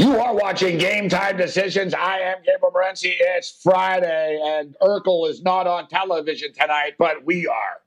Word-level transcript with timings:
You 0.00 0.18
are 0.18 0.34
watching 0.34 0.78
Game 0.78 1.10
Time 1.10 1.36
Decisions. 1.36 1.92
I 1.92 2.20
am 2.20 2.38
Gabriel 2.38 2.72
Morency. 2.74 3.12
It's 3.20 3.60
Friday, 3.62 4.40
and 4.42 4.74
Urkel 4.80 5.28
is 5.28 5.42
not 5.42 5.66
on 5.66 5.88
television 5.88 6.54
tonight, 6.54 6.94
but 6.98 7.26
we 7.26 7.46
are. 7.46 7.82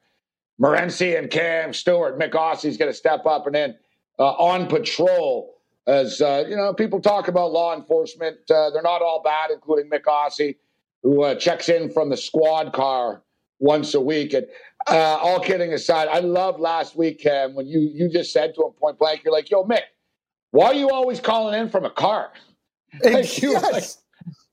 Morency 0.62 1.18
and 1.18 1.32
Cam 1.32 1.74
Stewart. 1.74 2.20
Myk 2.20 2.34
Aussie's 2.34 2.78
going 2.78 2.92
to 2.92 2.96
step 2.96 3.26
up 3.26 3.48
and 3.48 3.56
in 3.56 3.76
uh, 4.20 4.26
on 4.34 4.68
patrol. 4.68 5.56
As 5.88 6.22
uh, 6.22 6.44
you 6.48 6.56
know, 6.56 6.72
people 6.72 7.02
talk 7.02 7.30
about 7.30 7.52
law 7.52 7.76
enforcement. 7.76 8.38
Uh, 8.48 8.70
they're 8.70 8.84
not 8.84 9.02
all 9.02 9.24
bad, 9.24 9.50
including 9.50 9.90
Myk 9.90 10.04
Aussie, 10.04 10.58
who 11.02 11.24
uh, 11.24 11.34
checks 11.34 11.68
in 11.68 11.92
from 11.92 12.12
the 12.12 12.18
squad 12.18 12.74
car 12.74 13.24
once 13.58 13.96
a 13.96 14.00
week. 14.00 14.34
And 14.34 14.46
uh, 14.86 15.18
all 15.20 15.40
kidding 15.40 15.74
aside, 15.74 16.10
I 16.10 16.20
love 16.20 16.60
last 16.60 16.96
week, 16.96 17.22
Cam, 17.22 17.56
when 17.56 17.66
you 17.66 17.80
you 17.80 18.08
just 18.08 18.32
said 18.32 18.54
to 18.54 18.66
him 18.68 18.74
point 18.74 19.00
blank, 19.00 19.24
you're 19.24 19.34
like, 19.34 19.50
"Yo, 19.50 19.64
Myk." 19.64 19.82
Why 20.54 20.68
are 20.68 20.74
you 20.76 20.92
always 20.92 21.20
calling 21.20 21.60
in 21.60 21.68
from 21.68 21.84
a 21.84 21.90
car? 21.90 22.32
Like, 23.04 23.42
you 23.42 23.54
yes. 23.54 23.98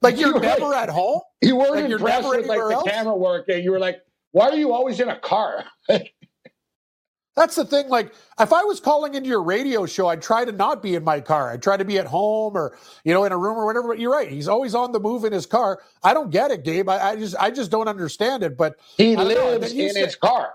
like, 0.00 0.14
like 0.14 0.19
you're 0.19 0.34
you 0.34 0.41
never 0.41 0.69
like, 0.69 0.84
at 0.84 0.88
home. 0.88 1.20
You 1.42 1.56
weren't 1.56 1.75
like 1.75 1.91
impressed 1.91 2.27
with 2.27 2.47
like 2.47 2.58
the 2.58 2.75
else? 2.75 2.88
camera 2.88 3.14
work, 3.14 3.50
and 3.50 3.62
you 3.62 3.70
were 3.70 3.78
like, 3.78 4.00
"Why 4.33 4.48
are 4.48 4.56
you 4.56 4.72
always 4.72 4.98
in 4.98 5.10
a 5.10 5.19
car?" 5.19 5.62
That's 7.36 7.55
the 7.55 7.66
thing. 7.66 7.91
Like, 7.91 8.14
if 8.41 8.50
I 8.50 8.62
was 8.64 8.80
calling 8.80 9.12
into 9.14 9.28
your 9.28 9.42
radio 9.42 9.84
show, 9.84 10.08
I'd 10.08 10.22
try 10.22 10.47
to 10.47 10.52
not 10.52 10.83
be 10.83 10.94
in 10.94 11.05
my 11.05 11.20
car. 11.20 11.52
I'd 11.52 11.62
try 11.62 11.77
to 11.77 11.84
be 11.84 11.98
at 11.98 12.06
home 12.06 12.56
or, 12.56 12.78
you 13.05 13.12
know, 13.12 13.25
in 13.25 13.32
a 13.32 13.36
room 13.36 13.58
or 13.58 13.66
whatever. 13.66 13.88
But 13.88 13.98
you're 13.98 14.10
right. 14.10 14.28
He's 14.28 14.48
always 14.48 14.75
on 14.75 14.92
the 14.92 15.00
move 15.00 15.25
in 15.25 15.34
his 15.34 15.44
car. 15.44 15.80
I 16.03 16.14
don't 16.14 16.30
get 16.30 16.50
it, 16.50 16.64
Gabe. 16.64 16.88
I, 16.88 17.10
I 17.10 17.16
just, 17.16 17.36
I 17.38 17.50
just 17.50 17.70
don't 17.70 17.88
understand 17.88 18.42
it. 18.42 18.56
But 18.56 18.77
he 18.97 19.16
lives 19.16 19.72
in 19.72 19.97
his 19.97 20.16
car. 20.16 20.55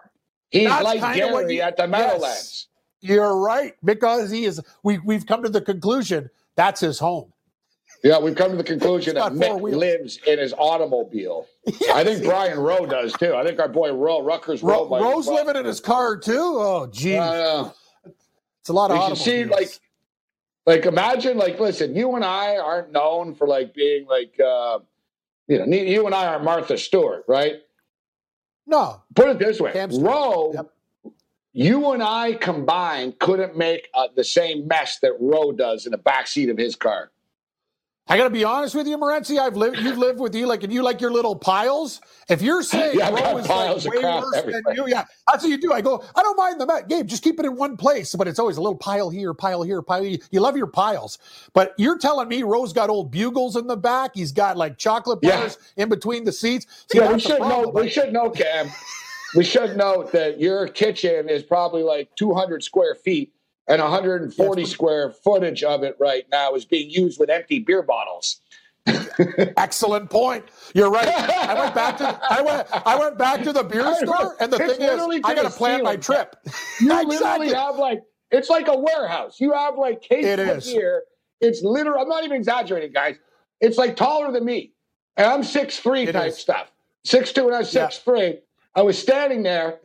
He's 0.49 0.69
like 0.69 1.01
Gary 1.15 1.55
you, 1.55 1.61
at 1.61 1.77
the 1.77 1.87
Meadowlands. 1.87 2.23
Yes. 2.23 2.67
You're 3.05 3.37
right 3.37 3.75
because 3.83 4.31
he 4.31 4.45
is. 4.45 4.61
We 4.83 4.97
we've 4.99 5.25
come 5.25 5.43
to 5.43 5.49
the 5.49 5.61
conclusion 5.61 6.29
that's 6.55 6.81
his 6.81 6.99
home. 6.99 7.31
Yeah, 8.03 8.19
we've 8.19 8.35
come 8.35 8.51
to 8.51 8.57
the 8.57 8.63
conclusion 8.75 9.15
that 9.15 9.33
Myk 9.33 9.61
lives 9.61 10.19
in 10.27 10.39
his 10.39 10.53
automobile. 10.53 11.47
Yes, 11.81 11.89
I 11.95 12.03
think 12.03 12.23
Brian 12.23 12.59
Rowe 12.59 12.85
does 12.85 13.13
too. 13.13 13.33
I 13.33 13.43
think 13.43 13.59
our 13.59 13.67
boy 13.67 13.91
Rowe, 13.91 14.21
Rutgers 14.21 14.61
Rowe. 14.61 14.87
Ro- 14.87 15.01
Rowe's 15.01 15.27
living 15.27 15.55
in 15.55 15.65
his 15.65 15.79
car 15.79 16.15
too. 16.15 16.37
Oh, 16.37 16.87
geez. 16.91 17.17
Uh, 17.17 17.71
it's 18.61 18.69
a 18.69 18.73
lot 18.73 18.91
of 18.91 19.09
You 19.09 19.15
see, 19.15 19.45
like, 19.45 19.69
like 20.67 20.85
imagine, 20.85 21.39
like, 21.39 21.59
listen, 21.59 21.95
you 21.95 22.13
and 22.13 22.23
I 22.23 22.57
aren't 22.57 22.91
known 22.91 23.33
for 23.33 23.47
like 23.47 23.73
being 23.73 24.05
like, 24.05 24.39
uh, 24.39 24.77
you 25.47 25.57
know, 25.57 25.65
you 25.65 26.05
and 26.05 26.13
I 26.13 26.27
are 26.27 26.39
Martha 26.39 26.77
Stewart, 26.77 27.25
right? 27.27 27.55
No. 28.67 29.01
Put 29.15 29.29
it 29.29 29.39
this 29.39 29.59
way, 29.59 29.71
Rowe. 29.91 30.53
Yep 30.53 30.71
you 31.55 31.93
and 31.93 32.03
I 32.03 32.33
combined 32.33 33.17
couldn't 33.19 33.55
make 33.55 33.87
uh, 33.93 34.09
the 34.13 34.25
same 34.25 34.67
mess 34.67 34.99
that 34.99 35.13
Rowe 35.21 35.53
does 35.53 35.85
in 35.85 35.93
the 35.93 35.97
back 35.97 36.27
seat 36.27 36.49
of 36.49 36.57
his 36.57 36.75
car. 36.75 37.11
I 38.07 38.17
got 38.17 38.25
to 38.25 38.29
be 38.29 38.43
honest 38.43 38.75
with 38.75 38.85
you, 38.87 38.97
Morency. 38.97 39.39
I've 39.39 39.55
lived, 39.55 39.77
you've 39.79 39.97
lived 39.97 40.19
with 40.19 40.35
you, 40.35 40.45
like, 40.45 40.63
and 40.63 40.71
you 40.71 40.83
like 40.83 40.99
your 40.99 41.11
little 41.11 41.35
piles. 41.35 42.01
If 42.29 42.41
you're 42.41 42.61
saying 42.61 42.99
yeah, 42.99 43.09
Rowe 43.09 43.37
is 43.37 43.47
like 43.47 43.85
way 43.85 44.03
worse 44.03 44.35
everywhere. 44.35 44.61
than 44.65 44.75
you, 44.75 44.87
yeah, 44.87 45.05
that's 45.27 45.43
what 45.43 45.49
you 45.49 45.57
do. 45.57 45.71
I 45.71 45.79
go, 45.79 46.03
I 46.13 46.21
don't 46.21 46.37
mind 46.37 46.59
the 46.59 46.67
Met. 46.67 46.89
Gabe, 46.89 47.07
just 47.07 47.23
keep 47.23 47.39
it 47.39 47.45
in 47.45 47.55
one 47.55 47.77
place, 47.77 48.13
but 48.13 48.27
it's 48.27 48.37
always 48.37 48.57
a 48.57 48.61
little 48.61 48.77
pile 48.77 49.09
here, 49.09 49.33
pile 49.33 49.63
here, 49.63 49.81
pile. 49.81 50.03
Here. 50.03 50.19
You 50.31 50.41
love 50.41 50.57
your 50.57 50.67
piles, 50.67 51.17
but 51.53 51.73
you're 51.77 51.97
telling 51.97 52.27
me 52.27 52.43
Rowe's 52.43 52.73
got 52.73 52.89
old 52.89 53.11
bugles 53.11 53.55
in 53.55 53.65
the 53.65 53.77
back. 53.77 54.11
He's 54.13 54.33
got 54.33 54.57
like 54.57 54.77
chocolate 54.77 55.21
bars 55.21 55.57
yeah. 55.77 55.83
in 55.83 55.89
between 55.89 56.25
the 56.25 56.33
seats. 56.33 56.67
See, 56.91 56.99
yeah, 56.99 57.13
we 57.13 57.19
should 57.19 57.39
know. 57.39 57.71
We 57.73 57.89
should 57.89 58.11
know, 58.11 58.29
Cam 58.29 58.69
we 59.35 59.43
should 59.43 59.77
note 59.77 60.11
that 60.11 60.39
your 60.39 60.67
kitchen 60.67 61.29
is 61.29 61.43
probably 61.43 61.83
like 61.83 62.09
200 62.15 62.63
square 62.63 62.95
feet 62.95 63.33
and 63.67 63.81
140 63.81 64.61
yes, 64.61 64.71
square 64.71 65.11
footage 65.11 65.63
of 65.63 65.83
it 65.83 65.95
right 65.99 66.25
now 66.31 66.53
is 66.53 66.65
being 66.65 66.89
used 66.89 67.19
with 67.19 67.29
empty 67.29 67.59
beer 67.59 67.81
bottles. 67.81 68.41
Excellent 69.57 70.09
point. 70.11 70.45
You're 70.75 70.91
right. 70.91 71.07
I 71.07 71.59
went 71.59 71.73
back 71.73 71.97
to 71.97 72.19
I 72.29 72.41
went 72.41 72.67
I 72.85 72.99
went 72.99 73.17
back 73.17 73.41
to 73.43 73.51
the 73.51 73.63
beer 73.63 73.95
store, 73.95 74.35
and 74.39 74.53
the 74.53 74.57
it's 74.57 74.77
thing 74.77 74.87
is, 74.87 75.21
I 75.23 75.33
got 75.33 75.43
to 75.43 75.49
plan 75.49 75.81
my 75.83 75.95
trip. 75.95 76.35
You 76.79 76.91
exactly. 77.01 77.17
literally 77.17 77.53
have 77.53 77.77
like 77.77 78.03
it's 78.29 78.49
like 78.49 78.67
a 78.67 78.77
warehouse. 78.77 79.39
You 79.39 79.53
have 79.53 79.77
like 79.77 80.01
cases 80.01 80.39
it 80.39 80.39
of 80.39 80.63
beer. 80.63 81.03
It's 81.41 81.63
literally. 81.63 81.99
I'm 81.99 82.07
not 82.07 82.23
even 82.23 82.37
exaggerating, 82.37 82.91
guys. 82.91 83.15
It's 83.59 83.77
like 83.77 83.95
taller 83.95 84.31
than 84.31 84.45
me, 84.45 84.73
and 85.17 85.25
I'm 85.25 85.43
six 85.43 85.79
three 85.79 86.05
type 86.05 86.29
is. 86.29 86.37
stuff. 86.37 86.71
Six 87.05 87.31
two 87.31 87.47
and 87.47 87.55
I'm 87.55 87.63
six 87.63 87.73
yeah. 87.73 88.03
three. 88.03 88.39
I 88.75 88.81
was 88.81 88.97
standing 88.97 89.43
there 89.43 89.79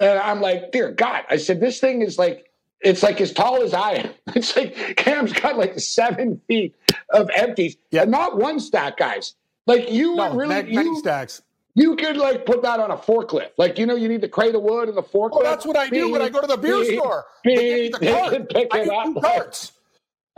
and 0.00 0.18
I'm 0.18 0.40
like, 0.40 0.72
dear 0.72 0.90
God, 0.90 1.24
I 1.30 1.36
said, 1.36 1.60
this 1.60 1.80
thing 1.80 2.02
is 2.02 2.18
like, 2.18 2.50
it's 2.80 3.02
like 3.02 3.20
as 3.20 3.32
tall 3.32 3.62
as 3.62 3.72
I 3.72 3.92
am. 3.92 4.10
It's 4.34 4.56
like 4.56 4.96
Cam's 4.96 5.32
got 5.32 5.56
like 5.56 5.78
seven 5.78 6.40
feet 6.48 6.74
of 7.10 7.30
empties. 7.34 7.76
Yeah. 7.90 8.02
And 8.02 8.10
not 8.10 8.36
one 8.36 8.58
stack, 8.58 8.96
guys. 8.96 9.34
Like 9.66 9.90
you 9.90 10.16
no, 10.16 10.34
really 10.34 10.54
many, 10.54 10.72
you, 10.72 10.98
stacks. 10.98 11.40
You 11.74 11.96
could 11.96 12.16
like 12.16 12.44
put 12.44 12.62
that 12.62 12.80
on 12.80 12.90
a 12.90 12.96
forklift. 12.96 13.50
Like, 13.56 13.78
you 13.78 13.86
know, 13.86 13.94
you 13.94 14.08
need 14.08 14.20
the 14.20 14.28
crate 14.28 14.54
of 14.54 14.62
wood 14.62 14.88
and 14.88 14.96
the 14.96 15.02
forklift. 15.02 15.30
Oh, 15.34 15.42
that's 15.42 15.64
what 15.64 15.76
I 15.76 15.88
do 15.88 16.10
when 16.10 16.20
I 16.20 16.28
go 16.28 16.40
to 16.40 16.46
the 16.46 16.56
beer 16.56 16.84
store. 16.84 17.24
They 17.44 17.54
give 17.54 17.74
me 17.74 17.88
the 17.88 18.12
cart. 18.12 18.50
Pick 18.50 18.74
I 18.74 18.80
it 18.80 18.88
up. 18.88 19.04
Two 19.04 19.20
carts 19.20 19.72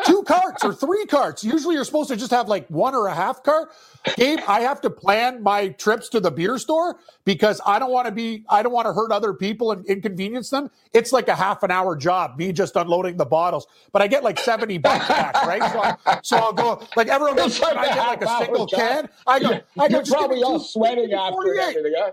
two 0.05 0.23
carts 0.25 0.65
or 0.65 0.75
three 0.75 1.07
carts. 1.07 1.43
Usually 1.43 1.75
you're 1.75 1.85
supposed 1.85 2.11
to 2.11 2.17
just 2.17 2.31
have 2.31 2.49
like 2.49 2.69
one 2.69 2.95
or 2.95 3.07
a 3.07 3.15
half 3.15 3.43
cart. 3.43 3.71
Gabe, 4.17 4.41
I 4.47 4.61
have 4.61 4.81
to 4.83 4.91
plan 4.91 5.43
my 5.43 5.69
trips 5.71 6.09
to 6.11 6.21
the 6.21 6.31
beer 6.31 6.59
store 6.59 6.99
because 7.25 7.61
I 7.67 7.79
don't 7.79 7.91
want 7.91 8.07
to 8.07 8.13
be, 8.13 8.45
I 8.49 8.63
don't 8.63 8.73
want 8.73 8.87
to 8.87 8.93
hurt 8.93 9.11
other 9.11 9.33
people 9.35 9.73
and 9.73 9.85
inconvenience 9.87 10.51
them. 10.51 10.71
It's 10.93 11.13
like 11.13 11.29
a 11.29 11.35
half 11.35 11.63
an 11.63 11.71
hour 11.71 11.97
job, 11.97 12.39
me 12.39 12.53
just 12.53 12.77
unloading 12.77 13.17
the 13.17 13.25
bottles. 13.25 13.67
But 13.93 14.03
I 14.03 14.07
get 14.07 14.23
like 14.23 14.39
70 14.39 14.79
bucks 14.79 15.09
back, 15.09 15.35
right? 15.47 15.63
So, 15.73 15.81
I, 15.81 16.21
so 16.23 16.37
I'll 16.37 16.53
go, 16.53 16.83
like 16.97 17.09
everyone 17.09 17.37
goes, 17.37 17.59
like 17.61 17.77
I 17.77 17.89
get 17.95 18.07
like 18.07 18.23
a 18.23 18.39
single 18.45 18.67
can. 18.67 19.09
I 19.27 19.41
go, 19.41 19.61
I 19.79 19.89
go, 19.89 19.97
you're 19.97 20.07
probably 20.07 20.43
all 20.43 20.61
sweating 20.61 21.13
after 21.13 21.59
everything, 21.59 21.95
huh? 21.97 22.13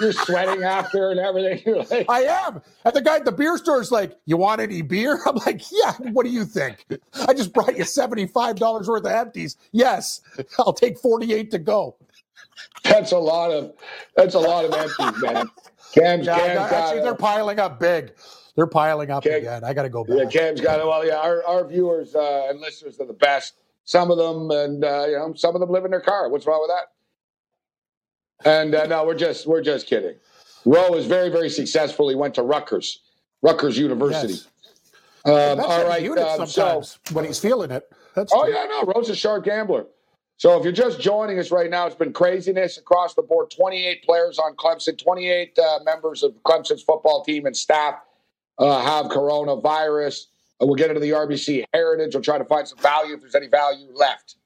You're 0.00 0.12
sweating 0.12 0.62
after 0.62 1.10
and 1.10 1.20
everything. 1.20 1.84
Like, 1.90 2.06
I 2.08 2.22
am. 2.22 2.62
And 2.84 2.94
the 2.94 3.00
guy 3.00 3.16
at 3.16 3.24
the 3.24 3.32
beer 3.32 3.56
store 3.58 3.80
is 3.80 3.90
like, 3.90 4.18
You 4.26 4.36
want 4.36 4.60
any 4.60 4.82
beer? 4.82 5.20
I'm 5.26 5.36
like, 5.36 5.62
Yeah, 5.70 5.92
what 6.12 6.24
do 6.24 6.30
you 6.30 6.44
think? 6.44 6.86
I 7.28 7.34
just 7.34 7.52
brought 7.52 7.76
you 7.76 7.84
$75 7.84 8.88
worth 8.88 9.04
of 9.04 9.06
empties. 9.06 9.56
Yes, 9.72 10.20
I'll 10.58 10.72
take 10.72 10.98
48 10.98 11.50
to 11.52 11.58
go. 11.58 11.96
That's 12.84 13.12
a 13.12 13.18
lot 13.18 13.50
of 13.50 13.72
that's 14.16 14.34
a 14.34 14.38
lot 14.38 14.64
of 14.64 14.72
empties, 14.72 15.22
man. 15.22 15.46
Cam's, 15.94 16.26
yeah, 16.26 16.38
Cam's 16.38 16.70
got, 16.70 16.72
actually, 16.72 17.02
they're 17.02 17.14
piling 17.14 17.58
up 17.58 17.78
big. 17.78 18.12
They're 18.56 18.66
piling 18.66 19.10
up 19.10 19.22
Cam, 19.24 19.34
again. 19.34 19.64
I 19.64 19.72
got 19.72 19.82
to 19.82 19.88
go 19.88 20.04
back. 20.04 20.16
Yeah, 20.16 20.24
Cam's 20.28 20.60
got 20.60 20.80
it. 20.80 20.86
Well, 20.86 21.06
yeah, 21.06 21.16
our, 21.16 21.44
our 21.44 21.66
viewers 21.66 22.14
uh, 22.14 22.48
and 22.48 22.60
listeners 22.60 22.98
are 23.00 23.06
the 23.06 23.12
best. 23.14 23.54
Some 23.84 24.10
of 24.10 24.18
them, 24.18 24.50
and 24.50 24.84
uh, 24.84 25.06
you 25.06 25.18
know, 25.18 25.32
some 25.34 25.54
of 25.54 25.60
them 25.60 25.70
live 25.70 25.84
in 25.84 25.90
their 25.90 26.00
car. 26.00 26.28
What's 26.28 26.46
wrong 26.46 26.60
with 26.60 26.70
that? 26.70 26.92
And 28.44 28.74
uh, 28.74 28.86
no, 28.86 29.04
we're 29.04 29.14
just 29.14 29.46
we're 29.46 29.62
just 29.62 29.86
kidding. 29.86 30.16
Rowe 30.64 30.94
is 30.94 31.06
very 31.06 31.28
very 31.28 31.50
successful. 31.50 32.08
He 32.08 32.14
went 32.14 32.34
to 32.34 32.42
Rutgers, 32.42 33.00
Rutgers 33.42 33.78
University. 33.78 34.34
Yes. 34.34 34.48
Um, 35.24 35.60
all 35.60 35.86
right. 35.86 36.18
Um, 36.18 36.46
so 36.46 36.82
when 37.12 37.24
he's 37.24 37.38
feeling 37.38 37.70
it. 37.70 37.90
That's 38.14 38.32
oh 38.34 38.44
true. 38.44 38.52
yeah, 38.52 38.66
no. 38.68 38.92
Rowe's 38.92 39.08
a 39.08 39.16
sharp 39.16 39.44
gambler. 39.44 39.86
So 40.36 40.58
if 40.58 40.64
you're 40.64 40.72
just 40.72 41.00
joining 41.00 41.38
us 41.38 41.52
right 41.52 41.70
now, 41.70 41.86
it's 41.86 41.94
been 41.94 42.12
craziness 42.12 42.76
across 42.76 43.14
the 43.14 43.22
board. 43.22 43.50
28 43.50 44.02
players 44.02 44.38
on 44.40 44.56
Clemson, 44.56 44.98
28 44.98 45.56
uh, 45.56 45.78
members 45.84 46.24
of 46.24 46.34
Clemson's 46.42 46.82
football 46.82 47.22
team 47.22 47.46
and 47.46 47.56
staff 47.56 48.00
uh, 48.58 48.82
have 48.82 49.06
coronavirus. 49.06 50.26
Uh, 50.60 50.66
we'll 50.66 50.74
get 50.74 50.88
into 50.88 51.00
the 51.00 51.10
RBC 51.10 51.64
heritage. 51.72 52.14
We'll 52.14 52.24
try 52.24 52.38
to 52.38 52.44
find 52.44 52.66
some 52.66 52.78
value 52.78 53.14
if 53.14 53.20
there's 53.20 53.36
any 53.36 53.46
value 53.46 53.86
left. 53.94 54.36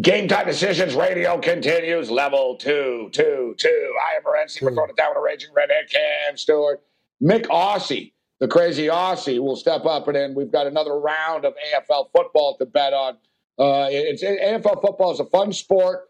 Game 0.00 0.28
time 0.28 0.46
decisions 0.46 0.94
radio 0.94 1.38
continues. 1.40 2.08
Level 2.08 2.54
two, 2.56 3.08
two, 3.12 3.56
two. 3.58 3.94
I 4.00 4.16
am 4.16 4.22
Morency. 4.22 4.62
We're 4.62 4.72
throwing 4.72 4.90
it 4.90 4.96
down 4.96 5.10
with 5.10 5.18
a 5.18 5.20
raging 5.20 5.50
redhead. 5.52 5.90
Cam 5.90 6.36
Stewart, 6.36 6.80
Myk 7.20 7.46
Aussie, 7.46 8.12
the 8.38 8.46
crazy 8.46 8.86
Aussie, 8.86 9.40
will 9.40 9.56
step 9.56 9.86
up, 9.86 10.06
and 10.06 10.14
then 10.14 10.34
we've 10.36 10.52
got 10.52 10.68
another 10.68 10.96
round 11.00 11.44
of 11.44 11.54
AFL 11.54 12.10
football 12.14 12.56
to 12.58 12.66
bet 12.66 12.92
on. 12.92 13.14
Uh, 13.58 13.88
it's 13.90 14.22
AFL 14.22 14.80
football 14.80 15.10
is 15.10 15.18
a 15.18 15.24
fun 15.24 15.52
sport. 15.52 16.08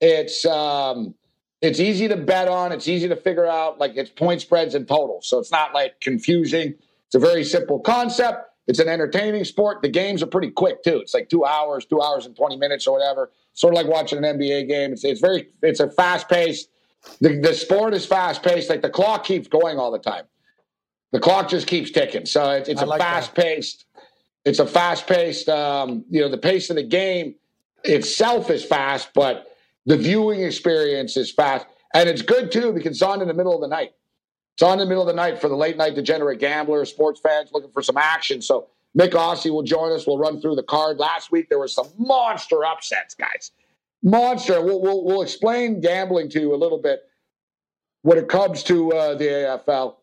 It's 0.00 0.44
um, 0.44 1.16
it's 1.60 1.80
easy 1.80 2.06
to 2.06 2.16
bet 2.16 2.46
on. 2.46 2.70
It's 2.70 2.86
easy 2.86 3.08
to 3.08 3.16
figure 3.16 3.46
out. 3.46 3.80
Like 3.80 3.96
it's 3.96 4.10
point 4.10 4.42
spreads 4.42 4.76
and 4.76 4.86
totals, 4.86 5.28
so 5.28 5.40
it's 5.40 5.50
not 5.50 5.74
like 5.74 6.00
confusing. 6.00 6.74
It's 7.06 7.16
a 7.16 7.18
very 7.18 7.42
simple 7.42 7.80
concept. 7.80 8.53
It's 8.66 8.78
an 8.78 8.88
entertaining 8.88 9.44
sport. 9.44 9.82
The 9.82 9.88
games 9.88 10.22
are 10.22 10.26
pretty 10.26 10.50
quick 10.50 10.82
too. 10.82 10.98
It's 10.98 11.12
like 11.12 11.28
two 11.28 11.44
hours, 11.44 11.84
two 11.84 12.00
hours 12.00 12.26
and 12.26 12.34
twenty 12.34 12.56
minutes 12.56 12.86
or 12.86 12.98
whatever. 12.98 13.30
Sort 13.52 13.74
of 13.74 13.76
like 13.76 13.86
watching 13.86 14.24
an 14.24 14.38
NBA 14.38 14.68
game. 14.68 14.92
It's, 14.92 15.04
it's 15.04 15.20
very, 15.20 15.48
it's 15.62 15.80
a 15.80 15.90
fast 15.90 16.28
paced. 16.28 16.70
The, 17.20 17.40
the 17.40 17.54
sport 17.54 17.94
is 17.94 18.06
fast 18.06 18.42
paced. 18.42 18.70
Like 18.70 18.82
the 18.82 18.90
clock 18.90 19.24
keeps 19.24 19.48
going 19.48 19.78
all 19.78 19.90
the 19.90 19.98
time. 19.98 20.24
The 21.12 21.20
clock 21.20 21.48
just 21.48 21.66
keeps 21.66 21.90
ticking. 21.90 22.26
So 22.26 22.50
it's, 22.50 22.68
it's 22.68 22.82
a 22.82 22.86
like 22.86 23.00
fast 23.00 23.34
paced. 23.34 23.84
It's 24.44 24.58
a 24.58 24.66
fast 24.66 25.06
paced. 25.06 25.48
Um, 25.48 26.04
you 26.10 26.20
know, 26.20 26.28
the 26.28 26.38
pace 26.38 26.70
of 26.70 26.76
the 26.76 26.82
game 26.82 27.36
itself 27.84 28.50
is 28.50 28.64
fast, 28.64 29.10
but 29.14 29.46
the 29.86 29.96
viewing 29.96 30.42
experience 30.42 31.16
is 31.16 31.30
fast, 31.30 31.66
and 31.94 32.08
it's 32.08 32.22
good 32.22 32.50
too 32.50 32.72
because 32.72 32.92
it's 32.92 33.02
on 33.02 33.22
in 33.22 33.28
the 33.28 33.34
middle 33.34 33.54
of 33.54 33.60
the 33.60 33.68
night. 33.68 33.92
It's 34.54 34.62
on 34.62 34.74
in 34.74 34.78
the 34.78 34.86
middle 34.86 35.02
of 35.02 35.08
the 35.08 35.14
night 35.14 35.40
for 35.40 35.48
the 35.48 35.56
late 35.56 35.76
night 35.76 35.94
degenerate 35.94 36.38
gamblers, 36.38 36.88
sports 36.88 37.20
fans 37.20 37.50
looking 37.52 37.72
for 37.72 37.82
some 37.82 37.96
action. 37.96 38.40
So 38.40 38.68
Myk 38.96 39.10
Aussie 39.10 39.50
will 39.50 39.64
join 39.64 39.92
us. 39.92 40.06
We'll 40.06 40.18
run 40.18 40.40
through 40.40 40.54
the 40.54 40.62
card. 40.62 40.98
Last 40.98 41.32
week 41.32 41.48
there 41.48 41.58
were 41.58 41.68
some 41.68 41.88
monster 41.98 42.64
upsets, 42.64 43.14
guys. 43.14 43.50
Monster. 44.02 44.62
We'll, 44.62 44.80
we'll, 44.80 45.04
we'll 45.04 45.22
explain 45.22 45.80
gambling 45.80 46.28
to 46.30 46.40
you 46.40 46.54
a 46.54 46.56
little 46.56 46.78
bit 46.78 47.02
when 48.02 48.16
it 48.16 48.28
comes 48.28 48.62
to 48.64 48.92
uh, 48.92 49.14
the 49.14 49.24
AFL, 49.24 49.96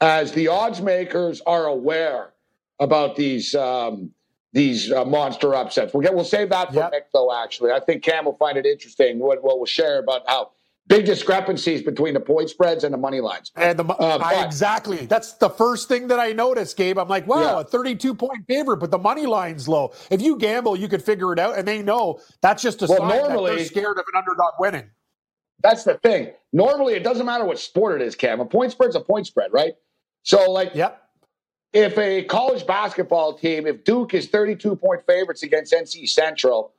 as 0.00 0.32
the 0.32 0.48
odds 0.48 0.80
makers 0.80 1.40
are 1.46 1.66
aware 1.66 2.32
about 2.80 3.14
these 3.14 3.54
um, 3.54 4.10
these 4.52 4.90
uh, 4.90 5.04
monster 5.04 5.54
upsets. 5.54 5.94
We'll 5.94 6.02
get 6.02 6.14
we'll 6.14 6.24
save 6.24 6.48
that 6.48 6.68
for 6.70 6.80
yep. 6.80 6.92
Myk 6.92 7.04
though. 7.12 7.32
Actually, 7.32 7.70
I 7.70 7.78
think 7.80 8.02
Cam 8.02 8.24
will 8.24 8.36
find 8.36 8.58
it 8.58 8.66
interesting 8.66 9.18
what, 9.18 9.42
what 9.44 9.58
we'll 9.58 9.66
share 9.66 10.00
about 10.00 10.22
how 10.26 10.50
big 10.92 11.06
discrepancies 11.06 11.82
between 11.82 12.14
the 12.14 12.20
point 12.20 12.50
spreads 12.50 12.84
and 12.84 12.92
the 12.92 12.98
money 12.98 13.20
lines. 13.20 13.50
And 13.56 13.78
the 13.78 13.84
uh, 13.84 14.18
I, 14.22 14.44
exactly 14.44 15.06
that's 15.06 15.34
the 15.34 15.48
first 15.48 15.88
thing 15.88 16.08
that 16.08 16.20
I 16.20 16.32
noticed, 16.32 16.76
Gabe. 16.76 16.98
I'm 16.98 17.08
like, 17.08 17.26
wow, 17.26 17.40
yeah. 17.40 17.60
a 17.60 17.64
32 17.64 18.14
point 18.14 18.44
favorite, 18.46 18.78
but 18.78 18.90
the 18.90 18.98
money 18.98 19.26
line's 19.26 19.68
low. 19.68 19.92
If 20.10 20.20
you 20.20 20.36
gamble, 20.36 20.76
you 20.76 20.88
could 20.88 21.02
figure 21.02 21.32
it 21.32 21.38
out, 21.38 21.58
and 21.58 21.66
they 21.66 21.82
know 21.82 22.20
that's 22.40 22.62
just 22.62 22.82
a 22.82 22.86
well, 22.86 22.98
sign 22.98 23.08
normally, 23.08 23.50
that 23.50 23.56
they're 23.56 23.64
scared 23.66 23.98
of 23.98 24.04
an 24.12 24.18
underdog 24.18 24.54
winning. 24.58 24.90
That's 25.62 25.84
the 25.84 25.94
thing. 25.94 26.32
Normally, 26.52 26.94
it 26.94 27.04
doesn't 27.04 27.24
matter 27.24 27.44
what 27.44 27.58
sport 27.58 28.00
it 28.00 28.04
is, 28.04 28.14
Cam. 28.14 28.40
A 28.40 28.44
point 28.44 28.72
spread's 28.72 28.96
a 28.96 29.00
point 29.00 29.26
spread, 29.26 29.52
right? 29.52 29.74
So, 30.22 30.50
like, 30.50 30.74
yep. 30.74 30.98
If 31.72 31.96
a 31.96 32.24
college 32.24 32.66
basketball 32.66 33.32
team, 33.32 33.66
if 33.66 33.82
Duke 33.84 34.12
is 34.12 34.28
32 34.28 34.76
point 34.76 35.06
favorites 35.06 35.42
against 35.42 35.72
NC 35.72 36.06
Central, 36.06 36.74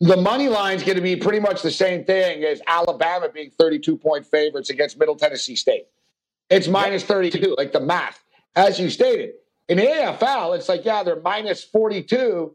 the 0.00 0.16
money 0.16 0.48
line 0.48 0.76
is 0.76 0.82
going 0.82 0.96
to 0.96 1.02
be 1.02 1.16
pretty 1.16 1.40
much 1.40 1.62
the 1.62 1.70
same 1.70 2.04
thing 2.04 2.44
as 2.44 2.60
Alabama 2.66 3.28
being 3.28 3.50
32 3.50 3.96
point 3.96 4.26
favorites 4.26 4.70
against 4.70 4.98
Middle 4.98 5.16
Tennessee 5.16 5.56
State. 5.56 5.86
It's 6.50 6.68
minus 6.68 7.02
32, 7.04 7.54
like 7.56 7.72
the 7.72 7.80
math. 7.80 8.22
As 8.54 8.78
you 8.78 8.88
stated, 8.90 9.34
in 9.68 9.78
the 9.78 9.84
AFL, 9.84 10.56
it's 10.56 10.68
like, 10.68 10.84
yeah, 10.84 11.02
they're 11.02 11.20
minus 11.20 11.64
42, 11.64 12.54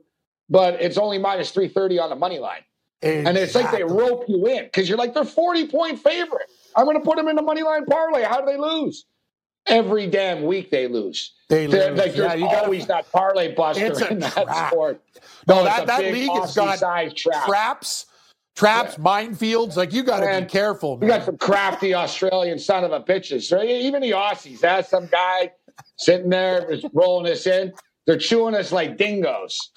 but 0.50 0.82
it's 0.82 0.98
only 0.98 1.18
minus 1.18 1.52
330 1.52 2.00
on 2.00 2.10
the 2.10 2.16
money 2.16 2.40
line. 2.40 2.64
Exactly. 3.02 3.30
And 3.30 3.38
it's 3.38 3.56
like 3.56 3.72
they 3.72 3.84
rope 3.84 4.26
you 4.28 4.48
in 4.48 4.66
because 4.66 4.88
you're 4.88 4.98
like, 4.98 5.14
they're 5.14 5.26
40 5.26 5.68
point 5.68 6.00
favorite. 6.00 6.50
I'm 6.76 6.86
going 6.86 6.98
to 6.98 7.04
put 7.04 7.18
them 7.18 7.28
in 7.28 7.36
the 7.36 7.42
money 7.42 7.64
line 7.64 7.86
parlay. 7.86 8.24
How 8.24 8.40
do 8.40 8.46
they 8.46 8.58
lose? 8.58 9.06
Every 9.68 10.08
damn 10.08 10.44
week 10.44 10.72
they 10.72 10.88
lose. 10.88 11.34
They 11.50 11.68
lose. 11.68 11.98
Like, 11.98 12.16
yeah, 12.16 12.60
always 12.62 12.86
gotta, 12.86 13.04
that 13.04 13.12
parlay 13.12 13.54
buster 13.54 14.08
in 14.10 14.20
that 14.20 14.34
trap. 14.34 14.72
sport. 14.72 15.02
No, 15.48 15.62
oh, 15.62 15.64
that, 15.64 15.86
that 15.88 16.04
league 16.04 16.32
has 16.32 16.56
got 16.56 16.80
trap. 16.80 17.46
traps, 17.46 18.06
traps, 18.56 18.96
yeah. 18.98 19.04
minefields. 19.04 19.76
Like 19.76 19.94
you 19.94 20.04
got 20.04 20.22
to 20.22 20.42
be 20.42 20.48
careful. 20.48 20.98
Man. 20.98 21.10
You 21.10 21.16
got 21.16 21.26
some 21.26 21.38
crafty 21.38 21.94
Australian 21.94 22.58
son 22.58 22.84
of 22.84 22.92
a 22.92 23.02
bitches. 23.02 23.56
Right? 23.56 23.70
Even 23.70 24.02
the 24.02 24.12
Aussies. 24.12 24.60
That's 24.60 24.90
some 24.90 25.08
guy 25.08 25.52
sitting 25.98 26.30
there 26.30 26.68
rolling 26.94 27.32
us 27.32 27.46
in. 27.46 27.74
They're 28.08 28.18
chewing 28.18 28.56
us 28.56 28.72
like 28.72 28.98
dingoes. 28.98 29.72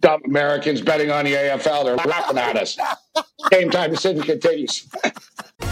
Dumb 0.00 0.20
Americans 0.24 0.80
betting 0.80 1.12
on 1.12 1.24
the 1.24 1.34
AFL. 1.34 1.84
They're 1.84 1.96
laughing 1.96 2.38
at 2.38 2.56
us. 2.56 2.76
Game 3.50 3.70
time 3.70 3.90
decision 3.90 4.22
continues. 4.22 4.88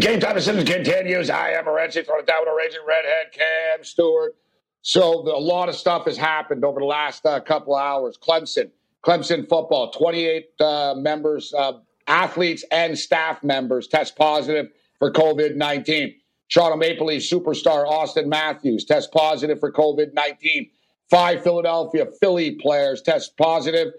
Game 0.00 0.18
time 0.18 0.34
decision 0.34 0.64
continues. 0.64 1.28
I 1.28 1.50
am 1.50 1.64
throwing 1.64 1.90
it 1.90 2.06
down 2.26 2.40
with 2.40 2.48
a 2.48 2.56
raging 2.56 2.80
redhead, 2.88 3.32
Cam 3.32 3.84
Stewart. 3.84 4.34
So 4.80 5.22
the, 5.26 5.34
a 5.34 5.36
lot 5.36 5.68
of 5.68 5.74
stuff 5.74 6.06
has 6.06 6.16
happened 6.16 6.64
over 6.64 6.80
the 6.80 6.86
last 6.86 7.26
uh, 7.26 7.38
couple 7.40 7.76
hours. 7.76 8.16
Clemson, 8.16 8.70
Clemson 9.04 9.46
football, 9.46 9.90
28 9.90 10.48
uh, 10.58 10.94
members, 10.96 11.52
uh, 11.52 11.80
athletes 12.06 12.64
and 12.72 12.98
staff 12.98 13.44
members 13.44 13.88
test 13.88 14.16
positive 14.16 14.68
for 14.98 15.12
COVID 15.12 15.56
19. 15.56 16.14
Toronto 16.48 16.78
Maple 16.78 17.08
Leaf 17.08 17.22
superstar 17.22 17.86
Auston 17.86 18.26
Matthews 18.26 18.86
test 18.86 19.12
positive 19.12 19.60
for 19.60 19.70
COVID 19.70 20.14
19. 20.14 20.70
Five 21.10 21.42
Philadelphia 21.42 22.06
Philly 22.20 22.52
players 22.52 23.02
test 23.02 23.36
positive 23.36 23.92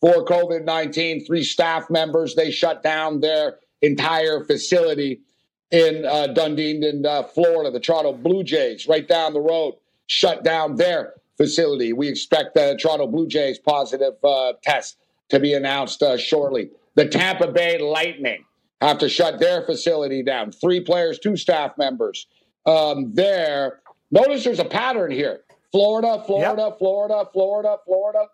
for 0.00 0.24
COVID 0.24 0.64
19. 0.64 1.26
Three 1.26 1.42
staff 1.42 1.90
members, 1.90 2.36
they 2.36 2.52
shut 2.52 2.84
down 2.84 3.18
their 3.20 3.56
entire 3.82 4.44
facility 4.44 5.22
in 5.70 6.04
uh, 6.04 6.32
in 6.36 7.06
uh, 7.06 7.22
Florida. 7.24 7.70
The 7.70 7.80
Toronto 7.80 8.12
Blue 8.12 8.42
Jays, 8.42 8.86
right 8.88 9.06
down 9.06 9.32
the 9.32 9.40
road, 9.40 9.74
shut 10.06 10.44
down 10.44 10.76
their 10.76 11.14
facility. 11.36 11.92
We 11.92 12.08
expect 12.08 12.54
the 12.54 12.78
Toronto 12.80 13.06
Blue 13.06 13.26
Jays 13.26 13.58
positive 13.58 14.14
uh, 14.24 14.54
test 14.62 14.96
to 15.28 15.38
be 15.38 15.54
announced 15.54 16.02
uh, 16.02 16.16
shortly. 16.16 16.70
The 16.94 17.06
Tampa 17.06 17.48
Bay 17.48 17.78
Lightning 17.78 18.44
have 18.80 18.98
to 18.98 19.08
shut 19.08 19.38
their 19.38 19.62
facility 19.62 20.22
down. 20.22 20.52
Three 20.52 20.80
players, 20.80 21.18
two 21.18 21.36
staff 21.36 21.76
members 21.78 22.26
um, 22.66 23.12
there. 23.14 23.80
Notice 24.10 24.44
there's 24.44 24.58
a 24.58 24.64
pattern 24.64 25.10
here. 25.10 25.40
Florida, 25.70 26.22
Florida, 26.26 26.62
yep. 26.68 26.78
Florida, 26.78 27.28
Florida, 27.32 27.76
Florida. 27.84 28.26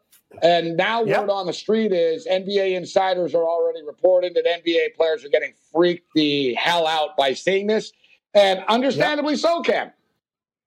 And 0.43 0.77
now 0.77 1.05
yep. 1.05 1.23
word 1.23 1.31
on 1.31 1.47
the 1.47 1.53
street 1.53 1.93
is 1.93 2.27
NBA 2.27 2.77
insiders 2.77 3.35
are 3.35 3.45
already 3.45 3.85
reporting 3.85 4.35
that 4.35 4.45
NBA 4.45 4.95
players 4.97 5.25
are 5.25 5.29
getting 5.29 5.53
freaked 5.75 6.09
the 6.15 6.55
hell 6.55 6.87
out 6.87 7.17
by 7.17 7.35
seeing 7.35 7.67
this, 7.67 7.93
and 8.35 8.65
understandably 8.69 9.35
yep. 9.35 9.41
so, 9.41 9.61
Cam. 9.63 9.91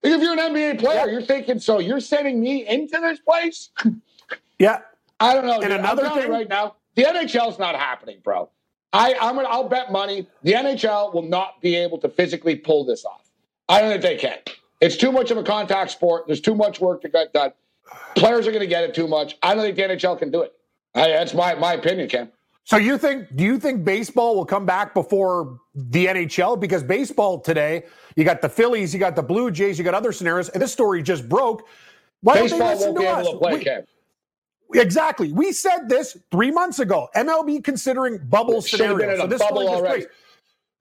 If 0.03 0.21
you're 0.21 0.33
an 0.33 0.39
NBA 0.39 0.79
player, 0.79 1.05
yep. 1.05 1.07
you're 1.09 1.21
thinking, 1.21 1.59
so 1.59 1.79
you're 1.79 1.99
sending 1.99 2.39
me 2.39 2.67
into 2.67 2.99
this 2.99 3.19
place? 3.19 3.69
yeah. 4.59 4.81
I 5.19 5.33
don't 5.33 5.45
know. 5.45 5.53
And 5.53 5.63
dude, 5.63 5.71
another 5.71 6.09
thing 6.09 6.29
right 6.29 6.47
now, 6.47 6.75
the 6.95 7.03
NHL's 7.03 7.57
not 7.57 7.75
happening, 7.75 8.19
bro. 8.23 8.49
I, 8.93 9.15
I'm 9.19 9.35
gonna 9.35 9.47
I'll 9.49 9.67
bet 9.67 9.91
money 9.91 10.27
the 10.43 10.53
NHL 10.53 11.13
will 11.13 11.23
not 11.23 11.61
be 11.61 11.75
able 11.75 11.97
to 11.99 12.09
physically 12.09 12.55
pull 12.55 12.85
this 12.85 13.03
off. 13.03 13.29
I 13.67 13.81
don't 13.81 13.89
think 13.89 14.01
they 14.01 14.15
can. 14.15 14.37
It's 14.79 14.95
too 14.95 15.11
much 15.11 15.31
of 15.31 15.37
a 15.37 15.43
contact 15.43 15.91
sport. 15.91 16.25
There's 16.27 16.41
too 16.41 16.55
much 16.55 16.79
work 16.79 17.01
to 17.01 17.09
get 17.09 17.33
done. 17.33 17.51
Players 18.15 18.47
are 18.47 18.51
going 18.51 18.61
to 18.61 18.67
get 18.67 18.83
it 18.83 18.93
too 18.93 19.07
much. 19.07 19.37
I 19.41 19.55
don't 19.55 19.63
think 19.63 19.75
the 19.75 19.83
NHL 19.83 20.19
can 20.19 20.29
do 20.31 20.41
it. 20.41 20.53
I, 20.93 21.09
that's 21.09 21.33
my 21.33 21.55
my 21.55 21.73
opinion, 21.73 22.07
Ken. 22.07 22.31
So 22.67 22.75
you 22.75 22.97
think? 22.97 23.33
Do 23.33 23.45
you 23.45 23.57
think 23.57 23.85
baseball 23.85 24.35
will 24.35 24.45
come 24.45 24.65
back 24.65 24.93
before 24.93 25.61
the 25.73 26.07
NHL? 26.07 26.59
Because 26.59 26.83
baseball 26.83 27.39
today, 27.39 27.85
you 28.17 28.25
got 28.25 28.41
the 28.41 28.49
Phillies, 28.49 28.93
you 28.93 28.99
got 28.99 29.15
the 29.15 29.23
Blue 29.23 29.49
Jays, 29.51 29.77
you 29.77 29.85
got 29.85 29.93
other 29.93 30.11
scenarios, 30.11 30.49
and 30.49 30.61
this 30.61 30.73
story 30.73 31.01
just 31.01 31.29
broke. 31.29 31.65
Why 32.19 32.41
baseball 32.41 32.77
won't 32.77 32.97
be 32.97 33.05
able 33.05 33.19
us? 33.19 33.29
to 33.29 33.37
play, 33.37 33.53
we, 33.53 33.63
Ken. 33.63 33.85
Exactly. 34.73 35.31
We 35.31 35.53
said 35.53 35.87
this 35.87 36.17
three 36.29 36.51
months 36.51 36.79
ago. 36.79 37.07
MLB 37.15 37.63
considering 37.63 38.17
bubble 38.27 38.61
scenarios. 38.61 39.17
So 39.17 39.27
this 39.27 39.39
bubble 39.39 39.69
already. 39.69 40.01
Place. 40.01 40.13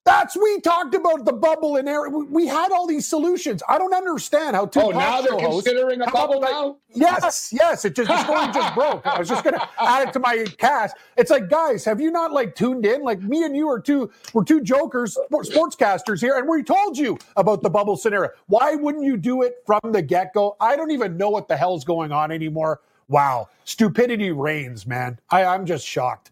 That's 0.06 0.36
we 0.36 0.60
talked 0.60 0.94
about 0.94 1.25
the 1.25 1.32
bubble 1.32 1.75
in 1.76 1.88
air. 1.88 2.08
We 2.08 2.46
had 2.46 2.70
all 2.70 2.86
these 2.86 3.08
solutions. 3.08 3.60
I 3.68 3.76
don't 3.76 3.92
understand 3.92 4.54
how 4.54 4.66
two. 4.66 4.80
Oh, 4.80 4.90
now 4.90 5.20
they're 5.20 5.36
considering 5.36 6.00
a 6.00 6.08
bubble 6.12 6.40
now. 6.40 6.76
Yes, 6.94 7.52
yes. 7.52 7.84
It 7.84 7.96
just 7.96 8.08
the 8.08 8.22
story 8.22 8.46
just 8.54 8.75
broke. 8.76 9.04
I 9.04 9.18
was 9.18 9.28
just 9.28 9.42
going 9.42 9.54
to 9.58 9.68
add 9.80 10.08
it 10.08 10.12
to 10.12 10.20
my 10.20 10.46
cast. 10.58 10.96
It's 11.16 11.32
like, 11.32 11.50
guys, 11.50 11.84
have 11.84 12.00
you 12.00 12.12
not 12.12 12.30
like 12.30 12.54
tuned 12.54 12.86
in? 12.86 13.02
Like 13.02 13.20
me 13.20 13.42
and 13.42 13.56
you 13.56 13.68
are 13.68 13.80
two. 13.80 14.08
We're 14.32 14.44
two 14.44 14.60
jokers, 14.60 15.18
sportscasters 15.32 16.20
here, 16.20 16.38
and 16.38 16.48
we 16.48 16.62
told 16.62 16.96
you 16.96 17.18
about 17.36 17.62
the 17.62 17.70
bubble 17.70 17.96
scenario. 17.96 18.30
Why 18.46 18.76
wouldn't 18.76 19.04
you 19.04 19.16
do 19.16 19.42
it 19.42 19.56
from 19.66 19.80
the 19.90 20.02
get 20.02 20.32
go? 20.32 20.56
I 20.60 20.76
don't 20.76 20.92
even 20.92 21.16
know 21.16 21.30
what 21.30 21.48
the 21.48 21.56
hell's 21.56 21.84
going 21.84 22.12
on 22.12 22.30
anymore. 22.30 22.80
Wow, 23.08 23.48
stupidity 23.64 24.30
reigns, 24.30 24.86
man. 24.86 25.18
I, 25.30 25.44
I'm 25.44 25.66
just 25.66 25.84
shocked. 25.84 26.30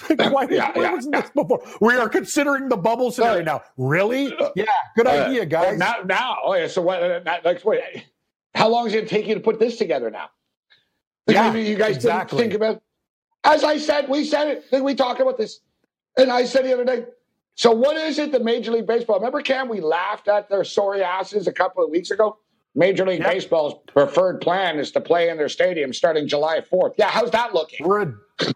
why, 0.16 0.46
yeah, 0.48 0.72
yeah, 0.76 0.92
wasn't 0.92 1.14
yeah. 1.14 1.22
this 1.22 1.30
before? 1.30 1.62
We 1.80 1.94
are 1.94 2.08
considering 2.08 2.68
the 2.68 2.76
bubble 2.76 3.10
scenario 3.10 3.42
now. 3.42 3.62
Really? 3.76 4.32
Uh, 4.32 4.50
yeah, 4.54 4.64
good 4.96 5.06
uh, 5.06 5.10
idea, 5.10 5.44
guys. 5.44 5.78
now, 5.78 5.96
now, 6.04 6.36
oh 6.44 6.54
yeah. 6.54 6.68
So 6.68 6.82
what? 6.82 7.02
Uh, 7.02 7.20
like, 7.44 7.64
wait, 7.64 8.06
how 8.54 8.68
long 8.68 8.86
is 8.86 8.92
it 8.92 8.96
going 8.96 9.08
to 9.08 9.14
take 9.14 9.26
you 9.26 9.34
to 9.34 9.40
put 9.40 9.58
this 9.58 9.76
together 9.76 10.10
now? 10.10 10.30
Yeah, 11.26 11.52
you 11.54 11.76
guys 11.76 11.96
exactly. 11.96 12.38
think 12.38 12.54
about. 12.54 12.82
As 13.44 13.64
I 13.64 13.78
said, 13.78 14.08
we 14.08 14.24
said 14.24 14.48
it. 14.48 14.64
Think 14.64 14.84
we 14.84 14.94
talked 14.94 15.20
about 15.20 15.36
this, 15.36 15.60
and 16.16 16.30
I 16.30 16.44
said 16.44 16.64
the 16.64 16.72
other 16.72 16.84
day. 16.84 17.04
So 17.54 17.72
what 17.72 17.96
is 17.96 18.20
it 18.20 18.30
that 18.32 18.44
Major 18.44 18.70
League 18.70 18.86
Baseball? 18.86 19.16
Remember, 19.16 19.42
Cam? 19.42 19.68
We 19.68 19.80
laughed 19.80 20.28
at 20.28 20.48
their 20.48 20.62
sorry 20.62 21.02
asses 21.02 21.48
a 21.48 21.52
couple 21.52 21.84
of 21.84 21.90
weeks 21.90 22.12
ago. 22.12 22.38
Major 22.74 23.06
League 23.06 23.20
yep. 23.20 23.32
Baseball's 23.32 23.74
preferred 23.86 24.40
plan 24.40 24.78
is 24.78 24.92
to 24.92 25.00
play 25.00 25.30
in 25.30 25.36
their 25.36 25.48
stadium 25.48 25.92
starting 25.92 26.28
July 26.28 26.60
4th. 26.60 26.94
Yeah, 26.96 27.08
how's 27.08 27.30
that 27.32 27.54
looking? 27.54 27.86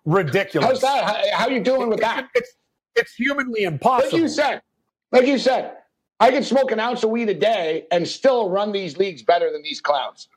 ridiculous. 0.05 0.69
How's 0.69 0.81
that? 0.83 1.05
How, 1.05 1.39
how 1.39 1.49
you 1.49 1.61
doing 1.61 1.89
with 1.89 2.01
that? 2.01 2.29
It's, 2.35 2.53
it's 2.95 3.15
humanly 3.15 3.65
impossible. 3.65 4.13
Like 4.13 4.21
you 4.21 4.29
said, 4.29 4.63
like 5.11 5.27
you 5.27 5.39
said, 5.39 5.77
I 6.21 6.31
can 6.31 6.45
smoke 6.45 6.71
an 6.71 6.79
ounce 6.79 7.03
of 7.03 7.11
weed 7.11 7.29
a 7.31 7.35
day 7.35 7.87
and 7.91 8.07
still 8.07 8.49
run 8.49 8.71
these 8.71 8.97
leagues 8.97 9.23
better 9.23 9.51
than 9.51 9.63
these 9.63 9.81
clowns. 9.81 10.29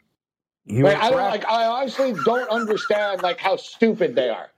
Like, 0.68 0.98
I 0.98 1.12
don't 1.12 1.20
like. 1.20 1.48
I 1.48 1.68
honestly 1.68 2.16
don't 2.26 2.50
understand 2.50 3.22
like 3.22 3.40
how 3.40 3.56
stupid 3.56 4.16
they 4.16 4.30
are. 4.30 4.50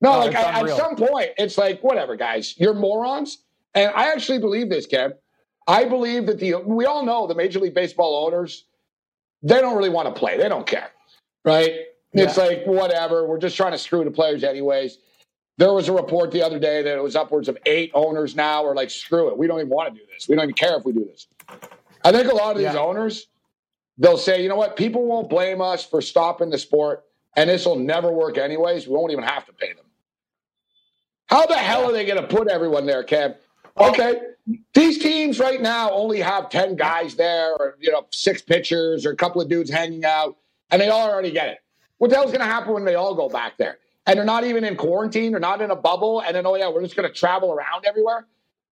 No, 0.00 0.18
like 0.18 0.34
I, 0.34 0.60
at 0.60 0.76
some 0.76 0.96
point, 0.96 1.30
it's 1.38 1.56
like 1.56 1.82
whatever, 1.82 2.16
guys. 2.16 2.58
You're 2.58 2.74
morons, 2.74 3.44
and 3.74 3.92
I 3.94 4.10
actually 4.12 4.38
believe 4.40 4.70
this, 4.70 4.88
Kev. 4.88 5.12
I 5.66 5.84
believe 5.84 6.26
that 6.26 6.38
the 6.38 6.56
we 6.56 6.86
all 6.86 7.04
know 7.04 7.26
the 7.26 7.34
Major 7.34 7.60
League 7.60 7.74
Baseball 7.74 8.26
owners, 8.26 8.64
they 9.42 9.60
don't 9.60 9.76
really 9.76 9.90
want 9.90 10.12
to 10.12 10.18
play. 10.18 10.36
They 10.36 10.48
don't 10.48 10.66
care, 10.66 10.90
right? 11.44 11.72
Yeah. 12.12 12.24
It's 12.24 12.36
like 12.36 12.64
whatever. 12.64 13.26
We're 13.26 13.38
just 13.38 13.56
trying 13.56 13.72
to 13.72 13.78
screw 13.78 14.04
the 14.04 14.10
players, 14.10 14.42
anyways. 14.42 14.98
There 15.58 15.72
was 15.72 15.88
a 15.88 15.92
report 15.92 16.30
the 16.30 16.42
other 16.42 16.58
day 16.58 16.82
that 16.82 16.96
it 16.96 17.02
was 17.02 17.14
upwards 17.14 17.48
of 17.48 17.58
eight 17.66 17.90
owners 17.92 18.34
now 18.34 18.64
are 18.64 18.74
like, 18.74 18.90
screw 18.90 19.28
it. 19.28 19.36
We 19.36 19.46
don't 19.46 19.58
even 19.58 19.68
want 19.68 19.94
to 19.94 20.00
do 20.00 20.06
this. 20.12 20.26
We 20.26 20.34
don't 20.34 20.44
even 20.44 20.54
care 20.54 20.76
if 20.78 20.84
we 20.84 20.92
do 20.92 21.04
this. 21.04 21.26
I 22.02 22.12
think 22.12 22.32
a 22.32 22.34
lot 22.34 22.52
of 22.52 22.56
these 22.56 22.72
yeah. 22.72 22.80
owners, 22.80 23.26
they'll 23.98 24.16
say, 24.16 24.42
you 24.42 24.48
know 24.48 24.56
what? 24.56 24.74
People 24.74 25.04
won't 25.04 25.28
blame 25.28 25.60
us 25.60 25.84
for 25.84 26.00
stopping 26.00 26.48
the 26.48 26.56
sport, 26.56 27.04
and 27.36 27.50
this 27.50 27.66
will 27.66 27.78
never 27.78 28.10
work 28.10 28.38
anyways. 28.38 28.86
We 28.86 28.94
won't 28.94 29.12
even 29.12 29.24
have 29.24 29.44
to 29.46 29.52
pay 29.52 29.74
them. 29.74 29.84
How 31.26 31.46
the 31.46 31.58
hell 31.58 31.84
are 31.84 31.92
they 31.92 32.06
going 32.06 32.20
to 32.20 32.26
put 32.26 32.48
everyone 32.48 32.86
there, 32.86 33.04
Kev? 33.04 33.36
Okay, 33.78 34.20
these 34.74 34.98
teams 34.98 35.38
right 35.38 35.60
now 35.60 35.90
only 35.90 36.20
have 36.20 36.50
10 36.50 36.76
guys 36.76 37.14
there 37.14 37.52
or, 37.54 37.76
you 37.80 37.90
know, 37.90 38.06
six 38.10 38.42
pitchers 38.42 39.06
or 39.06 39.12
a 39.12 39.16
couple 39.16 39.40
of 39.40 39.48
dudes 39.48 39.70
hanging 39.70 40.04
out, 40.04 40.36
and 40.70 40.80
they 40.80 40.88
all 40.88 41.10
already 41.10 41.30
get 41.30 41.48
it. 41.48 41.58
What 41.98 42.10
the 42.10 42.16
hell's 42.16 42.30
going 42.30 42.40
to 42.40 42.46
happen 42.46 42.72
when 42.72 42.84
they 42.84 42.94
all 42.94 43.14
go 43.14 43.28
back 43.28 43.58
there? 43.58 43.78
And 44.06 44.18
they're 44.18 44.24
not 44.24 44.44
even 44.44 44.64
in 44.64 44.76
quarantine, 44.76 45.32
they're 45.32 45.40
not 45.40 45.60
in 45.60 45.70
a 45.70 45.76
bubble, 45.76 46.20
and 46.20 46.34
then, 46.34 46.46
oh, 46.46 46.56
yeah, 46.56 46.68
we're 46.68 46.82
just 46.82 46.96
going 46.96 47.08
to 47.08 47.14
travel 47.14 47.52
around 47.52 47.84
everywhere? 47.86 48.26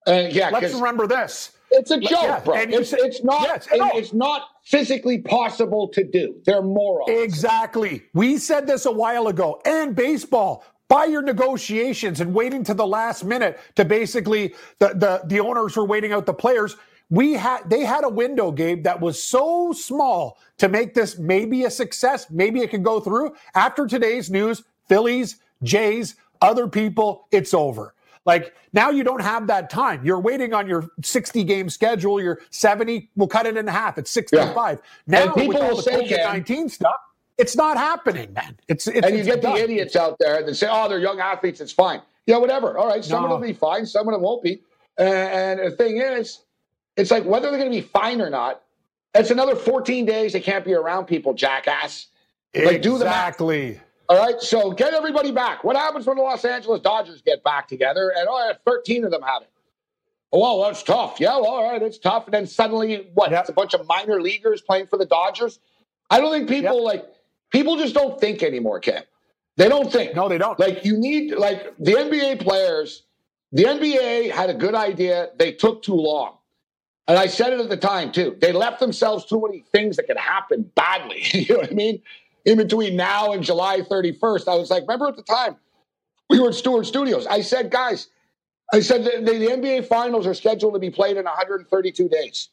Uh, 0.06 0.28
yeah, 0.30 0.48
let's 0.50 0.74
remember 0.74 1.06
this. 1.06 1.52
It's 1.70 1.90
a 1.90 2.00
joke, 2.00 2.22
yeah, 2.22 2.40
bro. 2.40 2.54
It's, 2.56 2.92
it's 2.94 3.22
not. 3.22 3.42
Yes, 3.42 3.68
it's 3.70 4.14
not 4.14 4.48
physically 4.64 5.18
possible 5.18 5.88
to 5.88 6.02
do. 6.02 6.36
They're 6.46 6.62
morons. 6.62 7.10
Exactly. 7.10 8.04
We 8.14 8.38
said 8.38 8.66
this 8.66 8.86
a 8.86 8.92
while 8.92 9.26
ago. 9.28 9.60
And 9.66 9.94
baseball, 9.94 10.64
by 10.88 11.04
your 11.04 11.22
negotiations 11.22 12.20
and 12.20 12.34
waiting 12.34 12.64
to 12.64 12.74
the 12.74 12.86
last 12.86 13.24
minute 13.24 13.60
to 13.76 13.84
basically 13.84 14.54
the 14.78 14.88
the, 14.88 15.22
the 15.26 15.40
owners 15.40 15.76
were 15.76 15.84
waiting 15.84 16.12
out 16.12 16.26
the 16.26 16.34
players 16.34 16.76
we 17.10 17.34
had 17.34 17.68
they 17.70 17.84
had 17.84 18.04
a 18.04 18.08
window 18.08 18.50
gabe 18.50 18.82
that 18.84 19.00
was 19.00 19.22
so 19.22 19.72
small 19.72 20.38
to 20.58 20.68
make 20.68 20.94
this 20.94 21.18
maybe 21.18 21.64
a 21.64 21.70
success 21.70 22.30
maybe 22.30 22.60
it 22.60 22.70
could 22.70 22.84
go 22.84 23.00
through 23.00 23.34
after 23.54 23.86
today's 23.86 24.30
news 24.30 24.62
phillies 24.88 25.36
jays 25.62 26.16
other 26.40 26.68
people 26.68 27.26
it's 27.30 27.54
over 27.54 27.94
like 28.28 28.54
now 28.74 28.90
you 28.90 29.04
don't 29.04 29.22
have 29.22 29.46
that 29.46 29.70
time. 29.70 30.04
You're 30.04 30.20
waiting 30.20 30.52
on 30.52 30.68
your 30.68 30.86
60 31.02 31.44
game 31.44 31.70
schedule. 31.70 32.20
Your 32.20 32.40
70, 32.50 33.08
we'll 33.16 33.26
cut 33.26 33.46
it 33.46 33.56
in 33.56 33.66
half. 33.66 33.96
It's 33.96 34.10
65. 34.10 34.78
Yeah. 35.06 35.24
Now 35.24 35.34
with 35.34 35.56
all 35.56 35.76
will 35.76 35.82
the 35.82 36.20
19 36.24 36.68
stuff, 36.68 36.96
it's 37.38 37.56
not 37.56 37.76
happening, 37.76 38.32
man. 38.32 38.58
It's, 38.68 38.86
it's 38.86 39.06
and 39.06 39.14
you 39.14 39.20
it's 39.20 39.28
get 39.28 39.42
done. 39.42 39.54
the 39.54 39.62
idiots 39.62 39.96
out 39.96 40.18
there 40.18 40.42
that 40.42 40.54
say, 40.54 40.68
"Oh, 40.70 40.88
they're 40.88 40.98
young 40.98 41.20
athletes. 41.20 41.60
It's 41.60 41.72
fine." 41.72 42.02
Yeah, 42.26 42.36
whatever. 42.36 42.76
All 42.76 42.88
right, 42.88 43.02
some 43.04 43.22
no. 43.22 43.26
of 43.26 43.30
them 43.30 43.40
will 43.40 43.48
be 43.48 43.54
fine. 43.54 43.86
Some 43.86 44.06
of 44.08 44.12
them 44.12 44.22
won't 44.22 44.42
be. 44.42 44.60
And 44.98 45.60
the 45.60 45.70
thing 45.70 45.98
is, 45.98 46.40
it's 46.96 47.10
like 47.10 47.24
whether 47.24 47.50
they're 47.50 47.58
going 47.58 47.70
to 47.70 47.76
be 47.76 47.86
fine 47.86 48.20
or 48.20 48.28
not. 48.28 48.62
It's 49.14 49.30
another 49.30 49.56
14 49.56 50.04
days 50.04 50.34
they 50.34 50.40
can't 50.40 50.64
be 50.64 50.74
around 50.74 51.06
people, 51.06 51.32
jackass. 51.32 52.08
Like, 52.54 52.82
do 52.82 52.98
the 52.98 53.06
exactly. 53.06 53.80
All 54.08 54.18
right, 54.18 54.40
so 54.40 54.70
get 54.72 54.94
everybody 54.94 55.30
back. 55.30 55.64
What 55.64 55.76
happens 55.76 56.06
when 56.06 56.16
the 56.16 56.22
Los 56.22 56.44
Angeles 56.44 56.80
Dodgers 56.80 57.22
get 57.22 57.42
back 57.44 57.68
together 57.68 58.12
and 58.16 58.26
oh, 58.28 58.52
13 58.66 59.04
of 59.04 59.10
them 59.10 59.22
have 59.22 59.42
it? 59.42 59.50
Oh, 60.32 60.40
well, 60.40 60.62
that's 60.66 60.82
tough. 60.82 61.20
Yeah, 61.20 61.36
well, 61.36 61.46
all 61.46 61.70
right, 61.70 61.82
it's 61.82 61.98
tough. 61.98 62.26
And 62.26 62.34
then 62.34 62.46
suddenly, 62.46 63.08
what? 63.14 63.30
Yep. 63.30 63.40
It's 63.40 63.48
a 63.50 63.52
bunch 63.52 63.74
of 63.74 63.86
minor 63.86 64.20
leaguers 64.20 64.60
playing 64.60 64.86
for 64.86 64.98
the 64.98 65.06
Dodgers. 65.06 65.58
I 66.10 66.20
don't 66.20 66.32
think 66.32 66.48
people 66.48 66.84
yep. 66.84 66.94
like 66.94 67.06
People 67.50 67.76
just 67.76 67.94
don't 67.94 68.20
think 68.20 68.42
anymore, 68.42 68.80
Ken. 68.80 69.02
They 69.56 69.68
don't 69.68 69.90
think. 69.90 70.14
No, 70.14 70.28
they 70.28 70.38
don't. 70.38 70.58
Like 70.58 70.84
you 70.84 70.96
need 70.96 71.34
like 71.34 71.76
the 71.78 71.92
NBA 71.92 72.40
players. 72.40 73.04
The 73.52 73.64
NBA 73.64 74.30
had 74.30 74.50
a 74.50 74.54
good 74.54 74.74
idea. 74.74 75.30
They 75.38 75.52
took 75.52 75.82
too 75.82 75.94
long. 75.94 76.36
And 77.08 77.18
I 77.18 77.26
said 77.26 77.54
it 77.54 77.60
at 77.60 77.70
the 77.70 77.76
time 77.76 78.12
too. 78.12 78.36
They 78.40 78.52
left 78.52 78.80
themselves 78.80 79.24
too 79.24 79.42
many 79.44 79.64
things 79.72 79.96
that 79.96 80.06
could 80.06 80.18
happen 80.18 80.70
badly. 80.74 81.22
you 81.32 81.54
know 81.54 81.60
what 81.60 81.70
I 81.70 81.74
mean? 81.74 82.02
In 82.44 82.58
between 82.58 82.96
now 82.96 83.32
and 83.32 83.42
July 83.42 83.80
31st, 83.80 84.46
I 84.46 84.54
was 84.54 84.70
like, 84.70 84.82
remember 84.82 85.08
at 85.08 85.16
the 85.16 85.22
time 85.22 85.56
we 86.28 86.38
were 86.38 86.48
at 86.48 86.54
Stewart 86.54 86.86
Studios. 86.86 87.26
I 87.26 87.40
said, 87.40 87.70
guys, 87.70 88.08
I 88.72 88.80
said 88.80 89.04
the, 89.04 89.22
the, 89.22 89.38
the 89.38 89.46
NBA 89.46 89.86
finals 89.86 90.26
are 90.26 90.34
scheduled 90.34 90.74
to 90.74 90.78
be 90.78 90.90
played 90.90 91.16
in 91.16 91.24
132 91.24 92.08
days. 92.08 92.50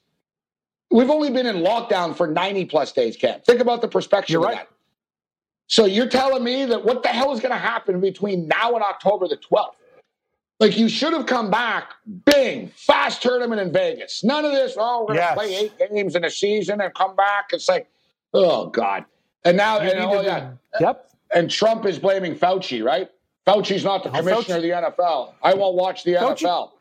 We've 0.90 1.10
only 1.10 1.30
been 1.30 1.46
in 1.46 1.58
lockdown 1.58 2.16
for 2.16 2.28
90 2.28 2.66
plus 2.66 2.94
days, 2.94 3.18
Cam. 3.18 3.42
Think 3.42 3.60
about 3.60 3.82
the 3.82 3.88
perspective 3.88 4.34
You're 4.34 4.42
right. 4.42 4.58
That. 4.58 4.70
So 5.68 5.86
you're 5.86 6.08
telling 6.08 6.44
me 6.44 6.66
that 6.66 6.84
what 6.84 7.04
the 7.04 7.10
hell 7.10 7.34
is 7.34 7.40
going 7.40 7.52
to 7.52 7.58
happen 7.58 8.00
between 8.00 8.48
now 8.48 8.74
and 8.74 8.84
October 8.84 9.28
the 9.28 9.38
12th? 9.38 9.74
Like 10.60 10.78
you 10.78 10.88
should 10.88 11.14
have 11.14 11.26
come 11.26 11.50
back, 11.50 11.92
bing, 12.26 12.72
fast 12.76 13.22
tournament 13.22 13.60
in 13.60 13.74
Vegas. 13.74 14.24
None 14.24 14.46
of 14.46 14.52
this, 14.52 14.76
oh, 14.78 15.02
we're 15.02 15.16
going 15.16 15.18
to 15.18 15.24
yes. 15.24 15.36
play 15.36 15.56
eight 15.56 15.94
games 15.94 16.16
in 16.16 16.24
a 16.24 16.30
season 16.30 16.80
and 16.82 16.94
come 16.94 17.16
back. 17.16 17.50
It's 17.52 17.68
like, 17.68 17.90
oh, 18.34 18.68
God. 18.68 19.06
And 19.44 19.58
now, 19.58 19.80
and, 19.80 20.00
oh, 20.00 20.22
yeah. 20.22 20.52
Yep. 20.80 21.10
And 21.34 21.52
Trump 21.52 21.86
is 21.86 22.00
blaming 22.00 22.36
Fauci, 22.36 22.84
right? 22.84 23.10
Fauci's 23.46 23.84
not 23.84 24.04
the 24.04 24.10
commissioner 24.12 24.60
Fauci. 24.60 24.74
of 24.74 24.96
the 24.96 25.04
NFL. 25.04 25.34
I 25.44 25.54
won't 25.56 25.76
watch 25.76 26.04
the 26.04 26.14
Fauci. 26.14 26.44
NFL. 26.44 26.72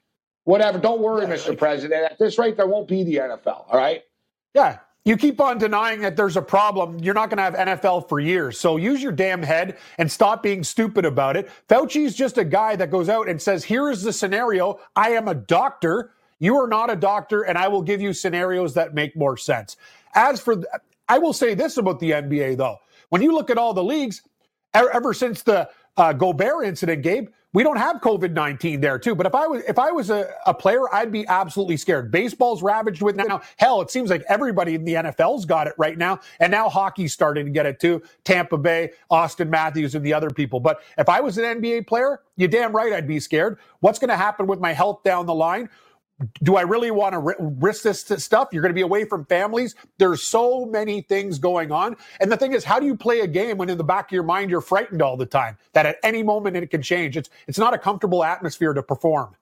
Whatever. 0.45 0.79
Don't 0.79 1.00
worry, 1.00 1.26
yeah, 1.26 1.35
Mr. 1.35 1.49
Like, 1.49 1.59
President. 1.59 2.05
At 2.12 2.19
this 2.19 2.38
rate, 2.38 2.57
there 2.57 2.69
won't 2.69 2.87
be 2.87 3.03
the 3.03 3.17
NFL. 3.17 3.64
All 3.69 3.76
right. 3.76 4.03
Yeah 4.55 4.79
you 5.05 5.17
keep 5.19 5.41
on 5.41 5.59
denying 5.59 6.01
that 6.01 6.17
there's 6.17 6.37
a 6.37 6.43
problem, 6.43 6.99
you're 7.01 7.15
not 7.15 7.29
going 7.29 7.37
to 7.37 7.43
have 7.43 7.55
NFL 7.55 8.09
for 8.09 8.21
years. 8.21 8.59
So 8.59 8.79
use 8.79 9.03
your 9.03 9.13
damn 9.13 9.43
head 9.43 9.77
and 9.99 10.11
stop 10.11 10.43
being 10.43 10.65
stupid 10.65 11.05
about 11.05 11.37
it. 11.37 11.51
Fauci's 11.69 12.15
just 12.15 12.39
a 12.39 12.45
guy 12.45 12.75
that 12.77 12.91
goes 12.91 13.11
out 13.11 13.29
and 13.29 13.41
says, 13.41 13.65
here 13.65 13.91
is 13.91 14.03
the 14.03 14.13
scenario. 14.13 14.81
I 14.97 15.11
am 15.11 15.29
a 15.29 15.35
doctor. 15.35 16.13
You 16.39 16.57
are 16.57 16.67
not 16.67 16.91
a 16.91 16.97
doctor, 16.97 17.43
and 17.43 17.59
I 17.59 17.69
will 17.69 17.83
give 17.83 18.01
you 18.01 18.13
scenarios 18.13 18.75
that 18.75 18.95
make 18.95 19.15
more 19.15 19.37
sense. 19.37 19.77
As 20.15 20.41
for, 20.41 20.63
I 21.09 21.19
will 21.19 21.33
say 21.33 21.55
this 21.55 21.77
about 21.77 22.01
the 22.01 22.13
NBA, 22.13 22.57
though. 22.57 22.79
When 23.11 23.21
you 23.21 23.33
look 23.33 23.51
at 23.51 23.59
all 23.59 23.75
the 23.75 23.85
leagues, 23.85 24.23
ever 24.75 25.13
since 25.13 25.43
the 25.43 25.69
uh, 25.97 26.13
Gobert 26.13 26.65
incident, 26.65 27.03
Gabe, 27.03 27.29
we 27.55 27.63
don't 27.63 27.79
have 27.79 27.97
COVID 28.03 28.33
nineteen 28.33 28.81
there 28.81 28.99
too. 28.99 29.15
But 29.15 29.27
if 29.27 29.35
I 29.35 29.47
was 29.47 29.63
if 29.67 29.79
I 29.79 29.91
was 29.91 30.11
a, 30.11 30.29
a, 30.45 30.53
player, 30.53 30.93
I'd 30.93 31.11
be 31.11 31.27
absolutely 31.29 31.77
scared. 31.79 32.11
Baseball's 32.11 32.63
ravaged 32.63 33.01
with 33.01 33.17
now. 33.17 33.41
Hell, 33.57 33.81
it 33.81 33.91
seems 33.91 34.11
like 34.11 34.25
everybody 34.29 34.75
in 34.75 34.85
the 34.85 34.95
NFL's 34.95 35.47
got 35.47 35.67
it 35.67 35.75
right 35.79 35.97
now, 35.97 36.21
and 36.41 36.51
now 36.51 36.69
hockey's 36.69 37.13
starting 37.13 37.47
to 37.47 37.53
get 37.53 37.65
it 37.65 37.81
too. 37.81 38.03
Tampa 38.25 38.59
Bay, 38.59 38.91
Auston 39.11 39.49
Matthews, 39.49 39.95
and 39.95 40.05
the 40.05 40.13
other 40.13 40.31
people. 40.31 40.61
But 40.61 40.83
if 40.99 41.09
I 41.09 41.21
was 41.21 41.39
an 41.39 41.45
NBA 41.45 41.87
player, 41.87 42.21
you 42.37 42.49
damn 42.49 42.75
right 42.75 42.93
I'd 42.93 43.09
be 43.09 43.21
scared. 43.21 43.59
What's 43.81 43.99
going 43.99 44.11
to 44.11 44.17
happen 44.17 44.47
with 44.47 44.59
my 44.59 44.73
health 44.73 45.03
down 45.05 45.25
the 45.25 45.35
line? 45.35 45.71
Do 46.42 46.56
I 46.56 46.62
really 46.62 46.90
want 46.90 47.12
to 47.14 47.35
risk 47.40 47.83
this 47.83 48.06
stuff? 48.25 48.49
You're 48.52 48.62
going 48.62 48.71
to 48.71 48.75
be 48.75 48.83
away 48.83 49.04
from 49.04 49.25
families. 49.26 49.75
There's 49.99 50.23
so 50.23 50.64
many 50.64 51.00
things 51.02 51.38
going 51.38 51.73
on. 51.73 51.97
And 52.21 52.30
the 52.30 52.37
thing 52.37 52.52
is, 52.52 52.62
how 52.62 52.78
do 52.78 52.87
you 52.87 52.97
play 52.97 53.21
a 53.21 53.26
game 53.26 53.59
when 53.59 53.68
in 53.68 53.78
the 53.78 53.85
back 53.85 54.06
of 54.06 54.12
your 54.12 54.23
mind 54.23 54.50
you're 54.50 54.61
frightened 54.61 55.02
all 55.02 55.16
the 55.16 55.26
time 55.26 55.59
that 55.73 55.87
at 55.87 55.97
any 56.02 56.23
moment 56.23 56.56
it 56.56 56.71
can 56.71 56.83
change? 56.83 57.16
It's 57.16 57.30
it's 57.49 57.59
not 57.59 57.75
a 57.75 57.78
comfortable 57.78 58.23
atmosphere 58.23 58.73
to 58.73 58.83
perform. 58.83 59.35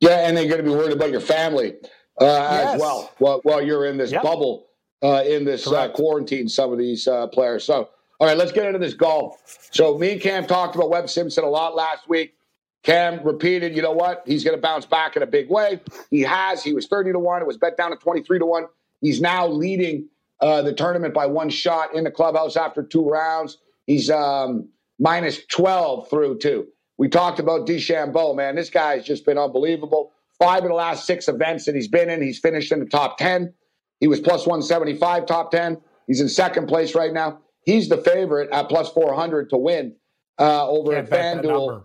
Yeah, 0.00 0.26
and 0.26 0.36
they're 0.36 0.46
going 0.46 0.58
to 0.58 0.64
be 0.64 0.70
worried 0.70 0.92
about 0.92 1.10
your 1.10 1.20
family 1.20 1.74
uh, 2.20 2.24
yes. 2.24 2.74
as 2.74 2.80
well 2.80 3.12
while, 3.18 3.40
while, 3.44 3.62
you're 3.62 3.86
in 3.86 3.98
this 3.98 4.12
yep. 4.12 4.22
bubble, 4.22 4.66
uh, 5.02 5.22
in 5.26 5.44
this 5.44 5.66
uh, 5.66 5.88
quarantine. 5.90 6.48
Some 6.48 6.72
of 6.72 6.78
these 6.78 7.06
uh, 7.06 7.26
players. 7.28 7.64
So, 7.64 7.90
all 8.18 8.26
right, 8.26 8.36
let's 8.36 8.50
get 8.50 8.66
into 8.66 8.78
this 8.78 8.94
golf. 8.94 9.68
So, 9.70 9.98
me 9.98 10.12
and 10.12 10.20
Cam 10.20 10.46
talked 10.46 10.74
about 10.74 10.90
Webb 10.90 11.10
Simpson 11.10 11.44
a 11.44 11.48
lot 11.48 11.76
last 11.76 12.08
week. 12.08 12.34
Cam 12.82 13.22
repeated, 13.24 13.76
you 13.76 13.82
know 13.82 13.92
what? 13.92 14.22
He's 14.26 14.42
going 14.42 14.56
to 14.56 14.60
bounce 14.60 14.86
back 14.86 15.16
in 15.16 15.22
a 15.22 15.26
big 15.26 15.50
way. 15.50 15.80
He 16.10 16.22
has. 16.22 16.62
He 16.62 16.72
was 16.72 16.86
30 16.86 17.12
to 17.12 17.18
1. 17.18 17.42
It 17.42 17.46
was 17.46 17.58
bet 17.58 17.76
down 17.76 17.90
to 17.90 17.96
23 17.96 18.38
to 18.38 18.46
1. 18.46 18.66
He's 19.00 19.20
now 19.20 19.46
leading 19.46 20.08
uh, 20.40 20.62
the 20.62 20.72
tournament 20.72 21.12
by 21.12 21.26
one 21.26 21.50
shot 21.50 21.94
in 21.94 22.04
the 22.04 22.10
clubhouse 22.10 22.56
after 22.56 22.82
two 22.82 23.08
rounds. 23.08 23.58
He's 23.86 24.10
um, 24.10 24.68
minus 24.98 25.44
12 25.46 26.08
through 26.08 26.38
two. 26.38 26.68
We 26.96 27.08
talked 27.08 27.38
about 27.38 27.66
DeChambeau, 27.66 28.36
man. 28.36 28.56
This 28.56 28.70
guy's 28.70 29.04
just 29.04 29.24
been 29.24 29.38
unbelievable. 29.38 30.12
Five 30.38 30.62
of 30.62 30.68
the 30.68 30.74
last 30.74 31.06
six 31.06 31.28
events 31.28 31.66
that 31.66 31.74
he's 31.74 31.88
been 31.88 32.08
in, 32.08 32.22
he's 32.22 32.38
finished 32.38 32.72
in 32.72 32.80
the 32.80 32.86
top 32.86 33.18
10. 33.18 33.52
He 34.00 34.06
was 34.06 34.20
plus 34.20 34.46
175, 34.46 35.26
top 35.26 35.50
10. 35.50 35.78
He's 36.06 36.20
in 36.20 36.28
second 36.28 36.66
place 36.66 36.94
right 36.94 37.12
now. 37.12 37.40
He's 37.64 37.88
the 37.88 37.98
favorite 37.98 38.50
at 38.50 38.68
plus 38.68 38.90
400 38.90 39.50
to 39.50 39.56
win 39.58 39.96
uh, 40.38 40.66
over 40.66 40.92
Can't 40.94 41.12
at 41.12 41.42
FanDuel. 41.42 41.84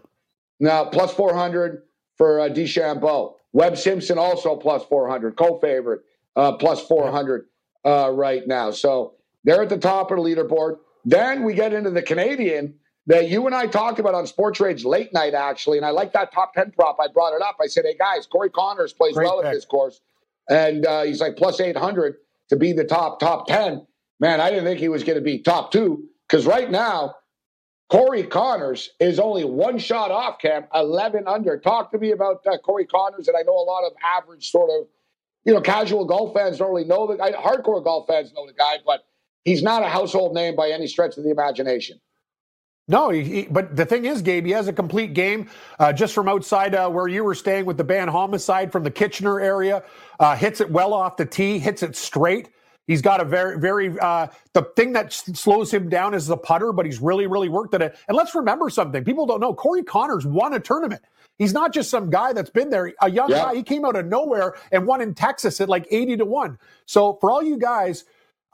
Now, 0.59 0.85
plus 0.85 1.13
400 1.13 1.83
for 2.17 2.39
uh, 2.39 2.49
DeChambeau. 2.49 3.33
Webb 3.53 3.77
Simpson 3.77 4.17
also 4.17 4.55
plus 4.55 4.83
400, 4.85 5.35
co 5.35 5.59
favorite, 5.59 6.01
uh, 6.35 6.53
plus 6.53 6.85
400 6.87 7.45
uh, 7.85 8.11
right 8.13 8.45
now. 8.47 8.71
So 8.71 9.13
they're 9.43 9.61
at 9.61 9.69
the 9.69 9.77
top 9.77 10.11
of 10.11 10.17
the 10.17 10.23
leaderboard. 10.23 10.77
Then 11.05 11.43
we 11.43 11.53
get 11.53 11.71
into 11.71 11.91
the 11.91 12.01
Canadian 12.01 12.75
that 13.07 13.29
you 13.29 13.45
and 13.45 13.55
I 13.55 13.67
talked 13.67 13.99
about 13.99 14.15
on 14.15 14.25
Sports 14.27 14.59
Rage 14.59 14.83
late 14.83 15.13
night, 15.13 15.33
actually. 15.33 15.77
And 15.77 15.85
I 15.85 15.91
like 15.91 16.11
that 16.13 16.33
top 16.33 16.53
10 16.53 16.71
prop. 16.71 16.97
I 16.99 17.07
brought 17.07 17.35
it 17.35 17.41
up. 17.41 17.57
I 17.61 17.67
said, 17.67 17.85
hey, 17.85 17.95
guys, 17.95 18.25
Corey 18.25 18.49
Conners 18.49 18.93
plays 18.93 19.13
Great 19.13 19.25
well 19.25 19.37
pick. 19.37 19.47
at 19.47 19.53
this 19.53 19.65
course. 19.65 20.01
And 20.49 20.85
uh, 20.85 21.03
he's 21.03 21.21
like 21.21 21.37
plus 21.37 21.59
800 21.59 22.15
to 22.49 22.55
be 22.55 22.73
the 22.73 22.83
top, 22.83 23.19
top 23.19 23.47
10. 23.47 23.85
Man, 24.19 24.41
I 24.41 24.49
didn't 24.49 24.65
think 24.65 24.79
he 24.79 24.89
was 24.89 25.03
going 25.03 25.17
to 25.17 25.23
be 25.23 25.39
top 25.39 25.71
two 25.71 26.05
because 26.27 26.45
right 26.45 26.69
now, 26.69 27.15
Corey 27.89 28.23
Conners 28.23 28.89
is 28.99 29.19
only 29.19 29.43
one 29.43 29.77
shot 29.77 30.09
off, 30.09 30.39
Cam, 30.39 30.65
11 30.73 31.27
under. 31.27 31.57
Talk 31.59 31.91
to 31.91 31.99
me 31.99 32.11
about 32.11 32.45
uh, 32.47 32.57
Corey 32.57 32.85
Conners. 32.85 33.27
And 33.27 33.37
I 33.37 33.41
know 33.41 33.53
a 33.53 33.61
lot 33.63 33.85
of 33.85 33.93
average 34.03 34.49
sort 34.49 34.71
of, 34.71 34.87
you 35.43 35.53
know, 35.53 35.61
casual 35.61 36.05
golf 36.05 36.33
fans 36.33 36.57
don't 36.57 36.69
really 36.69 36.87
know 36.87 37.05
the 37.05 37.15
guy. 37.15 37.31
Hardcore 37.31 37.83
golf 37.83 38.07
fans 38.07 38.33
know 38.33 38.47
the 38.47 38.53
guy, 38.53 38.77
but 38.85 39.05
he's 39.43 39.61
not 39.61 39.83
a 39.83 39.87
household 39.87 40.33
name 40.33 40.55
by 40.55 40.69
any 40.69 40.87
stretch 40.87 41.17
of 41.17 41.23
the 41.23 41.29
imagination. 41.29 41.99
No, 42.87 43.09
he, 43.09 43.23
he, 43.23 43.41
but 43.43 43.75
the 43.75 43.85
thing 43.85 44.05
is, 44.05 44.21
Gabe, 44.21 44.45
he 44.45 44.51
has 44.51 44.67
a 44.67 44.73
complete 44.73 45.13
game 45.13 45.49
uh, 45.79 45.91
just 45.91 46.13
from 46.13 46.27
outside 46.27 46.75
uh, 46.75 46.89
where 46.89 47.07
you 47.07 47.23
were 47.23 47.33
staying 47.33 47.65
with 47.65 47.77
the 47.77 47.83
band 47.83 48.11
Homicide 48.11 48.71
from 48.71 48.83
the 48.83 48.91
Kitchener 48.91 49.39
area. 49.39 49.83
Uh, 50.19 50.35
hits 50.35 50.61
it 50.61 50.69
well 50.69 50.93
off 50.93 51.17
the 51.17 51.25
tee, 51.25 51.57
hits 51.59 51.81
it 51.81 51.95
straight. 51.95 52.49
He's 52.87 53.01
got 53.01 53.19
a 53.19 53.25
very, 53.25 53.59
very, 53.59 53.97
uh, 53.99 54.27
the 54.53 54.63
thing 54.75 54.93
that 54.93 55.11
slows 55.11 55.73
him 55.73 55.89
down 55.89 56.13
is 56.13 56.27
the 56.27 56.37
putter, 56.37 56.71
but 56.71 56.85
he's 56.85 56.99
really, 56.99 57.27
really 57.27 57.49
worked 57.49 57.73
at 57.73 57.81
it. 57.81 57.97
And 58.07 58.15
let's 58.15 58.35
remember 58.35 58.69
something. 58.69 59.03
People 59.03 59.25
don't 59.25 59.39
know 59.39 59.53
Corey 59.53 59.83
Conners 59.83 60.25
won 60.25 60.53
a 60.53 60.59
tournament. 60.59 61.01
He's 61.37 61.53
not 61.53 61.73
just 61.73 61.89
some 61.89 62.09
guy 62.09 62.31
that's 62.31 62.49
been 62.49 62.69
there, 62.69 62.93
a 63.01 63.09
young 63.09 63.29
yeah. 63.29 63.45
guy. 63.45 63.55
He 63.55 63.63
came 63.63 63.85
out 63.85 63.95
of 63.95 64.05
nowhere 64.05 64.55
and 64.71 64.85
won 64.85 65.01
in 65.01 65.13
Texas 65.13 65.59
at 65.59 65.67
like 65.67 65.87
80 65.91 66.17
to 66.17 66.25
1. 66.25 66.57
So 66.85 67.17
for 67.19 67.31
all 67.31 67.43
you 67.43 67.57
guys 67.57 68.05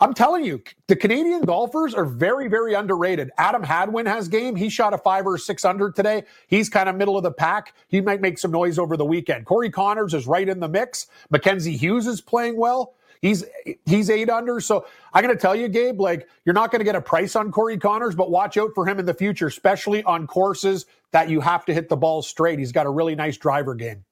I'm 0.02 0.16
telling 0.16 0.44
you, 0.44 0.64
the 0.88 0.96
Canadian 0.96 1.42
golfers 1.42 1.94
are 1.94 2.06
very, 2.06 2.48
very 2.48 2.74
underrated. 2.74 3.30
Adam 3.38 3.62
Hadwin 3.62 4.08
has 4.08 4.28
game. 4.28 4.56
He 4.56 4.68
shot 4.68 4.96
a 4.96 4.98
five 4.98 5.28
or 5.28 5.38
six 5.38 5.64
under 5.64 5.92
today. 5.92 6.24
He's 6.48 6.70
kind 6.70 6.90
of 6.90 6.96
middle 6.96 7.18
of 7.18 7.24
the 7.24 7.32
pack. 7.32 7.76
He 7.88 8.02
might 8.02 8.20
make 8.20 8.40
some 8.40 8.50
noise 8.50 8.80
over 8.80 8.98
the 8.98 9.06
weekend. 9.06 9.46
Corey 9.46 9.70
Conners 9.70 10.16
is 10.16 10.26
right 10.26 10.50
in 10.50 10.60
the 10.60 10.68
mix. 10.68 11.06
Mackenzie 11.30 11.78
Hughes 11.78 12.08
is 12.08 12.20
playing 12.20 12.58
well. 12.58 12.96
He's 13.22 13.46
he's 13.86 14.10
eight 14.10 14.30
under. 14.30 14.60
So 14.60 14.86
I'm 15.14 15.24
going 15.24 15.36
to 15.36 15.40
tell 15.40 15.56
you, 15.56 15.68
Gabe, 15.68 16.02
like 16.02 16.28
you're 16.44 16.56
not 16.56 16.72
going 16.72 16.80
to 16.80 16.86
get 16.86 16.96
a 16.96 17.02
price 17.02 17.36
on 17.36 17.52
Corey 17.52 17.78
Conners, 17.78 18.16
but 18.16 18.32
watch 18.32 18.58
out 18.58 18.72
for 18.74 18.86
him 18.88 18.98
in 19.00 19.06
the 19.06 19.14
future, 19.14 19.48
especially 19.48 20.04
on 20.04 20.26
courses 20.26 20.88
that 21.12 21.30
you 21.30 21.40
have 21.40 21.64
to 21.66 21.74
hit 21.74 21.88
the 21.88 21.98
ball 21.98 22.24
straight. 22.24 22.58
He's 22.58 22.72
got 22.72 22.88
a 22.88 22.90
really 22.90 23.16
nice 23.16 23.38
driver 23.38 23.76
game. 23.76 24.04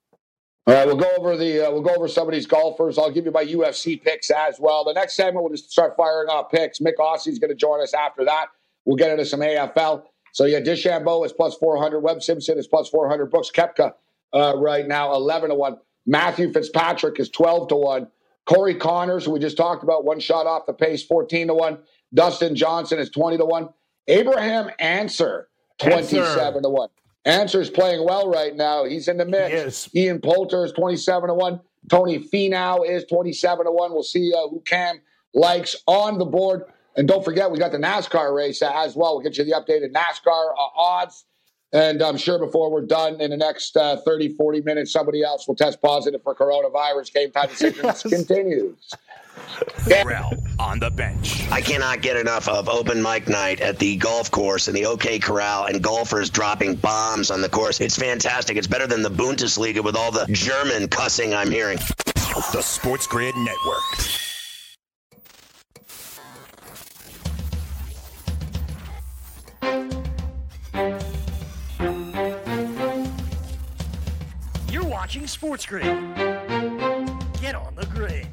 All 0.67 0.75
right, 0.75 0.85
we'll 0.85 0.97
go 0.97 1.09
over 1.17 1.35
the 1.35 1.67
uh, 1.67 1.71
we'll 1.71 1.81
go 1.81 1.95
over 1.95 2.07
some 2.07 2.27
of 2.27 2.33
these 2.33 2.45
golfers. 2.45 2.99
I'll 2.99 3.09
give 3.09 3.25
you 3.25 3.31
my 3.31 3.43
UFC 3.43 3.99
picks 4.01 4.29
as 4.29 4.59
well. 4.59 4.83
The 4.83 4.93
next 4.93 5.15
segment 5.15 5.43
we'll 5.43 5.53
just 5.53 5.71
start 5.71 5.95
firing 5.97 6.29
off 6.29 6.51
picks. 6.51 6.77
Myk 6.77 6.97
Aussie's 6.99 7.39
going 7.39 7.49
to 7.49 7.55
join 7.55 7.81
us 7.81 7.95
after 7.95 8.23
that. 8.25 8.47
We'll 8.85 8.97
get 8.97 9.09
into 9.09 9.25
some 9.25 9.39
AFL. 9.39 10.03
So 10.33 10.45
yeah, 10.45 10.59
DeChambeau 10.59 11.25
is 11.25 11.33
plus 11.33 11.55
four 11.55 11.81
hundred. 11.81 12.01
Webb 12.01 12.21
Simpson 12.21 12.59
is 12.59 12.67
plus 12.67 12.87
four 12.87 13.09
hundred. 13.09 13.31
Brooks 13.31 13.49
Koepka 13.49 13.93
uh, 14.33 14.53
right 14.57 14.87
now 14.87 15.15
eleven 15.15 15.49
to 15.49 15.55
one. 15.55 15.77
Matthew 16.05 16.53
Fitzpatrick 16.53 17.19
is 17.19 17.29
twelve 17.29 17.69
to 17.69 17.75
one. 17.75 18.07
Corey 18.49 18.73
Conners, 18.73 19.25
who 19.25 19.31
we 19.31 19.39
just 19.39 19.57
talked 19.57 19.83
about, 19.83 20.05
one 20.05 20.19
shot 20.19 20.47
off 20.47 20.65
the 20.65 20.73
pace, 20.73 21.03
fourteen 21.03 21.47
to 21.47 21.53
one. 21.53 21.77
Dustin 22.13 22.55
Johnson 22.55 22.97
is 22.97 23.09
twenty 23.09 23.37
to 23.37 23.45
one. 23.45 23.69
Abraham 24.07 24.71
Ancer, 24.79 25.49
twenty-seven 25.77 26.39
Ancer. 26.39 26.61
to 26.61 26.69
one. 26.69 26.89
Ancer's 27.25 27.69
playing 27.69 28.03
well 28.05 28.27
right 28.27 28.55
now. 28.55 28.85
He's 28.85 29.07
in 29.07 29.17
the 29.17 29.25
mix. 29.25 29.93
Ian 29.95 30.19
Poulter 30.19 30.65
is 30.65 30.71
27 30.71 31.27
to 31.27 31.33
1. 31.33 31.59
Tony 31.89 32.17
Finau 32.17 32.89
is 32.89 33.03
27 33.05 33.65
to 33.65 33.71
1. 33.71 33.91
We'll 33.91 34.03
see 34.03 34.31
uh, 34.33 34.47
who 34.47 34.61
Cam 34.61 35.01
likes 35.33 35.75
on 35.85 36.17
the 36.17 36.25
board. 36.25 36.63
And 36.95 37.07
don't 37.07 37.23
forget, 37.23 37.51
we 37.51 37.59
got 37.59 37.71
the 37.71 37.77
NASCAR 37.77 38.33
race 38.35 38.61
as 38.61 38.95
well. 38.95 39.15
We'll 39.15 39.23
get 39.23 39.37
you 39.37 39.43
the 39.43 39.51
updated 39.51 39.91
NASCAR 39.91 40.53
uh, 40.57 40.79
odds. 40.79 41.25
And 41.71 42.01
I'm 42.01 42.17
sure 42.17 42.39
before 42.39 42.71
we're 42.71 42.85
done 42.85 43.21
in 43.21 43.29
the 43.29 43.37
next 43.37 43.77
uh, 43.77 43.97
30, 43.97 44.29
40 44.29 44.61
minutes, 44.61 44.91
somebody 44.91 45.23
else 45.23 45.47
will 45.47 45.55
test 45.55 45.81
positive 45.81 46.23
for 46.23 46.33
coronavirus. 46.33 47.13
Game 47.13 47.31
time 47.31 47.47
decisions 47.49 47.83
yes. 47.83 48.01
continues. 48.03 48.93
Corral 49.87 50.33
on 50.59 50.79
the 50.79 50.89
bench. 50.89 51.47
I 51.49 51.61
cannot 51.61 52.01
get 52.01 52.17
enough 52.17 52.47
of 52.47 52.67
open 52.67 53.01
mic 53.01 53.27
night 53.27 53.61
at 53.61 53.79
the 53.79 53.95
golf 53.97 54.29
course 54.31 54.67
and 54.67 54.75
the 54.75 54.85
OK 54.85 55.19
Corral 55.19 55.65
and 55.65 55.81
golfers 55.81 56.29
dropping 56.29 56.75
bombs 56.75 57.31
on 57.31 57.41
the 57.41 57.49
course. 57.49 57.79
It's 57.81 57.95
fantastic. 57.95 58.57
It's 58.57 58.67
better 58.67 58.87
than 58.87 59.01
the 59.01 59.11
Bundesliga 59.11 59.83
with 59.83 59.95
all 59.95 60.11
the 60.11 60.25
German 60.31 60.87
cussing 60.87 61.33
I'm 61.33 61.51
hearing. 61.51 61.77
The 62.51 62.61
Sports 62.61 63.07
Grid 63.07 63.35
Network. 63.35 64.19
Watching 75.09 75.25
Sports 75.25 75.65
Grid. 75.65 75.85
Get 77.41 77.55
on 77.55 77.73
the 77.73 77.87
grid. 77.91 78.27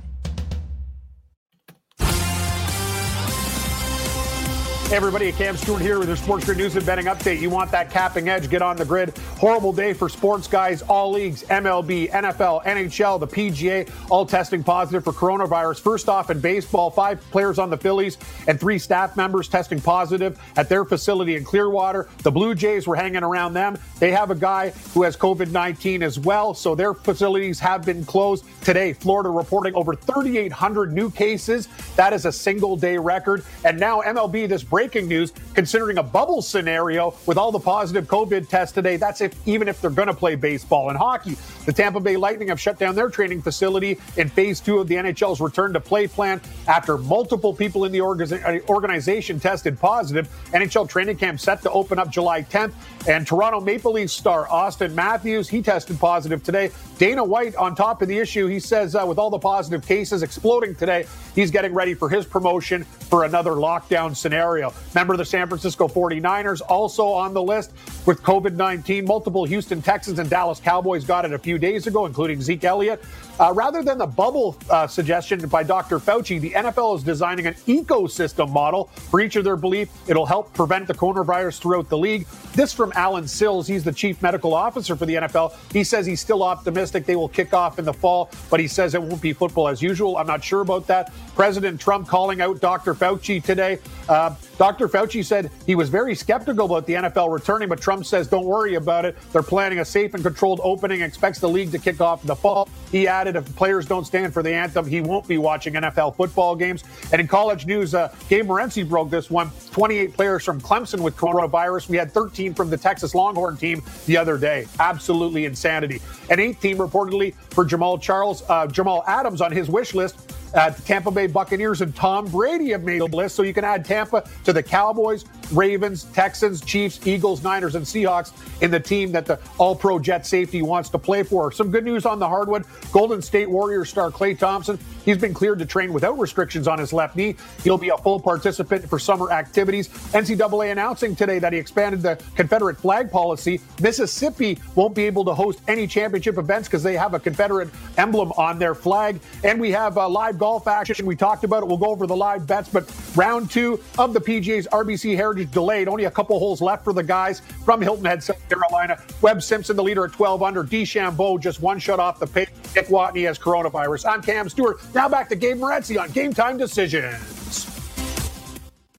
Hey 4.87 4.95
everybody, 4.95 5.33
Cam 5.33 5.57
Stewart 5.57 5.83
here 5.83 5.99
with 5.99 6.07
your 6.07 6.17
Sports 6.17 6.45
Grid 6.45 6.59
News 6.59 6.77
and 6.77 6.87
Betting 6.87 7.07
Update. 7.07 7.41
You 7.41 7.51
want 7.51 7.73
that 7.73 7.91
capping 7.91 8.29
edge? 8.29 8.49
Get 8.49 8.63
on 8.63 8.77
the 8.77 8.85
grid. 8.85 9.19
Horrible 9.37 9.73
day 9.73 9.93
for 9.93 10.09
sports 10.09 10.47
guys. 10.47 10.81
All 10.83 11.11
leagues, 11.11 11.43
MLB, 11.43 12.09
NFL, 12.13 12.63
NHL, 12.65 13.19
the 13.19 13.27
PGA, 13.27 13.91
all 14.11 14.25
testing 14.25 14.63
positive 14.63 15.03
for 15.03 15.13
coronavirus. 15.13 15.81
First 15.81 16.09
off, 16.09 16.31
in 16.31 16.39
baseball, 16.39 16.93
five 16.93 17.21
players 17.33 17.59
on 17.59 17.69
the 17.69 17.77
Phillies 17.77 18.17
and 18.47 18.61
three 18.61 18.79
staff 18.79 19.17
members 19.17 19.49
testing 19.49 19.81
positive 19.81 20.39
at 20.55 20.69
their 20.69 20.85
facility 20.85 21.35
in 21.35 21.43
Clearwater. 21.43 22.09
The 22.23 22.31
Blue 22.31 22.55
Jays 22.55 22.87
were 22.87 22.95
hanging 22.95 23.25
around 23.25 23.55
them. 23.55 23.77
They 23.99 24.13
have 24.13 24.31
a 24.31 24.37
guy 24.37 24.71
who 24.95 25.03
has 25.03 25.17
COVID 25.17 25.51
19 25.51 26.05
as 26.05 26.21
well, 26.21 26.55
so 26.55 26.77
their 26.77 26.95
facilities 26.95 27.59
have 27.59 27.85
been 27.85 28.05
closed. 28.05 28.45
Today, 28.63 28.93
Florida 28.93 29.31
reporting 29.31 29.75
over 29.75 29.97
3,800 29.97 30.93
new 30.93 31.11
cases. 31.11 31.67
That 31.97 32.13
is 32.13 32.25
a 32.25 32.31
single 32.31 32.77
day 32.77 32.97
record. 32.99 33.45
And 33.65 33.81
now, 33.81 34.01
MLB, 34.03 34.49
this 34.49 34.63
breaking 34.77 35.09
news 35.09 35.33
considering 35.55 35.97
a 35.97 36.03
bubble 36.03 36.43
scenario 36.43 37.15
with 37.25 37.39
all 37.39 37.51
the 37.51 37.59
positive 37.59 38.05
COVID 38.05 38.47
tests 38.47 38.75
today. 38.75 38.99
That's 38.99 39.23
if 39.23 39.33
even 39.49 39.69
if 39.69 39.81
they're 39.81 39.89
going 39.89 40.09
to 40.09 40.13
play 40.13 40.35
baseball 40.35 40.91
and 40.91 40.99
hockey. 40.99 41.35
The 41.65 41.73
Tampa 41.73 41.99
Bay 41.99 42.19
Lightning 42.19 42.49
have 42.49 42.61
shut 42.61 42.79
down 42.79 42.95
their 42.95 43.09
training 43.09 43.41
facility 43.41 43.99
in 44.19 44.29
phase 44.29 44.61
two 44.61 44.79
of 44.79 44.87
the 44.87 44.97
NHL's 44.97 45.41
return 45.41 45.73
to 45.73 45.81
play 45.81 46.07
plan 46.07 46.43
after 46.69 46.99
multiple 46.99 47.55
people 47.55 47.87
in 47.87 47.93
the 47.93 48.03
organization 48.03 49.41
tested 49.41 49.81
positive. 49.81 50.29
NHL 50.53 50.87
training 50.87 51.17
camp 51.17 51.41
set 51.41 51.63
to 51.63 51.71
open 51.71 51.99
up 51.99 52.11
July 52.11 52.43
10th. 52.43 52.75
And 53.09 53.27
Toronto 53.27 53.61
Maple 53.61 53.93
Leafs 53.93 54.13
star 54.13 54.47
Auston 54.49 54.93
Matthews, 54.93 55.49
he 55.49 55.63
tested 55.63 55.99
positive 55.99 56.43
today. 56.43 56.71
Dana 56.99 57.25
White 57.25 57.57
on 57.57 57.75
top 57.75 58.03
of 58.03 58.09
the 58.09 58.19
issue, 58.19 58.47
he 58.47 58.61
says 58.61 58.95
uh, 58.95 59.05
with 59.07 59.19
all 59.19 59.31
the 59.31 59.39
positive 59.39 59.87
cases 59.87 60.23
exploding 60.23 60.75
today, 60.75 61.07
he's 61.35 61.51
getting 61.51 61.73
ready 61.73 61.95
for 61.95 62.11
his 62.11 62.27
promotion 62.27 62.85
for 62.85 63.25
another 63.25 63.53
lockdown 63.53 64.15
scenario. 64.15 64.66
Remember 64.95 65.17
the 65.17 65.25
San 65.25 65.49
Francisco 65.49 65.89
49ers 65.89 66.61
also 66.69 67.07
on 67.07 67.35
the 67.35 67.43
list 67.43 67.73
with 68.07 68.23
COVID 68.23 68.55
19. 68.55 69.05
Multiple 69.05 69.45
Houston 69.45 69.83
Texans 69.83 70.19
and 70.19 70.29
Dallas 70.31 70.61
Cowboys 70.61 71.05
got 71.05 71.25
it 71.25 71.33
a 71.33 71.39
few 71.39 71.59
days 71.59 71.87
ago, 71.87 72.07
including 72.07 72.41
Zeke 72.41 72.65
Elliott. 72.65 73.03
Uh, 73.39 73.53
rather 73.53 73.83
than 73.83 73.99
the 73.99 74.07
bubble 74.07 74.57
uh, 74.71 74.87
suggestion 74.87 75.47
by 75.49 75.63
Dr. 75.63 75.99
Fauci, 75.99 76.41
the 76.41 76.53
NFL 76.53 76.97
is 76.97 77.03
designing 77.03 77.47
an 77.47 77.55
ecosystem 77.67 78.51
model 78.51 78.85
for 79.11 79.21
each 79.21 79.37
of 79.37 79.45
their 79.45 79.57
belief 79.57 79.89
it'll 80.09 80.27
help 80.27 80.53
prevent 80.55 80.87
the 80.87 80.95
coronavirus 80.95 81.61
throughout 81.61 81.89
the 81.89 81.99
league. 81.99 82.27
This 82.55 82.73
from 82.73 82.93
Allen 82.95 83.29
Sills. 83.29 83.67
He's 83.67 83.85
the 83.85 83.93
chief 83.93 84.23
medical 84.23 84.55
officer 84.55 84.97
for 84.97 85.05
the 85.05 85.15
NFL. 85.15 85.55
He 85.73 85.85
says 85.85 86.07
he's 86.07 86.21
still 86.21 86.43
optimistic 86.43 87.05
they 87.05 87.17
will 87.17 87.29
kick 87.29 87.53
off 87.53 87.79
in 87.79 87.85
the 87.85 87.93
fall, 87.93 88.31
but 88.51 88.61
he 88.61 88.69
says 88.69 88.95
it 88.95 89.03
won't 89.03 89.21
be 89.21 89.33
football 89.33 89.69
as 89.69 89.83
usual. 89.83 90.17
I'm 90.17 90.27
not 90.27 90.43
sure 90.43 90.61
about 90.61 90.87
that. 90.87 91.13
President 91.35 91.81
Trump 91.81 92.09
calling 92.09 92.41
out 92.41 92.61
Dr. 92.61 92.95
Fauci 92.95 93.43
today. 93.43 93.79
Uh, 94.09 94.35
Dr. 94.59 94.89
Fauci 94.89 95.25
said 95.25 95.51
he 95.67 95.75
was 95.75 95.89
very 95.91 96.15
skeptical 96.15 96.65
about 96.65 96.87
the 96.87 96.95
NFL 96.95 97.33
returning, 97.33 97.69
but 97.69 97.81
Trump 97.81 98.07
says 98.07 98.27
don't 98.27 98.47
worry 98.47 98.77
about 98.77 99.05
it. 99.05 99.17
They're 99.33 99.43
planning 99.43 99.81
a 99.81 99.85
safe 99.85 100.15
and 100.15 100.23
controlled 100.23 100.61
opening, 100.63 101.03
expects 101.03 101.41
the 101.41 101.49
league 101.49 101.73
to 101.73 101.79
kick 101.79 102.01
off 102.01 102.23
in 102.23 102.29
the 102.29 102.37
fall. 102.37 102.69
He 102.91 103.07
added 103.07 103.26
if 103.35 103.57
players 103.57 103.87
don't 103.87 104.05
stand 104.05 104.33
for 104.33 104.43
the 104.43 104.53
anthem, 104.53 104.87
he 104.87 105.01
won't 105.01 105.27
be 105.27 105.39
watching 105.39 105.75
NFL 105.75 106.15
football 106.17 106.55
games. 106.55 106.85
And 107.11 107.21
in 107.21 107.27
college 107.27 107.67
news, 107.67 107.95
uh, 107.95 108.15
Gabe 108.29 108.47
Morency 108.47 108.89
broke 108.89 109.11
this 109.11 109.31
one 109.31 109.51
28 109.73 110.13
players 110.13 110.45
from 110.45 110.61
Clemson 110.61 111.01
with 111.01 111.17
coronavirus. 111.17 111.89
We 111.89 111.97
had 111.97 112.13
13 112.13 112.55
from 112.55 112.71
the 112.71 112.77
Texas 112.77 113.15
Longhorn 113.15 113.57
team 113.57 113.83
the 114.07 114.17
other 114.17 114.39
day. 114.39 114.67
Absolutely 114.79 115.47
insanity. 115.47 116.01
An 116.31 116.39
eighth 116.39 116.61
team 116.61 116.79
reportedly 116.79 117.35
for 117.51 117.65
Jamal 117.65 117.99
Charles, 117.99 118.43
uh, 118.49 118.67
Jamal 118.67 119.03
Adams 119.07 119.41
on 119.41 119.51
his 119.51 119.69
wish 119.69 119.95
list 119.95 120.36
Uh, 120.55 120.71
Tampa 120.71 121.11
Bay 121.11 121.27
Buccaneers 121.27 121.81
and 121.81 121.95
Tom 121.95 122.27
Brady 122.27 122.71
have 122.71 122.83
made 122.83 123.01
the 123.01 123.07
list, 123.07 123.35
so 123.35 123.43
you 123.43 123.55
can 123.55 123.65
add 123.65 123.85
Tampa 123.85 124.29
to 124.45 124.53
the 124.53 124.63
Cowboys, 124.63 125.25
Ravens, 125.53 126.05
Texans, 126.05 126.61
Chiefs, 126.61 127.07
Eagles, 127.07 127.43
Niners, 127.43 127.75
and 127.75 127.85
Seahawks 127.85 128.33
in 128.63 128.71
the 128.71 128.81
team 128.81 129.13
that 129.13 129.27
the 129.27 129.39
All 129.59 129.77
Pro 129.77 129.99
Jet 129.99 130.27
safety 130.27 130.63
wants 130.63 130.89
to 130.91 130.99
play 130.99 131.23
for. 131.23 131.53
Some 131.53 131.71
good 131.71 131.85
news 131.85 132.07
on 132.07 132.19
the 132.19 132.29
hardwood. 132.29 132.65
Golden 132.93 133.21
State 133.23 133.49
Warriors 133.49 133.91
star 133.91 134.11
Klay 134.11 134.39
Thompson, 134.39 134.79
he's 135.05 135.19
been 135.19 135.35
cleared 135.35 135.59
to 135.59 135.67
train 135.67 135.93
without 135.93 136.19
restrictions 136.19 136.69
on 136.69 136.79
his 136.79 136.93
left 136.93 137.17
knee. 137.17 137.37
He'll 137.63 137.79
be 137.79 137.91
a 137.91 137.99
full 137.99 138.21
participant 138.21 138.89
for 138.89 138.99
summer 138.99 139.31
activities. 139.31 139.89
NCAA 139.89 140.73
announcing 140.73 141.15
today 141.17 141.39
that 141.39 141.53
he 141.53 141.59
expanded 141.59 142.03
the 142.03 142.21
Confederate 142.35 142.79
flag 142.79 143.11
policy. 143.11 143.61
Mississippi 143.81 144.59
won't 144.75 144.95
be 144.95 145.05
able 145.05 145.25
to 145.25 145.35
host 145.35 145.61
any 145.69 145.87
championship 145.87 146.39
events 146.39 146.69
because 146.69 146.83
they 146.83 146.97
have 146.97 147.15
a 147.15 147.21
Confederate 147.21 147.69
emblem 147.97 148.33
on 148.33 148.59
their 148.59 148.75
flag. 148.75 149.21
And 149.45 149.61
we 149.61 149.71
have 149.73 149.97
a 149.97 150.07
live 150.07 150.36
golf 150.37 150.69
action. 150.69 151.07
We 151.07 151.17
talked 151.17 151.45
about 151.45 151.63
it. 151.63 151.67
We'll 151.67 151.77
go 151.79 151.87
over 151.87 152.07
the 152.07 152.17
live 152.17 152.47
bets, 152.47 152.69
but 152.69 152.91
round 153.17 153.51
two 153.51 153.81
of 153.99 154.13
the 154.13 154.21
PGA's 154.21 154.69
RBC 154.69 155.17
Heritage 155.17 155.51
delayed. 155.51 155.89
Only 155.89 156.05
a 156.05 156.11
couple 156.11 156.39
holes 156.39 156.61
left 156.61 156.85
for 156.85 156.93
the 156.93 157.03
guys 157.03 157.41
from 157.65 157.83
Hilton 157.83 158.05
Head, 158.05 158.23
South 158.23 158.49
Carolina. 158.49 159.03
Webb 159.23 159.43
Simpson, 159.43 159.77
the 159.77 159.83
leader 159.83 160.05
at 160.05 160.13
12 160.13 160.43
under. 160.43 160.65
DeChambeau 160.65 161.41
just 161.41 161.61
one 161.61 161.79
shot 161.79 161.99
off 161.99 162.19
the 162.19 162.27
pace. 162.27 162.49
Nick 162.75 162.87
Watney 162.89 163.27
has 163.27 163.39
coronavirus. 163.39 164.11
I'm 164.13 164.23
Cam 164.23 164.49
Stewart. 164.49 164.79
Now 164.95 165.09
back 165.09 165.29
to 165.31 165.37
Gabe 165.37 165.59
Morency 165.59 166.01
on 166.01 166.11
Game 166.13 166.33
Time 166.33 166.57
Decisions. 166.57 167.73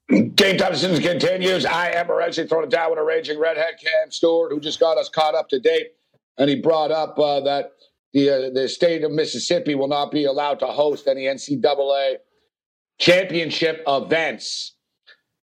Game 0.09 0.57
time 0.57 0.71
decisions 0.71 0.99
continues. 0.99 1.65
I 1.65 1.89
am 1.91 2.07
Morency 2.07 2.47
throwing 2.47 2.65
it 2.65 2.69
down 2.69 2.91
with 2.91 2.99
a 2.99 3.03
raging 3.03 3.37
redhead, 3.37 3.73
Cam 3.77 4.09
Stewart, 4.09 4.53
who 4.53 4.59
just 4.59 4.79
got 4.79 4.97
us 4.97 5.09
caught 5.09 5.35
up 5.35 5.49
to 5.49 5.59
date. 5.59 5.95
And 6.37 6.49
he 6.49 6.55
brought 6.55 6.91
up 6.91 7.19
uh, 7.19 7.41
that 7.41 7.73
the 8.13 8.29
uh, 8.29 8.49
the 8.53 8.67
state 8.67 9.03
of 9.03 9.11
Mississippi 9.11 9.75
will 9.75 9.87
not 9.87 10.11
be 10.11 10.25
allowed 10.25 10.59
to 10.59 10.67
host 10.67 11.07
any 11.07 11.23
NCAA 11.23 12.17
championship 12.99 13.83
events 13.87 14.75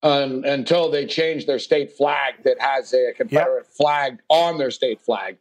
um, 0.04 0.44
until 0.44 0.92
they 0.92 1.06
change 1.06 1.46
their 1.46 1.60
state 1.60 1.92
flag 1.92 2.36
that 2.44 2.60
has 2.60 2.94
a 2.94 3.14
Confederate 3.16 3.66
yep. 3.66 3.76
flag 3.76 4.20
on 4.30 4.58
their 4.58 4.72
state 4.72 5.02
flag. 5.02 5.38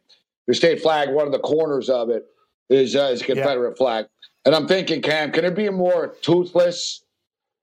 Their 0.47 0.55
state 0.55 0.81
flag, 0.81 1.09
one 1.09 1.25
of 1.25 1.33
the 1.33 1.39
corners 1.39 1.89
of 1.89 2.09
it 2.09 2.25
is, 2.69 2.95
uh, 2.95 3.09
is 3.11 3.21
a 3.21 3.25
Confederate 3.25 3.71
yep. 3.71 3.77
flag. 3.77 4.05
And 4.45 4.55
I'm 4.55 4.67
thinking, 4.67 5.01
Cam, 5.01 5.31
can 5.31 5.45
it 5.45 5.55
be 5.55 5.67
a 5.67 5.71
more 5.71 6.15
toothless, 6.21 7.03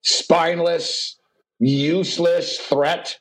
spineless, 0.03 1.19
useless 1.59 2.59
threat 2.59 3.19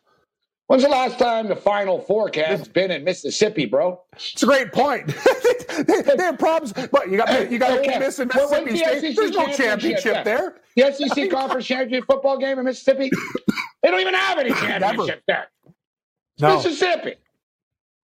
When's 0.69 0.83
the 0.83 0.89
last 0.89 1.17
time 1.17 1.47
the 1.47 1.55
Final 1.55 2.05
has 2.35 2.67
been 2.67 2.91
in 2.91 3.03
Mississippi, 3.03 3.65
bro? 3.65 3.99
It's 4.13 4.43
a 4.43 4.45
great 4.45 4.71
point. 4.71 5.07
they, 5.87 6.01
they, 6.03 6.23
have 6.23 6.37
problems, 6.37 6.73
but 6.91 7.09
you 7.09 7.17
got 7.17 7.51
you 7.51 7.57
got 7.57 7.79
okay. 7.79 7.97
Miss 7.97 8.19
and 8.19 8.31
Mississippi 8.31 8.77
State. 8.77 9.01
The 9.01 9.13
There's 9.13 9.31
no 9.31 9.47
championship 9.47 10.13
yeah. 10.13 10.21
there. 10.21 10.55
The 10.75 10.93
SEC 10.93 11.27
Conference 11.31 11.65
Championship 11.65 12.05
football 12.05 12.37
game 12.37 12.59
in 12.59 12.65
Mississippi. 12.65 13.09
They 13.81 13.89
don't 13.89 13.99
even 13.99 14.13
have 14.13 14.37
any 14.37 14.51
championship 14.53 15.23
there. 15.25 15.47
No. 16.39 16.57
Mississippi. 16.57 17.15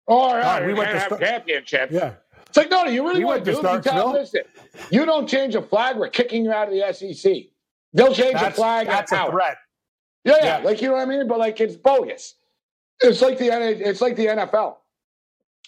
Yeah, 0.09 0.59
no, 0.59 0.65
we 0.65 0.73
went 0.73 0.89
to 0.89 0.99
have 0.99 1.19
championship. 1.19 1.91
Yeah. 1.91 2.13
It's 2.47 2.57
like, 2.57 2.71
no, 2.71 2.83
do 2.83 2.91
you 2.91 3.03
really 3.03 3.19
we 3.19 3.25
want 3.25 3.45
to 3.45 3.53
do 3.53 3.61
listen, 3.61 4.41
you 4.89 5.05
don't 5.05 5.29
change 5.29 5.53
a 5.53 5.61
flag, 5.61 5.97
we're 5.97 6.09
kicking 6.09 6.43
you 6.43 6.51
out 6.51 6.69
of 6.69 6.73
the 6.73 6.91
SEC. 6.93 7.31
They'll 7.93 8.11
change 8.11 8.33
that's, 8.33 8.55
the 8.55 8.61
flag. 8.61 8.87
That's 8.87 9.11
a 9.11 9.29
threat. 9.29 9.57
Yeah, 10.23 10.37
yeah, 10.37 10.45
yeah, 10.45 10.57
like 10.65 10.81
you 10.81 10.87
know 10.87 10.95
what 10.95 11.01
I 11.01 11.05
mean. 11.05 11.27
But 11.27 11.37
like, 11.37 11.61
it's 11.61 11.75
bogus. 11.75 12.33
It's 13.01 13.21
like 13.21 13.37
the 13.37 13.47
it's 13.87 14.01
like 14.01 14.15
the 14.15 14.27
NFL. 14.27 14.77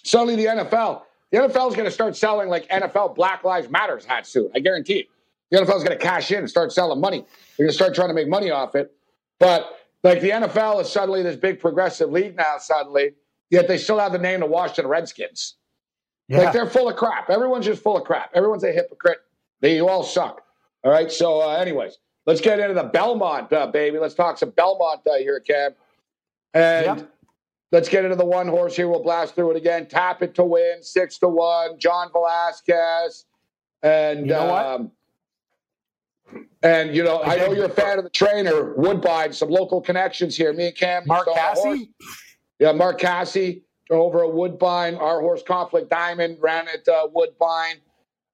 Suddenly, 0.03 0.35
the 0.35 0.45
NFL, 0.45 1.01
the 1.31 1.39
NFL 1.39 1.69
is 1.69 1.75
going 1.75 1.85
to 1.85 1.91
start 1.91 2.15
selling 2.15 2.49
like 2.49 2.67
NFL 2.69 3.15
Black 3.15 3.43
Lives 3.43 3.69
Matters 3.69 4.05
hats 4.05 4.29
soon. 4.29 4.49
I 4.55 4.59
guarantee 4.59 4.97
you. 4.99 5.05
The 5.51 5.57
NFL 5.57 5.77
is 5.77 5.83
going 5.83 5.97
to 5.97 6.03
cash 6.03 6.31
in 6.31 6.39
and 6.39 6.49
start 6.49 6.71
selling 6.71 6.99
money. 6.99 7.25
They're 7.57 7.65
going 7.65 7.69
to 7.69 7.75
start 7.75 7.95
trying 7.95 8.09
to 8.09 8.13
make 8.13 8.27
money 8.27 8.51
off 8.51 8.75
it. 8.75 8.93
But 9.39 9.77
like 10.03 10.21
the 10.21 10.29
NFL 10.29 10.81
is 10.81 10.89
suddenly 10.89 11.23
this 11.23 11.35
big 11.35 11.59
progressive 11.59 12.11
league 12.11 12.35
now. 12.35 12.55
Suddenly, 12.59 13.13
yet 13.49 13.67
they 13.67 13.77
still 13.77 13.99
have 13.99 14.11
the 14.11 14.19
name 14.19 14.41
the 14.41 14.45
Washington 14.45 14.87
Redskins. 14.87 15.55
Yeah. 16.27 16.39
Like 16.39 16.53
they're 16.53 16.69
full 16.69 16.89
of 16.89 16.95
crap. 16.95 17.29
Everyone's 17.29 17.65
just 17.65 17.81
full 17.81 17.97
of 17.97 18.03
crap. 18.03 18.31
Everyone's 18.33 18.63
a 18.63 18.71
hypocrite. 18.71 19.19
They 19.61 19.79
all 19.79 20.03
suck. 20.03 20.41
All 20.83 20.91
right. 20.91 21.11
So, 21.11 21.41
uh, 21.41 21.55
anyways, 21.55 21.97
let's 22.25 22.41
get 22.41 22.59
into 22.59 22.73
the 22.73 22.83
Belmont, 22.83 23.51
uh, 23.53 23.67
baby. 23.67 23.97
Let's 23.97 24.13
talk 24.13 24.37
some 24.37 24.51
Belmont 24.51 25.01
uh, 25.09 25.17
here, 25.17 25.39
Cam. 25.39 25.71
And 26.53 26.85
yep. 26.85 27.11
Let's 27.71 27.89
get 27.89 28.05
into 28.05 28.15
the 28.15 28.25
one 28.25 28.47
horse 28.47 28.75
here. 28.75 28.87
We'll 28.87 29.03
blast 29.03 29.35
through 29.35 29.51
it 29.51 29.57
again. 29.57 29.87
Tap 29.87 30.21
it 30.21 30.35
to 30.35 30.43
win, 30.43 30.81
six 30.81 31.17
to 31.19 31.27
one. 31.27 31.77
John 31.79 32.09
Velazquez, 32.13 33.25
and 33.83 34.21
you 34.21 34.25
know 34.27 34.55
um, 34.55 34.91
and 36.63 36.95
you 36.95 37.03
know, 37.03 37.21
I, 37.23 37.37
know 37.37 37.53
you're 37.53 37.65
a 37.65 37.69
fan 37.69 37.97
of 37.97 38.03
the 38.03 38.09
trainer 38.09 38.73
Woodbine. 38.75 39.33
Some 39.33 39.49
local 39.49 39.81
connections 39.81 40.35
here. 40.35 40.53
Me 40.53 40.67
and 40.67 40.75
Cam, 40.75 41.03
Mark 41.05 41.27
Casse. 41.33 41.87
Yeah, 42.59 42.71
Mark 42.71 42.99
Casse 42.99 43.61
over 43.89 44.25
at 44.25 44.33
Woodbine. 44.33 44.95
Our 44.95 45.21
horse 45.21 45.43
Conflict 45.43 45.89
Diamond 45.89 46.37
ran 46.41 46.67
at 46.67 46.87
uh, 46.87 47.07
Woodbine. 47.13 47.75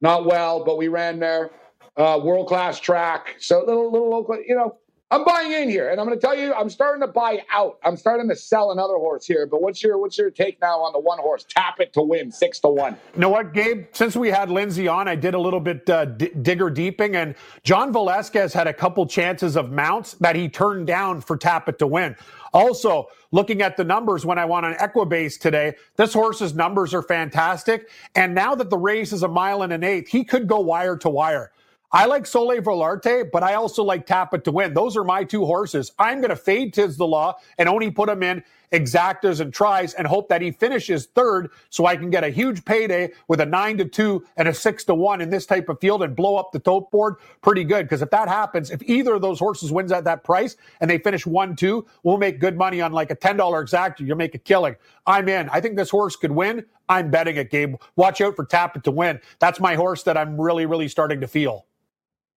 Not 0.01 0.25
well, 0.25 0.63
but 0.63 0.77
we 0.77 0.87
ran 0.87 1.19
there. 1.19 1.51
Uh, 1.95 2.19
World 2.23 2.47
class 2.47 2.79
track. 2.79 3.35
So 3.39 3.59
little 3.59 3.91
little 3.91 4.09
local. 4.09 4.41
You 4.45 4.55
know, 4.55 4.77
I'm 5.13 5.23
buying 5.23 5.51
in 5.51 5.69
here, 5.69 5.91
and 5.91 5.99
I'm 6.01 6.07
going 6.07 6.19
to 6.19 6.25
tell 6.25 6.35
you, 6.35 6.55
I'm 6.55 6.71
starting 6.71 7.01
to 7.01 7.07
buy 7.07 7.43
out. 7.51 7.77
I'm 7.83 7.95
starting 7.95 8.27
to 8.29 8.35
sell 8.35 8.71
another 8.71 8.95
horse 8.95 9.27
here. 9.27 9.45
But 9.45 9.61
what's 9.61 9.83
your 9.83 9.99
what's 9.99 10.17
your 10.17 10.31
take 10.31 10.59
now 10.59 10.79
on 10.79 10.91
the 10.91 10.99
one 10.99 11.19
horse? 11.19 11.45
Tap 11.47 11.79
it 11.79 11.93
to 11.93 12.01
win, 12.01 12.31
six 12.31 12.57
to 12.61 12.69
one. 12.69 12.97
You 13.13 13.21
know 13.21 13.29
what, 13.29 13.53
Gabe? 13.53 13.85
Since 13.91 14.15
we 14.15 14.29
had 14.29 14.49
Lindsay 14.49 14.87
on, 14.87 15.07
I 15.07 15.15
did 15.15 15.35
a 15.35 15.39
little 15.39 15.59
bit 15.59 15.87
uh, 15.87 16.05
d- 16.05 16.31
digger 16.41 16.71
deeping, 16.71 17.15
and 17.15 17.35
John 17.61 17.93
Velazquez 17.93 18.53
had 18.53 18.65
a 18.65 18.73
couple 18.73 19.05
chances 19.05 19.55
of 19.55 19.71
mounts 19.71 20.13
that 20.13 20.35
he 20.35 20.49
turned 20.49 20.87
down 20.87 21.21
for 21.21 21.37
tap 21.37 21.69
it 21.69 21.77
to 21.77 21.85
win. 21.85 22.15
Also, 22.51 23.07
looking 23.31 23.61
at 23.61 23.77
the 23.77 23.83
numbers 23.83 24.25
when 24.25 24.39
I 24.39 24.45
won 24.45 24.65
on 24.65 24.73
Equibase 24.75 25.39
today, 25.39 25.75
this 25.95 26.11
horse's 26.13 26.55
numbers 26.55 26.91
are 26.91 27.03
fantastic. 27.03 27.87
And 28.15 28.33
now 28.33 28.55
that 28.55 28.71
the 28.71 28.77
race 28.79 29.13
is 29.13 29.21
a 29.21 29.27
mile 29.27 29.61
and 29.61 29.71
an 29.73 29.83
eighth, 29.83 30.07
he 30.07 30.23
could 30.23 30.47
go 30.47 30.59
wire 30.59 30.97
to 30.97 31.09
wire. 31.09 31.51
I 31.95 32.05
like 32.05 32.25
Soleil 32.25 32.59
Volante, 32.59 33.29
but 33.31 33.43
I 33.43 33.53
also 33.53 33.83
like 33.83 34.07
Tapit 34.07 34.43
to 34.45 34.51
win. 34.51 34.73
Those 34.73 34.97
are 34.97 35.03
my 35.03 35.23
two 35.23 35.45
horses. 35.45 35.91
I'm 35.99 36.21
going 36.21 36.31
to 36.31 36.35
fade 36.35 36.73
Tiz 36.73 36.97
the 36.97 37.05
Law 37.05 37.35
and 37.59 37.69
only 37.69 37.91
put 37.91 38.09
him 38.09 38.23
in 38.23 38.43
exactas 38.71 39.39
and 39.39 39.53
tries 39.53 39.93
and 39.93 40.07
hope 40.07 40.27
that 40.29 40.41
he 40.41 40.49
finishes 40.49 41.05
third 41.05 41.51
so 41.69 41.85
I 41.85 41.95
can 41.95 42.09
get 42.09 42.23
a 42.23 42.29
huge 42.29 42.65
payday 42.65 43.11
with 43.27 43.41
a 43.41 43.45
nine 43.45 43.77
to 43.77 43.85
two 43.85 44.25
and 44.37 44.47
a 44.47 44.53
six 44.55 44.83
to 44.85 44.95
one 44.95 45.21
in 45.21 45.29
this 45.29 45.45
type 45.45 45.69
of 45.69 45.79
field 45.79 46.01
and 46.01 46.15
blow 46.15 46.35
up 46.35 46.51
the 46.51 46.57
tote 46.57 46.89
board 46.89 47.17
pretty 47.43 47.63
good. 47.63 47.85
Because 47.85 48.01
if 48.01 48.09
that 48.09 48.27
happens, 48.27 48.71
if 48.71 48.81
either 48.89 49.13
of 49.13 49.21
those 49.21 49.37
horses 49.37 49.71
wins 49.71 49.91
at 49.91 50.03
that 50.05 50.23
price 50.23 50.57
and 50.81 50.89
they 50.89 50.97
finish 50.97 51.27
one, 51.27 51.55
two, 51.55 51.85
we'll 52.01 52.17
make 52.17 52.39
good 52.39 52.57
money 52.57 52.81
on 52.81 52.91
like 52.91 53.11
a 53.11 53.15
$10 53.15 53.37
exacta. 53.37 53.99
You'll 53.99 54.17
make 54.17 54.33
a 54.33 54.39
killing. 54.39 54.75
I'm 55.05 55.29
in. 55.29 55.47
I 55.49 55.61
think 55.61 55.77
this 55.77 55.91
horse 55.91 56.15
could 56.15 56.31
win. 56.31 56.65
I'm 56.89 57.11
betting 57.11 57.35
it, 57.35 57.51
Gabe. 57.51 57.75
Watch 57.95 58.19
out 58.19 58.35
for 58.35 58.47
Tapit 58.47 58.81
to 58.85 58.91
win. 58.91 59.19
That's 59.37 59.59
my 59.59 59.75
horse 59.75 60.01
that 60.03 60.17
I'm 60.17 60.41
really, 60.41 60.65
really 60.65 60.87
starting 60.87 61.21
to 61.21 61.27
feel. 61.27 61.67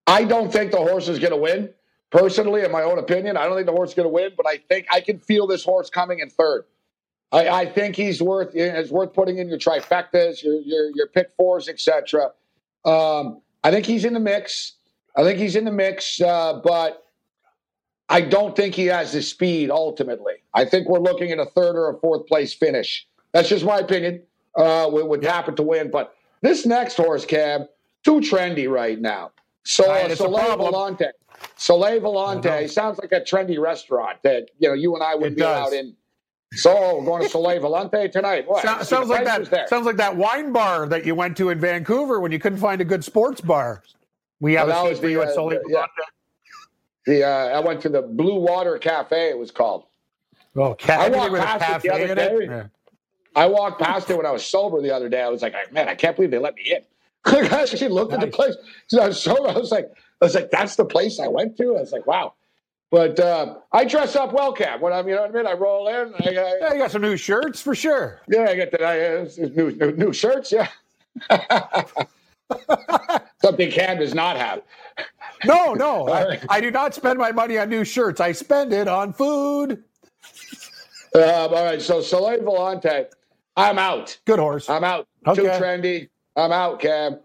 I 0.07 0.25
don't 0.25 0.53
think 0.53 0.71
the 0.71 0.79
horse 0.79 1.09
is 1.09 1.19
going 1.19 1.33
to 1.33 1.37
win. 1.37 1.71
Personally, 2.11 2.63
in 2.63 2.71
my 2.71 2.83
own 2.83 2.99
opinion, 2.99 3.37
I 3.37 3.45
don't 3.45 3.57
think 3.57 3.67
the 3.67 3.73
horse 3.73 3.91
is 3.91 3.95
going 3.95 4.07
to 4.07 4.13
win, 4.13 4.31
but 4.37 4.47
I 4.47 4.59
think 4.69 4.87
I 4.91 5.01
can 5.01 5.19
feel 5.19 5.47
this 5.47 5.65
horse 5.65 5.91
coming 5.91 6.21
in 6.21 6.31
third. 6.31 6.65
I, 7.33 7.49
I 7.49 7.67
think 7.67 7.97
he's 7.97 8.23
worth 8.23 8.55
it's 8.55 8.91
worth 8.91 9.13
putting 9.13 9.39
in 9.39 9.49
your 9.49 9.59
trifectas, 9.59 10.43
your 10.43 10.61
your, 10.61 10.91
your 10.95 11.07
pick 11.09 11.33
fours, 11.37 11.69
etc. 11.69 12.31
Um, 12.85 13.43
I 13.65 13.73
think 13.73 13.87
he's 13.87 14.05
in 14.05 14.15
the 14.15 14.21
mix. 14.21 14.75
I 15.17 15.25
think 15.25 15.39
he's 15.39 15.57
in 15.57 15.65
the 15.65 15.73
mix, 15.73 16.21
uh, 16.21 16.61
but 16.63 17.05
I 18.09 18.21
don't 18.21 18.55
think 18.55 18.75
he 18.75 18.87
has 18.87 19.13
the 19.13 19.23
speed 19.23 19.71
ultimately. 19.71 20.35
I 20.55 20.65
think 20.65 20.89
we're 20.89 21.01
looking 21.01 21.33
at 21.33 21.39
a 21.39 21.47
third 21.47 21.75
or 21.75 21.91
a 21.91 21.99
fourth 21.99 22.27
place 22.27 22.55
finish. 22.55 23.07
That's 23.33 23.49
just 23.49 23.65
my 23.65 23.79
opinion. 23.79 24.23
Uh, 24.57 24.89
would 24.91 25.23
happen 25.23 25.55
to 25.55 25.63
win, 25.63 25.91
but 25.91 26.15
this 26.41 26.65
next 26.65 26.97
horse, 26.97 27.27
cab, 27.27 27.67
too 28.03 28.21
trendy 28.21 28.71
right 28.71 28.99
now. 28.99 29.33
So 29.67 29.89
right, 29.89 30.17
Soleil 30.17 30.57
Volante. 30.57 31.11
Soleil 31.57 32.01
Volante 32.01 32.71
sounds 32.71 32.99
like 32.99 33.11
a 33.11 33.21
trendy 33.21 33.59
restaurant 33.59 34.19
that 34.23 34.51
you 34.59 34.69
know 34.69 34.75
you 34.75 34.95
and 34.95 35.03
I 35.03 35.17
would 35.17 35.33
it 35.33 35.37
be 35.37 35.43
does. 35.43 35.67
out 35.67 35.73
in. 35.73 35.97
So 36.53 37.03
going 37.03 37.25
to 37.25 37.29
Soleil 37.29 37.61
Volante 37.61 38.11
tonight. 38.11 38.47
What? 38.47 38.63
So, 38.63 38.83
sounds 38.85 39.09
like 39.09 39.25
that. 39.25 39.51
There. 39.51 39.67
Sounds 39.67 39.85
like 39.85 39.97
that 39.97 40.17
wine 40.17 40.53
bar 40.53 40.87
that 40.87 41.05
you 41.05 41.17
went 41.17 41.37
to 41.39 41.51
in 41.51 41.59
Vancouver 41.59 42.21
when 42.21 42.31
you 42.31 42.39
couldn't 42.39 42.61
find 42.61 42.81
a 42.81 42.85
good 42.85 43.05
sports 43.05 43.41
bar. 43.41 43.83
We 44.41 44.53
have 44.55 44.69
oh, 44.69 44.87
a 44.87 44.95
seat 44.95 45.01
for 45.01 45.09
you 45.09 45.21
uh, 45.21 45.25
at 45.25 45.35
Soleil 45.35 45.61
the, 45.67 45.75
Volante. 45.75 45.89
Yeah. 47.07 47.07
The 47.07 47.25
uh, 47.25 47.59
I 47.59 47.61
went 47.61 47.81
to 47.83 47.89
the 47.89 48.03
Blue 48.03 48.39
Water 48.39 48.79
Cafe. 48.79 49.31
It 49.31 49.37
was 49.37 49.51
called. 49.51 49.87
Oh, 50.55 50.75
ca- 50.75 50.93
I 50.93 51.09
walked 51.09 51.35
past 51.35 51.85
it 51.85 51.89
the 51.89 51.95
other 51.95 52.15
day. 52.15 52.39
Yeah. 52.43 52.67
I 53.35 53.47
walked 53.47 53.83
past 53.83 54.09
it 54.11 54.17
when 54.17 54.27
I 54.27 54.31
was 54.31 54.47
sober 54.47 54.81
the 54.81 54.93
other 54.93 55.09
day. 55.09 55.23
I 55.23 55.29
was 55.29 55.43
like, 55.43 55.55
man, 55.73 55.89
I 55.89 55.97
can't 55.97 56.15
believe 56.15 56.31
they 56.31 56.39
let 56.39 56.55
me 56.55 56.73
in. 56.73 56.83
I 57.27 57.63
actually 57.63 57.89
looked 57.89 58.13
nice. 58.13 58.23
at 58.23 58.31
the 58.31 58.37
place. 58.37 58.57
So 58.87 59.03
I 59.03 59.09
was 59.09 59.23
so 59.23 59.47
I 59.47 59.59
was 59.59 59.71
like, 59.71 59.91
I 60.21 60.25
was 60.25 60.35
like, 60.35 60.51
that's 60.51 60.77
the 60.77 60.85
place 60.85 61.21
I 61.21 61.29
went 61.29 61.57
to. 61.59 61.77
I 61.77 61.81
was 61.81 61.93
like, 61.93 62.07
wow. 62.07 62.35
But 62.91 63.19
uh, 63.19 63.57
I 63.73 63.85
dress 63.85 64.15
up 64.15 64.33
well, 64.33 64.53
Cap. 64.53 64.81
When 64.81 64.93
I'm, 64.93 65.09
you 65.09 65.17
know 65.17 65.23
what 65.23 65.31
I 65.31 65.35
mean. 65.35 65.47
I 65.47 65.55
roll 65.55 65.89
in. 65.89 66.15
I, 66.15 66.29
I, 66.29 66.31
yeah, 66.31 66.73
you 66.73 66.79
got 66.79 66.93
some 66.93 67.03
new 67.03 67.17
shirts 67.17 67.61
for 67.61 67.75
sure. 67.75 68.21
Yeah, 68.29 68.47
I 68.49 68.55
get 68.55 68.71
that. 68.71 68.83
I 68.83 69.17
uh, 69.17 69.29
new, 69.55 69.73
new, 69.73 69.93
new 69.93 70.13
shirts. 70.13 70.53
Yeah. 70.53 70.69
Something 73.43 73.71
Cam 73.73 73.99
does 73.99 74.15
not 74.15 74.37
have. 74.37 74.63
No, 75.45 75.75
no. 75.75 76.09
I, 76.13 76.41
I, 76.49 76.61
do 76.61 76.71
not 76.71 76.95
spend 76.95 77.19
my 77.19 77.33
money 77.33 77.59
on 77.59 77.69
new 77.69 77.85
shirts. 77.85 78.21
I 78.21 78.31
spend 78.33 78.73
it 78.73 78.87
on 78.87 79.13
food. 79.13 79.83
Um, 81.15 81.23
all 81.23 81.65
right. 81.65 81.83
So 81.83 82.01
Soleil 82.01 82.39
Volante, 82.39 83.07
I'm 83.57 83.79
out. 83.79 84.17
Good 84.27 84.39
horse. 84.39 84.71
I'm 84.71 84.85
out. 84.85 85.09
Okay. 85.27 85.43
Too 85.43 85.49
trendy. 85.49 86.09
I'm 86.37 86.53
out, 86.53 86.81
Cam. 86.81 87.19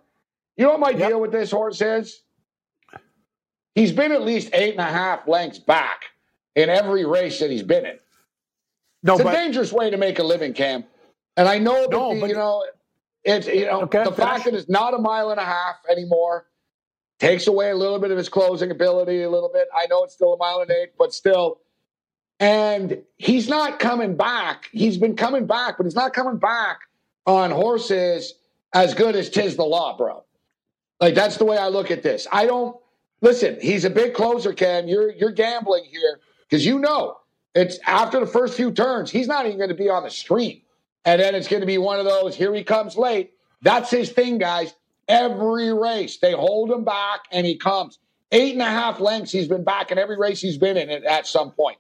You 0.58 0.66
know 0.66 0.72
what 0.72 0.80
my 0.80 0.90
yep. 0.92 1.10
deal 1.10 1.22
with 1.22 1.32
this 1.32 1.52
horse 1.52 1.82
is? 1.82 2.22
He's 3.76 3.92
been 3.92 4.12
at 4.12 4.24
least 4.24 4.50
eight 4.54 4.72
and 4.72 4.82
a 4.82 4.92
half 4.92 5.28
lengths 5.28 5.60
back 5.60 6.04
in 6.56 6.70
every 6.70 7.06
race 7.06 7.40
that 7.40 7.50
he's 7.50 7.64
been 7.64 7.86
in. 7.86 8.00
No, 9.04 9.16
it's 9.16 9.24
but, 9.24 9.34
a 9.34 9.38
dangerous 9.38 9.72
way 9.72 9.90
to 9.90 9.98
make 9.98 10.20
a 10.20 10.24
living, 10.24 10.54
Cam. 10.54 10.84
And 11.38 11.48
I 11.48 11.58
know 11.58 11.82
that 11.82 11.92
no, 11.92 12.14
the, 12.14 12.22
but, 12.22 12.30
you 12.30 12.36
know 12.36 12.66
it's 13.24 13.48
you 13.48 13.66
know 13.66 13.82
okay, 13.84 14.04
the 14.04 14.12
fact 14.12 14.46
that 14.46 14.54
it's 14.54 14.70
not 14.70 14.94
a 14.94 14.98
mile 14.98 15.30
and 15.30 15.40
a 15.40 15.46
half 15.46 15.78
anymore 15.90 16.48
takes 17.20 17.48
away 17.48 17.70
a 17.70 17.76
little 17.76 18.00
bit 18.00 18.12
of 18.12 18.18
his 18.18 18.30
closing 18.30 18.72
ability, 18.72 19.22
a 19.22 19.30
little 19.30 19.52
bit. 19.54 19.68
I 19.76 19.86
know 19.88 20.04
it's 20.04 20.14
still 20.14 20.34
a 20.34 20.38
mile 20.38 20.62
and 20.62 20.72
eight, 20.72 20.90
but 20.98 21.14
still. 21.14 21.60
And 22.40 23.04
he's 23.18 23.48
not 23.48 23.78
coming 23.78 24.18
back. 24.18 24.68
He's 24.72 24.98
been 24.98 25.16
coming 25.16 25.46
back, 25.46 25.78
but 25.78 25.86
he's 25.86 25.96
not 25.96 26.14
coming 26.14 26.38
back 26.38 26.80
on 27.28 27.52
horses 27.52 28.34
as 28.74 28.94
good 28.94 29.16
as 29.16 29.30
Tiz 29.30 29.56
the 29.56 29.64
Law, 29.64 29.98
bro. 29.98 30.24
Like 31.00 31.16
that's 31.16 31.38
the 31.38 31.46
way 31.46 31.58
I 31.58 31.68
look 31.68 31.92
at 31.92 32.04
this. 32.04 32.28
I 32.32 32.46
don't 32.46 32.78
listen. 33.22 33.58
He's 33.62 33.86
a 33.86 33.90
big 33.90 34.14
closer, 34.14 34.54
Ken. 34.54 34.88
You're 34.88 35.12
you're 35.12 35.32
gambling 35.32 35.86
here 35.86 36.20
because 36.48 36.66
you 36.66 36.80
know 36.80 37.18
it's 37.56 37.80
after 37.86 38.20
the 38.20 38.28
first 38.28 38.56
few 38.56 38.72
turns. 38.72 39.12
He's 39.12 39.28
not 39.28 39.46
even 39.46 39.58
going 39.58 39.70
to 39.70 39.76
be 39.76 39.90
on 39.90 40.04
the 40.04 40.10
street. 40.10 40.66
And 41.06 41.22
then 41.22 41.36
it's 41.36 41.48
going 41.48 41.62
to 41.62 41.68
be 41.68 41.78
one 41.78 42.00
of 42.00 42.06
those, 42.06 42.36
here 42.36 42.54
he 42.54 42.64
comes 42.64 42.96
late. 42.96 43.34
That's 43.62 43.90
his 43.90 44.12
thing, 44.12 44.38
guys. 44.38 44.74
Every 45.08 45.74
race, 45.74 46.18
they 46.18 46.32
hold 46.32 46.72
him 46.72 46.84
back 46.84 47.22
and 47.32 47.46
he 47.46 47.58
comes. 47.58 48.00
Eight 48.32 48.54
and 48.54 48.62
a 48.62 48.66
half 48.66 49.00
lengths, 49.00 49.32
he's 49.32 49.48
been 49.48 49.64
back 49.64 49.92
in 49.92 49.98
every 49.98 50.18
race 50.18 50.40
he's 50.40 50.58
been 50.58 50.78
in 50.78 50.90
at 51.06 51.28
some 51.28 51.52
point. 51.52 51.78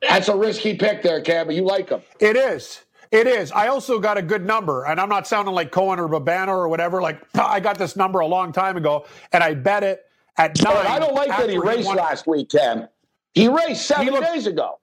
That's 0.00 0.28
a 0.28 0.34
risky 0.34 0.74
pick 0.74 1.02
there, 1.02 1.20
Cam, 1.20 1.46
but 1.46 1.54
you 1.54 1.62
like 1.62 1.88
him. 1.88 2.00
It 2.18 2.36
is. 2.36 2.80
It 3.12 3.26
is. 3.26 3.52
I 3.52 3.68
also 3.68 4.00
got 4.00 4.18
a 4.18 4.22
good 4.22 4.46
number, 4.46 4.86
and 4.86 4.98
I'm 5.00 5.10
not 5.10 5.28
sounding 5.28 5.54
like 5.54 5.70
Cohen 5.70 6.00
or 6.00 6.08
Babana 6.08 6.48
or 6.48 6.68
whatever. 6.68 7.02
Like, 7.02 7.20
I 7.38 7.60
got 7.60 7.78
this 7.78 7.94
number 7.94 8.20
a 8.20 8.26
long 8.26 8.52
time 8.52 8.78
ago, 8.78 9.06
and 9.32 9.44
I 9.44 9.54
bet 9.54 9.84
it 9.84 10.06
at 10.38 10.60
nine. 10.62 10.78
I 10.86 10.98
don't 10.98 11.14
like 11.14 11.28
that 11.28 11.50
he 11.50 11.58
raced 11.58 11.90
he 11.90 11.94
last 11.94 12.26
week, 12.26 12.50
Cam. 12.50 12.88
He 13.34 13.48
raced 13.48 13.86
seven 13.86 14.06
he 14.06 14.10
looked, 14.10 14.24
days 14.26 14.46
ago. 14.46 14.80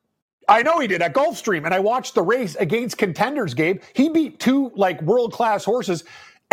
I 0.47 0.61
know 0.61 0.79
he 0.79 0.87
did 0.87 1.01
at 1.01 1.13
Gulfstream, 1.15 1.65
and 1.65 1.73
I 1.73 1.79
watched 1.79 2.15
the 2.15 2.21
race 2.21 2.55
against 2.55 2.99
contenders, 2.99 3.55
Gabe. 3.55 3.81
He 3.95 4.09
beat 4.09 4.39
two 4.39 4.71
like 4.75 5.01
world 5.01 5.33
class 5.33 5.65
horses. 5.65 6.03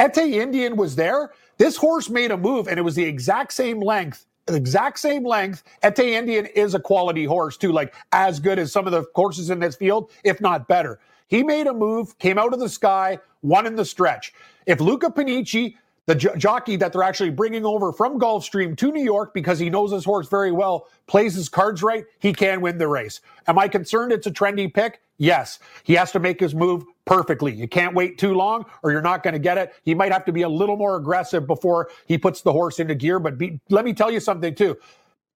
Ete 0.01 0.15
Indien 0.15 0.77
was 0.77 0.97
there. 0.97 1.33
This 1.59 1.77
horse 1.77 2.09
made 2.11 2.31
a 2.31 2.39
move, 2.39 2.69
and 2.69 2.79
it 2.79 2.83
was 2.83 2.95
the 2.95 3.05
exact 3.05 3.53
same 3.53 3.81
length. 3.81 4.27
The 4.47 4.55
exact 4.57 4.99
same 4.99 5.25
length. 5.27 5.63
Ete 5.85 5.97
Indien 5.97 6.51
is 6.55 6.75
a 6.75 6.81
quality 6.81 7.25
horse, 7.27 7.59
too, 7.59 7.73
like 7.73 7.95
as 8.13 8.41
good 8.41 8.59
as 8.59 8.73
some 8.73 8.87
of 8.87 8.93
the 8.93 9.05
horses 9.15 9.51
in 9.51 9.59
this 9.61 9.77
field, 9.77 10.11
if 10.25 10.41
not 10.41 10.69
better. 10.69 11.01
He 11.29 11.43
made 11.43 11.67
a 11.67 11.75
move, 11.75 12.19
came 12.19 12.39
out 12.39 12.53
of 12.53 12.61
the 12.61 12.69
sky, 12.69 13.19
won 13.43 13.67
in 13.67 13.77
the 13.77 13.85
stretch. 13.85 14.33
If 14.67 14.81
Luca 14.81 15.11
Panici 15.11 15.77
the 16.07 16.15
jockey 16.15 16.77
that 16.77 16.93
they're 16.93 17.03
actually 17.03 17.31
bringing 17.31 17.67
over 17.67 17.93
from 17.93 18.19
Gulfstream 18.19 18.77
to 18.77 18.93
New 18.93 19.03
York 19.03 19.35
because 19.35 19.59
he 19.59 19.69
knows 19.69 19.91
his 19.91 20.05
horse 20.05 20.29
very 20.29 20.53
well, 20.53 20.87
plays 21.09 21.35
his 21.35 21.49
cards 21.49 21.83
right, 21.83 22.05
he 22.21 22.33
can 22.33 22.61
win 22.61 22.79
the 22.79 22.87
race. 22.87 23.21
Am 23.49 23.59
I 23.59 23.67
concerned 23.67 24.13
it's 24.13 24.27
a 24.27 24.31
trendy 24.31 24.73
pick? 24.73 25.01
Yes. 25.19 25.59
He 25.83 25.95
has 25.95 26.13
to 26.13 26.21
make 26.21 26.39
his 26.39 26.55
move 26.55 26.85
perfectly. 27.07 27.53
You 27.53 27.67
can't 27.67 27.95
wait 27.95 28.19
too 28.19 28.35
long 28.35 28.67
or 28.83 28.93
you're 28.93 29.03
not 29.03 29.25
going 29.25 29.33
to 29.33 29.41
get 29.41 29.59
it. 29.59 29.75
He 29.83 29.95
might 29.95 30.13
have 30.13 30.25
to 30.27 30.33
be 30.33 30.43
a 30.43 30.49
little 30.49 30.77
more 30.77 30.97
aggressive 30.97 31.47
before 31.47 31.91
he 32.07 32.17
puts 32.17 32.41
the 32.41 32.53
horse 32.53 32.79
into 32.79 32.95
gear. 32.95 33.19
But 33.19 33.37
be, 33.37 33.61
let 33.69 33.85
me 33.85 33.93
tell 33.93 34.11
you 34.11 34.21
something 34.21 34.55
too. 34.55 34.77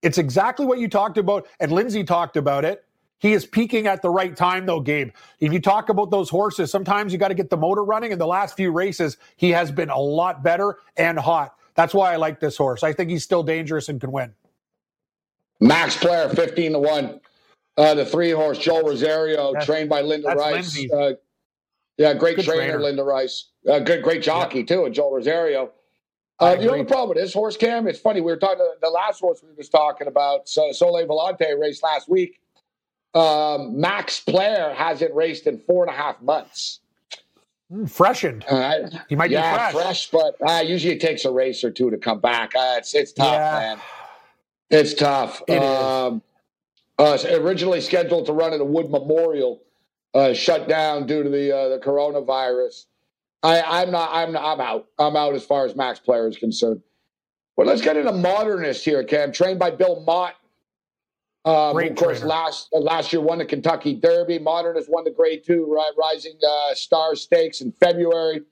It's 0.03 0.19
exactly 0.19 0.65
what 0.65 0.79
you 0.79 0.89
talked 0.89 1.19
about, 1.19 1.47
and 1.59 1.71
Lindsay 1.71 2.05
talked 2.05 2.39
about 2.39 2.65
it. 2.65 2.85
He 3.21 3.35
is 3.35 3.45
peaking 3.45 3.87
at 3.87 4.01
the 4.01 4.11
right 4.11 4.35
time, 4.35 4.67
though, 4.67 4.81
Gabe. 4.81 5.11
If 5.39 5.53
you 5.53 5.61
talk 5.61 5.91
about 5.91 6.11
those 6.11 6.31
horses, 6.31 6.71
sometimes 6.71 7.13
you 7.13 7.19
got 7.19 7.29
to 7.29 7.35
get 7.35 7.51
the 7.51 7.57
motor 7.57 7.85
running. 7.85 8.13
In 8.13 8.19
the 8.19 8.27
last 8.27 8.57
few 8.57 8.73
races, 8.73 9.19
he 9.37 9.51
has 9.51 9.71
been 9.71 9.91
a 9.91 9.99
lot 9.99 10.43
better 10.43 10.79
and 10.97 11.19
hot. 11.19 11.55
That's 11.75 11.93
why 11.93 12.15
I 12.15 12.17
like 12.17 12.41
this 12.41 12.57
horse. 12.57 12.83
I 12.83 12.95
think 12.95 13.11
he's 13.11 13.23
still 13.23 13.43
dangerous 13.43 13.91
and 13.91 14.01
can 14.01 14.11
win. 14.11 14.33
Max 15.61 15.97
Player, 15.99 16.31
15 16.31 16.73
to 16.73 16.79
1. 16.79 17.21
Uh, 17.77 17.95
the 17.95 18.07
three 18.07 18.31
horse, 18.31 18.59
Joel 18.59 18.83
Rosario, 18.83 19.53
that's, 19.53 19.67
trained 19.67 19.89
by 19.89 20.01
Linda 20.01 20.29
Rice. 20.29 20.91
Uh, 20.91 21.13
yeah, 21.99 22.15
great 22.15 22.39
trainer, 22.39 22.73
trainer, 22.73 22.81
Linda 22.81 23.05
Rice. 23.05 23.51
Uh, 23.69 23.79
good, 23.79 24.03
great 24.03 24.23
jockey, 24.23 24.65
too, 24.65 24.87
and 24.87 24.95
Joel 24.95 25.15
Rosario. 25.15 25.71
Uh, 26.39 26.57
the 26.57 26.71
only 26.71 26.85
problem 26.85 27.11
with 27.11 27.19
this 27.19 27.35
horse, 27.35 27.59
Cam, 27.59 27.87
it's 27.87 27.99
funny. 27.99 28.23
We 28.23 28.33
were 28.33 28.39
talking, 28.39 28.67
the 28.81 28.89
last 28.89 29.21
horse 29.21 29.43
we 29.43 29.51
were 29.51 29.57
just 29.57 29.73
talking 29.73 30.07
about, 30.07 30.49
so 30.49 30.73
Soleil 30.73 31.07
Volante 31.07 31.59
raced 31.61 31.83
last 31.83 32.09
week 32.09 32.41
um, 33.15 33.81
Max 33.81 34.21
Player 34.21 34.73
hasn't 34.77 35.15
raced 35.15 35.47
in 35.47 35.59
four 35.59 35.85
and 35.85 35.93
a 35.93 35.97
half 35.97 36.21
months. 36.23 36.81
Mm, 37.73 37.91
freshened. 37.91 38.45
Uh, 38.49 38.89
he 39.09 39.17
might 39.17 39.31
yeah, 39.31 39.69
be 39.69 39.73
fresh. 39.73 40.09
fresh, 40.09 40.11
but 40.11 40.49
uh, 40.49 40.61
usually 40.61 40.95
it 40.95 41.01
takes 41.01 41.25
a 41.25 41.31
race 41.31 41.63
or 41.63 41.71
two 41.71 41.91
to 41.91 41.97
come 41.97 42.21
back. 42.21 42.55
Uh, 42.55 42.75
it's 42.79 42.95
it's 42.95 43.13
tough, 43.13 43.33
yeah. 43.33 43.59
man. 43.59 43.79
It's 44.71 44.95
tough. 44.95 45.43
It 45.47 45.63
um, 45.63 46.23
is. 46.99 47.25
Uh, 47.25 47.39
originally 47.41 47.81
scheduled 47.81 48.27
to 48.27 48.33
run 48.33 48.53
at 48.53 48.59
the 48.59 48.65
Wood 48.65 48.91
Memorial, 48.91 49.63
uh, 50.15 50.35
shut 50.35 50.69
down 50.69 51.07
due 51.07 51.23
to 51.23 51.31
the 51.31 51.57
uh, 51.57 51.69
the 51.69 51.79
coronavirus. 51.79 52.87
I, 53.43 53.63
I'm 53.63 53.91
not. 53.91 54.11
I'm 54.13 54.33
not, 54.33 54.45
I'm 54.45 54.61
out. 54.61 54.87
I'm 54.99 55.17
out 55.17 55.35
as 55.35 55.45
far 55.45 55.65
as 55.65 55.75
Max 55.75 55.99
Player 55.99 56.29
is 56.29 56.37
concerned. 56.37 56.83
But 57.57 57.67
let's 57.67 57.83
get 57.83 57.97
into 57.97 58.13
modernist 58.13 58.85
here, 58.85 59.05
Cam. 59.05 59.33
Trained 59.33 59.59
by 59.59 59.71
Bill 59.71 60.01
Mott 60.01 60.35
um, 61.45 61.79
of 61.79 61.97
course, 61.97 62.19
trainer. 62.19 62.27
last 62.27 62.69
uh, 62.73 62.79
last 62.79 63.13
year 63.13 63.23
won 63.23 63.39
the 63.39 63.47
Kentucky 63.47 63.95
Derby. 63.95 64.39
Modern 64.39 64.77
has 64.77 64.89
won 64.89 65.05
the 65.05 65.11
Grade 65.11 65.43
Two 65.45 65.73
right, 65.73 65.93
Rising 65.99 66.39
uh, 66.47 66.75
Star 66.75 67.15
Stakes 67.15 67.61
in 67.61 67.73
February. 67.73 68.43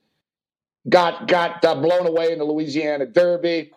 Got 0.87 1.27
got 1.27 1.63
uh, 1.63 1.75
blown 1.75 2.07
away 2.07 2.31
in 2.31 2.39
the 2.39 2.45
Louisiana 2.45 3.05
Derby. 3.05 3.71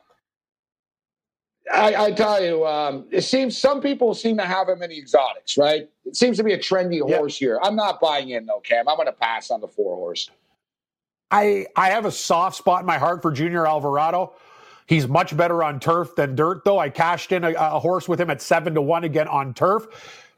I, 1.73 2.07
I 2.07 2.13
tell 2.13 2.43
you, 2.43 2.67
um, 2.67 3.07
it 3.11 3.23
seems 3.23 3.57
some 3.57 3.81
people 3.81 4.15
seem 4.15 4.37
to 4.39 4.45
have 4.45 4.69
him 4.69 4.83
in 4.83 4.91
the 4.91 4.99
exotics, 4.99 5.57
right? 5.57 5.89
It 6.05 6.17
seems 6.17 6.37
to 6.39 6.45
be 6.45 6.55
a 6.55 6.59
trendy 6.59 7.07
yep. 7.07 7.19
horse 7.19 7.37
here. 7.37 7.61
I'm 7.63 7.77
not 7.77 8.01
buying 8.01 8.31
in 8.31 8.47
though, 8.47 8.61
Cam. 8.61 8.89
I'm 8.89 8.97
going 8.97 9.07
to 9.07 9.13
pass 9.13 9.51
on 9.51 9.61
the 9.61 9.69
four 9.69 9.95
horse. 9.95 10.31
I 11.31 11.67
I 11.77 11.91
have 11.91 12.05
a 12.05 12.11
soft 12.11 12.57
spot 12.57 12.81
in 12.81 12.87
my 12.87 12.99
heart 12.99 13.23
for 13.23 13.31
Junior 13.31 13.67
Alvarado. 13.67 14.35
He's 14.93 15.09
much 15.09 15.35
better 15.35 15.65
on 15.65 15.81
turf 15.81 16.15
than 16.17 16.35
dirt, 16.35 16.67
though. 16.67 16.79
I 16.79 16.91
cashed 16.91 17.33
in 17.33 17.45
a, 17.45 17.53
a 17.53 17.81
horse 17.81 18.11
with 18.11 18.21
him 18.21 18.29
at 18.29 18.43
seven 18.43 18.75
to 18.75 18.83
one 18.83 19.05
again 19.05 19.27
on 19.27 19.55
turf. 19.55 19.87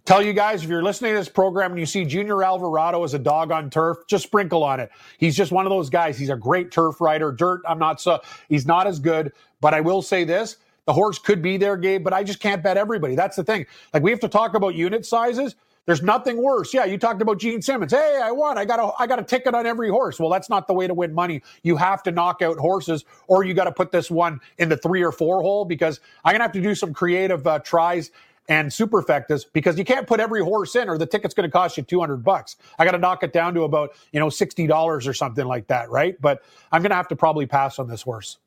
Tell 0.05 0.23
you 0.23 0.33
guys, 0.33 0.63
if 0.63 0.71
you're 0.71 0.81
listening 0.81 1.13
to 1.13 1.19
this 1.19 1.29
program 1.29 1.73
and 1.73 1.81
you 1.81 1.87
see 1.87 2.05
Junior 2.05 2.41
Alvarado 2.41 3.03
as 3.03 3.15
a 3.15 3.19
dog 3.19 3.51
on 3.51 3.69
turf, 3.69 4.07
just 4.07 4.23
sprinkle 4.23 4.63
on 4.63 4.79
it. 4.79 4.93
He's 5.19 5.35
just 5.35 5.51
one 5.51 5.67
of 5.67 5.71
those 5.71 5.91
guys. 5.91 6.17
He's 6.17 6.31
a 6.31 6.37
great 6.37 6.71
turf 6.71 7.01
rider. 7.01 7.33
Dirt, 7.33 7.63
I'm 7.67 7.81
not 7.81 8.01
so, 8.01 8.21
he's 8.49 8.65
not 8.65 8.87
as 8.87 9.01
good. 9.01 9.33
But 9.61 9.75
I 9.75 9.81
will 9.81 10.03
say 10.03 10.23
this 10.23 10.59
the 10.87 10.93
horse 10.93 11.19
could 11.19 11.43
be 11.43 11.57
there, 11.57 11.77
Gabe, 11.77 12.05
but 12.05 12.13
I 12.13 12.23
just 12.23 12.39
can't 12.39 12.63
bet 12.63 12.77
everybody. 12.77 13.17
That's 13.17 13.35
the 13.35 13.43
thing. 13.43 13.67
Like, 13.93 14.05
we 14.05 14.13
have 14.13 14.21
to 14.21 14.29
talk 14.29 14.55
about 14.55 14.77
unit 14.77 15.05
sizes. 15.05 15.57
There's 15.87 16.03
nothing 16.03 16.43
worse. 16.43 16.73
Yeah, 16.73 16.85
you 16.87 16.97
talked 16.97 17.21
about 17.21 17.39
Gene 17.39 17.61
Simmons. 17.61 17.93
Hey, 17.93 18.21
I 18.23 18.31
won. 18.31 18.57
I 18.57 18.65
got 18.65 18.81
a 18.81 18.93
I 18.99 19.07
got 19.07 19.19
a 19.19 19.25
ticket 19.25 19.55
on 19.55 19.67
every 19.67 19.91
horse. 19.91 20.19
Well, 20.19 20.31
that's 20.31 20.49
not 20.49 20.67
the 20.67 20.73
way 20.75 20.87
to 20.87 20.95
win 20.95 21.15
money. 21.15 21.43
You 21.63 21.77
have 21.77 22.03
to 22.05 22.11
knock 22.11 22.41
out 22.43 22.59
horses, 22.59 23.05
or 23.29 23.45
you 23.45 23.53
got 23.55 23.65
to 23.65 23.73
put 23.73 23.93
this 23.93 24.11
one 24.11 24.41
in 24.59 24.69
the 24.71 24.77
three 24.77 25.03
or 25.03 25.13
four 25.13 25.43
hole 25.43 25.65
because 25.65 26.01
I'm 26.25 26.33
gonna 26.33 26.45
have 26.45 26.53
to 26.53 26.63
do 26.63 26.75
some 26.75 26.95
creative 26.95 27.47
uh, 27.47 27.59
tries 27.59 28.11
and 28.49 28.71
superfectas 28.71 29.45
because 29.53 29.79
you 29.79 29.85
can't 29.85 30.07
put 30.07 30.21
every 30.21 30.43
horse 30.43 30.77
in 30.77 30.89
or 30.89 30.99
the 30.99 31.07
ticket's 31.07 31.35
going 31.35 31.49
to 31.49 31.53
cost 31.53 31.77
you 31.79 31.83
200 31.83 32.19
bucks. 32.19 32.57
I 32.79 32.85
got 32.85 32.93
to 32.93 32.99
knock 32.99 33.23
it 33.23 33.33
down 33.33 33.55
to 33.55 33.63
about, 33.63 33.95
you 34.13 34.21
know, 34.21 34.27
$60 34.29 35.07
or 35.07 35.15
something 35.15 35.47
like 35.47 35.67
that, 35.69 35.91
right? 35.91 36.21
But 36.21 36.43
I'm 36.71 36.83
going 36.83 36.91
to 36.91 36.97
have 36.97 37.09
to 37.09 37.17
probably 37.17 37.47
pass 37.47 37.79
on 37.79 37.89
this 37.89 38.03
horse. 38.03 38.39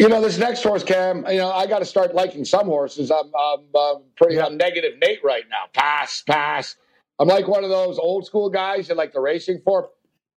You 0.00 0.08
know, 0.08 0.22
this 0.22 0.38
next 0.38 0.62
horse, 0.62 0.82
Cam, 0.82 1.26
you 1.28 1.36
know, 1.36 1.52
I 1.52 1.66
got 1.66 1.80
to 1.80 1.84
start 1.84 2.14
liking 2.14 2.46
some 2.46 2.64
horses. 2.66 3.10
I'm, 3.10 3.30
I'm, 3.38 3.60
I'm 3.78 3.96
pretty 4.16 4.36
yeah. 4.36 4.46
I'm 4.46 4.56
negative 4.56 4.92
Nate 4.98 5.22
right 5.22 5.44
now. 5.50 5.64
Pass, 5.74 6.22
pass. 6.26 6.76
I'm 7.18 7.28
like 7.28 7.46
one 7.46 7.64
of 7.64 7.70
those 7.70 7.98
old 7.98 8.24
school 8.24 8.48
guys 8.48 8.88
that 8.88 8.96
like 8.96 9.12
the 9.12 9.20
racing 9.20 9.60
for 9.62 9.90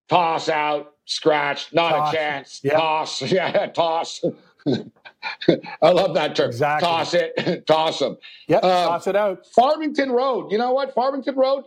toss 0.09 0.49
out, 0.49 0.95
scratch, 1.05 1.73
not 1.73 1.91
toss. 1.91 2.13
a 2.13 2.17
chance, 2.17 2.59
yep. 2.61 2.73
toss. 2.73 3.21
Yeah, 3.21 3.67
toss. 3.67 4.21
I 4.67 5.91
love 5.91 6.13
that 6.15 6.35
term. 6.35 6.47
Exactly. 6.47 6.85
Toss 6.85 7.13
it, 7.13 7.65
toss 7.67 7.99
them. 7.99 8.17
Yep, 8.49 8.63
um, 8.65 8.87
toss 8.89 9.07
it 9.07 9.15
out. 9.15 9.45
Farmington 9.47 10.11
Road. 10.11 10.51
You 10.51 10.57
know 10.57 10.73
what? 10.73 10.93
Farmington 10.93 11.35
Road. 11.35 11.63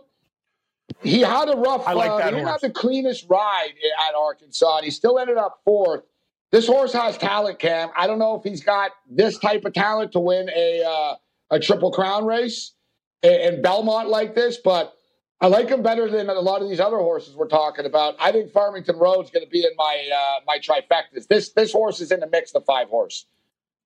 He 1.01 1.21
had 1.21 1.49
a 1.49 1.57
rough. 1.57 1.87
I 1.87 1.93
like 1.93 2.11
uh, 2.11 2.17
that. 2.17 2.25
he 2.25 2.31
didn't 2.31 2.47
have 2.47 2.61
the 2.61 2.69
cleanest 2.69 3.25
ride 3.27 3.73
at 4.07 4.15
Arkansas, 4.15 4.77
and 4.77 4.85
he 4.85 4.91
still 4.91 5.17
ended 5.17 5.37
up 5.37 5.61
fourth. 5.65 6.03
This 6.51 6.67
horse 6.67 6.93
has 6.93 7.17
talent, 7.17 7.59
Cam. 7.59 7.89
I 7.95 8.07
don't 8.07 8.19
know 8.19 8.35
if 8.35 8.43
he's 8.43 8.63
got 8.63 8.91
this 9.09 9.37
type 9.37 9.65
of 9.65 9.73
talent 9.73 10.13
to 10.13 10.19
win 10.19 10.49
a 10.55 10.83
uh, 10.83 11.15
a 11.51 11.59
triple 11.59 11.91
crown 11.91 12.25
race 12.25 12.73
in 13.23 13.61
Belmont 13.61 14.09
like 14.09 14.35
this, 14.35 14.57
but 14.57 14.93
I 15.41 15.47
like 15.47 15.69
him 15.69 15.83
better 15.83 16.09
than 16.09 16.29
a 16.29 16.33
lot 16.33 16.61
of 16.61 16.69
these 16.69 16.79
other 16.79 16.97
horses 16.97 17.35
we're 17.35 17.47
talking 17.47 17.85
about. 17.85 18.15
I 18.19 18.31
think 18.31 18.51
Farmington 18.51 18.97
Road's 18.97 19.29
going 19.29 19.45
to 19.45 19.49
be 19.49 19.59
in 19.59 19.71
my 19.77 20.09
uh, 20.13 20.43
my 20.45 20.57
trifectas. 20.57 21.27
This 21.27 21.49
this 21.49 21.71
horse 21.71 21.99
is 21.99 22.11
in 22.11 22.21
the 22.21 22.27
mix, 22.27 22.51
the 22.53 22.61
five 22.61 22.87
horse. 22.87 23.25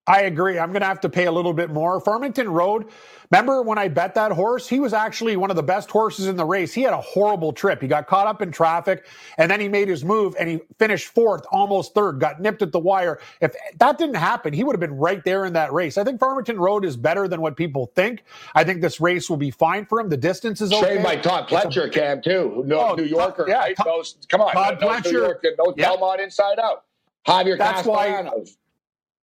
I 0.06 0.22
agree. 0.22 0.58
I'm 0.58 0.70
going 0.70 0.80
to 0.80 0.86
have 0.86 1.00
to 1.02 1.08
pay 1.08 1.26
a 1.26 1.32
little 1.32 1.52
bit 1.52 1.70
more. 1.70 2.00
Farmington 2.00 2.48
Road, 2.48 2.86
remember 3.30 3.62
when 3.62 3.78
I 3.78 3.86
bet 3.86 4.16
that 4.16 4.32
horse? 4.32 4.68
He 4.68 4.80
was 4.80 4.92
actually 4.92 5.36
one 5.36 5.48
of 5.48 5.54
the 5.54 5.62
best 5.62 5.92
horses 5.92 6.26
in 6.26 6.34
the 6.34 6.44
race. 6.44 6.74
He 6.74 6.82
had 6.82 6.92
a 6.92 7.00
horrible 7.00 7.52
trip. 7.52 7.80
He 7.80 7.86
got 7.86 8.08
caught 8.08 8.26
up 8.26 8.42
in 8.42 8.50
traffic 8.50 9.06
and 9.38 9.48
then 9.48 9.60
he 9.60 9.68
made 9.68 9.86
his 9.86 10.04
move 10.04 10.34
and 10.40 10.48
he 10.48 10.60
finished 10.76 11.06
fourth, 11.06 11.44
almost 11.52 11.94
third, 11.94 12.18
got 12.18 12.40
nipped 12.40 12.62
at 12.62 12.72
the 12.72 12.80
wire. 12.80 13.20
If 13.40 13.54
that 13.78 13.96
didn't 13.96 14.16
happen, 14.16 14.52
he 14.52 14.64
would 14.64 14.72
have 14.72 14.80
been 14.80 14.98
right 14.98 15.22
there 15.22 15.44
in 15.44 15.52
that 15.52 15.72
race. 15.72 15.96
I 15.96 16.02
think 16.02 16.18
Farmington 16.18 16.58
Road 16.58 16.84
is 16.84 16.96
better 16.96 17.28
than 17.28 17.40
what 17.40 17.56
people 17.56 17.86
think. 17.94 18.24
I 18.56 18.64
think 18.64 18.82
this 18.82 19.00
race 19.00 19.30
will 19.30 19.36
be 19.36 19.52
fine 19.52 19.86
for 19.86 20.00
him. 20.00 20.08
The 20.08 20.16
distance 20.16 20.60
is 20.60 20.72
okay. 20.72 20.82
Trained 20.82 21.04
by 21.04 21.14
Todd 21.14 21.48
Pletcher, 21.48 21.86
a, 21.86 21.90
Cam, 21.90 22.20
too. 22.20 22.64
No, 22.66 22.90
oh, 22.90 22.94
New 22.96 23.04
Yorker. 23.04 23.44
Yeah, 23.46 23.60
right? 23.60 23.76
come 23.76 24.40
on. 24.40 24.52
Todd 24.52 24.80
knows 24.80 24.90
Pletcher. 24.90 25.12
New 25.12 25.18
York, 25.20 25.46
knows 25.58 25.74
yeah. 25.76 25.90
Belmont 25.90 26.20
inside 26.20 26.58
out. 26.58 26.84
Javier 27.26 27.56
That's 27.56 27.82
Castellanos. 27.82 28.32
Why, 28.32 28.61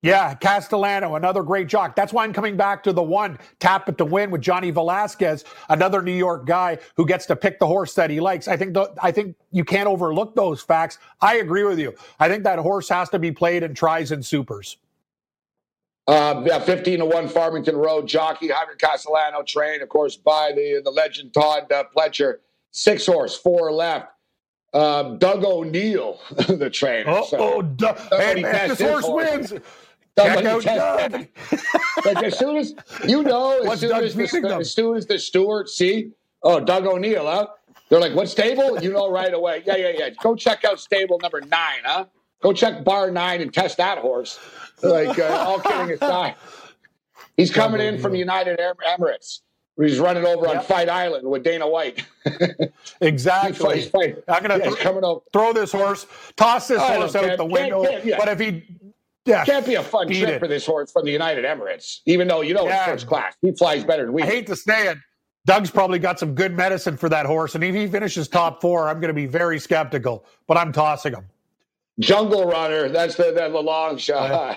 yeah, 0.02 0.34
Castellano, 0.36 1.16
another 1.16 1.44
great 1.44 1.68
jock. 1.68 1.96
That's 1.96 2.14
why 2.14 2.24
I'm 2.24 2.32
coming 2.32 2.56
back 2.56 2.84
to 2.84 2.94
the 2.94 3.04
one 3.04 3.38
tap 3.60 3.90
it 3.90 3.98
to 3.98 4.06
win 4.06 4.32
with 4.32 4.42
Johnny 4.42 4.72
Velazquez, 4.72 5.44
another 5.68 6.02
New 6.02 6.14
York 6.14 6.46
guy 6.46 6.78
who 6.96 7.06
gets 7.06 7.26
to 7.26 7.36
pick 7.36 7.60
the 7.60 7.68
horse 7.68 7.94
that 7.96 8.10
he 8.10 8.22
likes. 8.22 8.48
I 8.48 8.56
think 8.56 8.74
the, 8.74 8.94
I 9.02 9.12
think 9.12 9.36
you 9.52 9.66
can't 9.66 9.88
overlook 9.88 10.36
those 10.36 10.62
facts. 10.62 11.00
I 11.20 11.38
agree 11.38 11.66
with 11.66 11.80
you. 11.80 11.96
I 12.20 12.30
think 12.30 12.44
that 12.46 12.60
horse 12.60 12.88
has 12.90 13.10
to 13.10 13.20
be 13.20 13.32
played 13.32 13.64
in 13.64 13.74
tries 13.74 14.12
and 14.12 14.26
supers. 14.26 14.78
Uh, 16.08 16.44
yeah, 16.46 16.60
15 16.60 17.00
to 17.00 17.06
1 17.06 17.28
Farmington 17.28 17.76
Road 17.76 18.08
jockey, 18.08 18.48
Javier 18.48 18.80
Castellano 18.80 19.44
trained, 19.44 19.84
of 19.84 19.90
course, 19.90 20.16
by 20.16 20.52
the, 20.56 20.82
the 20.84 20.90
legend 20.90 21.34
Todd 21.34 21.72
uh, 21.72 21.84
Pletcher. 21.96 22.38
Six 22.72 23.06
horse, 23.06 23.36
four 23.36 23.72
left. 23.72 24.08
Um, 24.74 25.18
Doug 25.18 25.44
O'Neill, 25.44 26.20
the 26.48 26.70
trainer. 26.70 27.10
Oh, 27.10 27.26
so, 27.26 27.38
oh 27.40 27.62
Doug. 27.62 27.98
Hey, 28.12 28.42
man, 28.42 28.70
this 28.70 28.82
horse 28.82 29.06
wins. 29.08 29.54
Somebody 30.18 30.64
test 30.64 31.66
like 32.06 32.24
as 32.24 32.38
soon 32.38 32.58
as 32.58 32.74
you 33.08 33.24
know, 33.24 33.62
as 33.62 33.80
soon 33.80 33.92
as, 34.04 34.16
the, 34.16 34.58
as 34.60 34.74
soon 34.74 34.96
as 34.98 35.06
the 35.06 35.18
steward 35.18 35.70
see, 35.70 36.12
oh, 36.44 36.60
Doug 36.60 36.86
O'Neill, 36.86 37.26
huh? 37.26 37.48
They're 37.90 38.00
like, 38.00 38.14
what 38.14 38.30
stable? 38.30 38.82
You 38.82 38.92
know 38.94 39.10
right 39.10 39.34
away. 39.34 39.64
Yeah, 39.66 39.78
yeah, 39.78 39.92
yeah. 39.98 40.10
Go 40.22 40.36
check 40.36 40.64
out 40.64 40.80
stable 40.80 41.20
number 41.22 41.42
nine, 41.42 41.82
huh? 41.84 42.06
Go 42.42 42.54
check 42.54 42.84
bar 42.84 43.12
nine 43.12 43.42
and 43.42 43.54
test 43.54 43.78
that 43.78 43.98
horse. 43.98 44.40
Like, 44.82 45.18
uh, 45.20 45.26
all 45.26 45.60
kidding 45.60 45.92
aside, 45.92 46.36
he's 47.36 47.52
coming 47.52 47.82
in 47.82 48.00
from 48.00 48.16
United 48.16 48.60
Emirates. 48.60 49.42
He's 49.78 50.00
running 50.00 50.26
over 50.26 50.46
yep. 50.46 50.58
on 50.58 50.64
Fight 50.64 50.90
Island 50.90 51.28
with 51.28 51.44
Dana 51.44 51.68
White. 51.68 52.06
exactly. 53.02 53.82
He's 53.82 53.92
I'm 54.28 54.44
going 54.44 54.60
to 54.60 54.66
yeah, 54.66 54.92
th- 54.92 55.20
throw 55.32 55.54
this 55.54 55.72
horse, 55.72 56.06
toss 56.36 56.68
this 56.68 56.82
horse 56.82 57.16
out 57.16 57.38
the 57.38 57.46
window. 57.46 57.84
Yeah. 58.04 58.18
But 58.18 58.28
if 58.28 58.40
he 58.40 58.66
yeah, 59.30 59.46
can't 59.46 59.66
be 59.66 59.76
a 59.76 59.84
fun 59.84 60.08
trip 60.08 60.30
it. 60.30 60.40
for 60.40 60.48
this 60.48 60.66
horse 60.66 60.92
from 60.92 61.06
the 61.06 61.12
United 61.12 61.46
Emirates, 61.46 62.00
even 62.06 62.28
though 62.28 62.42
you 62.42 62.54
know 62.54 62.66
yeah. 62.66 62.80
it's 62.80 62.86
first 62.86 63.08
class. 63.08 63.36
He 63.42 63.52
flies 63.52 63.84
better 63.84 64.06
than 64.06 64.14
we. 64.14 64.24
I 64.24 64.26
hate 64.26 64.48
to 64.48 64.56
say 64.56 64.88
it. 64.88 64.98
Doug's 65.46 65.72
probably 65.72 66.00
got 66.00 66.20
some 66.20 66.36
good 66.36 66.56
medicine 66.56 66.98
for 66.98 67.10
that 67.10 67.26
horse, 67.26 67.56
and 67.56 67.64
if 67.64 67.74
he 67.74 67.88
finishes 67.88 68.28
top 68.28 68.62
four, 68.62 68.90
I'm 68.90 69.00
going 69.00 69.10
to 69.10 69.14
be 69.14 69.26
very 69.26 69.60
skeptical. 69.60 70.26
But 70.48 70.58
I'm 70.58 70.72
tossing 70.72 71.14
him. 71.14 71.26
Jungle 72.00 72.46
Runner, 72.46 72.90
that's 72.90 73.16
the, 73.16 73.26
the, 73.26 73.50
the 73.50 73.62
long 73.62 73.98
shot. 73.98 74.32
Uh, 74.32 74.56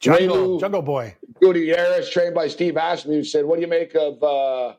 Jungle, 0.00 0.58
Jungle 0.58 0.82
Boy. 0.82 1.14
Gutierrez, 1.40 2.10
trained 2.10 2.34
by 2.34 2.48
Steve 2.48 2.76
Asmussen. 2.76 3.46
What 3.46 3.56
do 3.56 3.62
you 3.62 3.68
make 3.68 3.94
of? 3.94 4.22
Uh, 4.22 4.74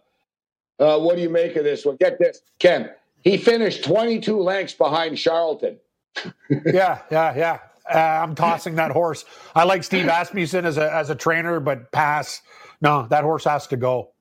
uh, 0.80 1.00
what 1.00 1.16
do 1.16 1.22
you 1.22 1.30
make 1.30 1.56
of 1.56 1.64
this 1.64 1.86
one? 1.86 1.96
Get 1.98 2.18
this, 2.18 2.42
Ken. 2.58 2.90
He 3.24 3.38
finished 3.38 3.84
22 3.84 4.40
lengths 4.42 4.74
behind 4.74 5.20
Charlatan. 5.20 5.78
yeah, 6.50 7.00
yeah, 7.12 7.36
yeah. 7.36 7.60
Uh, 7.94 8.24
I'm 8.24 8.36
tossing 8.36 8.76
that 8.76 8.92
horse. 8.92 9.26
I 9.56 9.64
like 9.64 9.84
Steve 9.84 10.08
Asmussen 10.08 10.66
as 10.66 10.78
a 10.78 10.94
as 10.94 11.10
a 11.10 11.16
trainer, 11.16 11.60
but 11.60 11.92
pass. 11.92 12.42
No, 12.82 13.08
that 13.10 13.24
horse 13.24 13.44
has 13.44 13.68
to 13.68 13.78
go. 13.78 14.12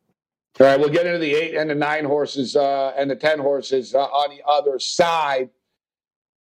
All 0.59 0.67
right, 0.67 0.79
we'll 0.79 0.91
get 0.91 1.07
into 1.07 1.19
the 1.19 1.35
eight 1.35 1.55
and 1.55 1.71
the 1.71 1.75
nine 1.75 2.05
horses 2.05 2.57
uh, 2.57 2.93
and 2.97 3.11
the 3.11 3.17
ten 3.17 3.39
horses 3.39 3.95
uh, 3.95 4.03
on 4.03 4.37
the 4.37 4.43
other 4.47 4.79
side, 4.79 5.51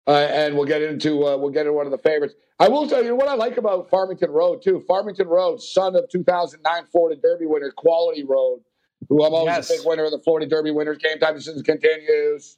uh, 0.07 0.11
and 0.11 0.55
we'll 0.55 0.65
get 0.65 0.81
into 0.81 1.25
uh, 1.25 1.37
we'll 1.37 1.51
get 1.51 1.61
into 1.61 1.73
one 1.73 1.85
of 1.85 1.91
the 1.91 1.97
favorites. 1.97 2.33
I 2.59 2.67
will 2.67 2.87
tell 2.87 3.03
you 3.03 3.15
what 3.15 3.29
I 3.29 3.35
like 3.35 3.57
about 3.57 3.89
Farmington 3.89 4.31
Road 4.31 4.61
too. 4.61 4.83
Farmington 4.87 5.27
Road, 5.27 5.61
son 5.61 5.95
of 5.95 6.09
2009 6.09 6.83
Florida 6.91 7.21
Derby 7.21 7.45
winner 7.45 7.71
Quality 7.71 8.23
Road, 8.23 8.61
who 9.07 9.23
I'm 9.23 9.33
always 9.33 9.55
yes. 9.55 9.69
a 9.69 9.73
big 9.73 9.85
winner 9.85 10.05
of 10.05 10.11
the 10.11 10.19
Florida 10.19 10.47
Derby 10.47 10.71
winners. 10.71 10.97
Game 10.97 11.19
time 11.19 11.35
decisions 11.35 11.61
continues. 11.61 12.57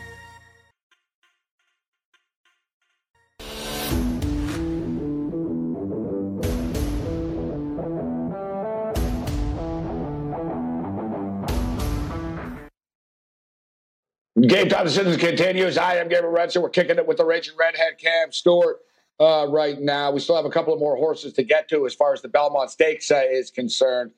Game 14.47 14.69
time 14.69 14.85
decisions 14.85 15.17
continues. 15.17 15.77
I 15.77 15.97
am 15.97 16.07
Gabe 16.07 16.23
Morency. 16.23 16.59
We're 16.59 16.69
kicking 16.69 16.97
it 16.97 17.05
with 17.05 17.17
the 17.17 17.25
Raging 17.25 17.53
Redhead 17.59 17.99
Cam 17.99 18.31
Stewart 18.31 18.79
uh, 19.19 19.45
right 19.47 19.79
now. 19.79 20.11
We 20.11 20.19
still 20.19 20.35
have 20.35 20.45
a 20.45 20.49
couple 20.49 20.73
of 20.73 20.79
more 20.79 20.95
horses 20.95 21.33
to 21.33 21.43
get 21.43 21.67
to 21.69 21.85
as 21.85 21.93
far 21.93 22.13
as 22.13 22.23
the 22.23 22.27
Belmont 22.27 22.71
Stakes 22.71 23.11
uh, 23.11 23.21
is 23.29 23.51
concerned. 23.51 24.11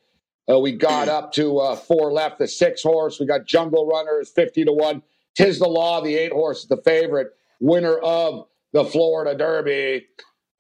Uh, 0.50 0.60
we 0.60 0.72
got 0.72 1.10
up 1.10 1.34
to 1.34 1.58
uh, 1.58 1.76
four 1.76 2.14
left. 2.14 2.40
The 2.40 2.48
six 2.48 2.84
horse. 2.84 3.20
We 3.20 3.26
got 3.26 3.46
Jungle 3.46 3.86
Runner 3.86 4.20
is 4.22 4.30
fifty 4.30 4.64
to 4.64 4.72
one. 4.72 5.02
Tiz 5.36 5.60
the 5.60 5.68
Law. 5.68 6.00
The 6.00 6.16
eight 6.16 6.32
horse 6.32 6.62
is 6.62 6.68
the 6.68 6.82
favorite. 6.86 7.36
Winner 7.60 7.98
of 7.98 8.48
the 8.72 8.86
Florida 8.86 9.38
Derby. 9.38 10.08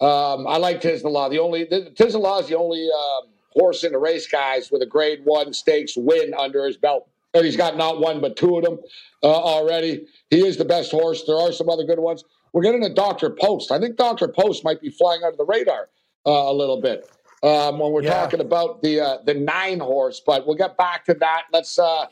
Um, 0.01 0.45
I 0.45 0.57
like 0.57 0.81
Tiz 0.81 1.03
the 1.03 1.09
Law. 1.09 1.29
The 1.29 1.39
only 1.39 1.67
Tiz 1.95 2.13
the 2.13 2.19
Law 2.19 2.39
is 2.39 2.47
the 2.47 2.57
only 2.57 2.85
um, 2.89 3.29
horse 3.51 3.85
in 3.85 3.93
the 3.93 3.99
race, 3.99 4.27
guys, 4.27 4.71
with 4.71 4.81
a 4.81 4.87
Grade 4.87 5.21
One 5.23 5.53
stakes 5.53 5.93
win 5.95 6.33
under 6.33 6.65
his 6.65 6.75
belt 6.75 7.07
and 7.33 7.45
he's 7.45 7.57
got 7.57 7.77
not 7.77 7.99
one 7.99 8.21
but 8.21 8.35
two 8.35 8.57
of 8.57 8.63
them 8.63 8.79
uh, 9.23 9.27
already. 9.27 10.05
He 10.29 10.45
is 10.45 10.57
the 10.57 10.65
best 10.65 10.91
horse. 10.91 11.23
There 11.25 11.37
are 11.37 11.51
some 11.51 11.69
other 11.69 11.83
good 11.83 11.99
ones. 11.99 12.23
We're 12.53 12.63
getting 12.63 12.83
a 12.83 12.93
Dr. 12.93 13.31
Post. 13.31 13.71
I 13.71 13.79
think 13.79 13.97
Dr. 13.97 14.27
Post 14.27 14.63
might 14.63 14.79
be 14.79 14.89
flying 14.89 15.23
under 15.23 15.37
the 15.37 15.45
radar 15.45 15.89
uh, 16.25 16.31
a 16.31 16.53
little 16.53 16.79
bit 16.79 17.09
um, 17.41 17.79
when 17.79 17.91
we're 17.91 18.03
yeah. 18.03 18.13
talking 18.13 18.39
about 18.39 18.81
the 18.81 18.99
uh, 19.01 19.17
the 19.25 19.33
nine 19.33 19.79
horse. 19.79 20.21
But 20.25 20.45
we'll 20.45 20.55
get 20.55 20.77
back 20.77 21.05
to 21.05 21.13
that. 21.15 21.43
Let's 21.51 21.79
uh, 21.79 22.05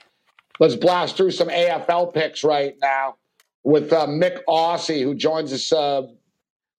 let's 0.59 0.75
blast 0.75 1.15
through 1.15 1.31
some 1.31 1.49
AFL 1.49 2.13
picks 2.13 2.43
right 2.43 2.75
now 2.81 3.15
with 3.63 3.93
uh, 3.93 4.07
Myk 4.07 4.39
Aussie, 4.47 5.03
who 5.03 5.13
joins 5.13 5.53
us 5.53 5.71
uh, 5.71 6.07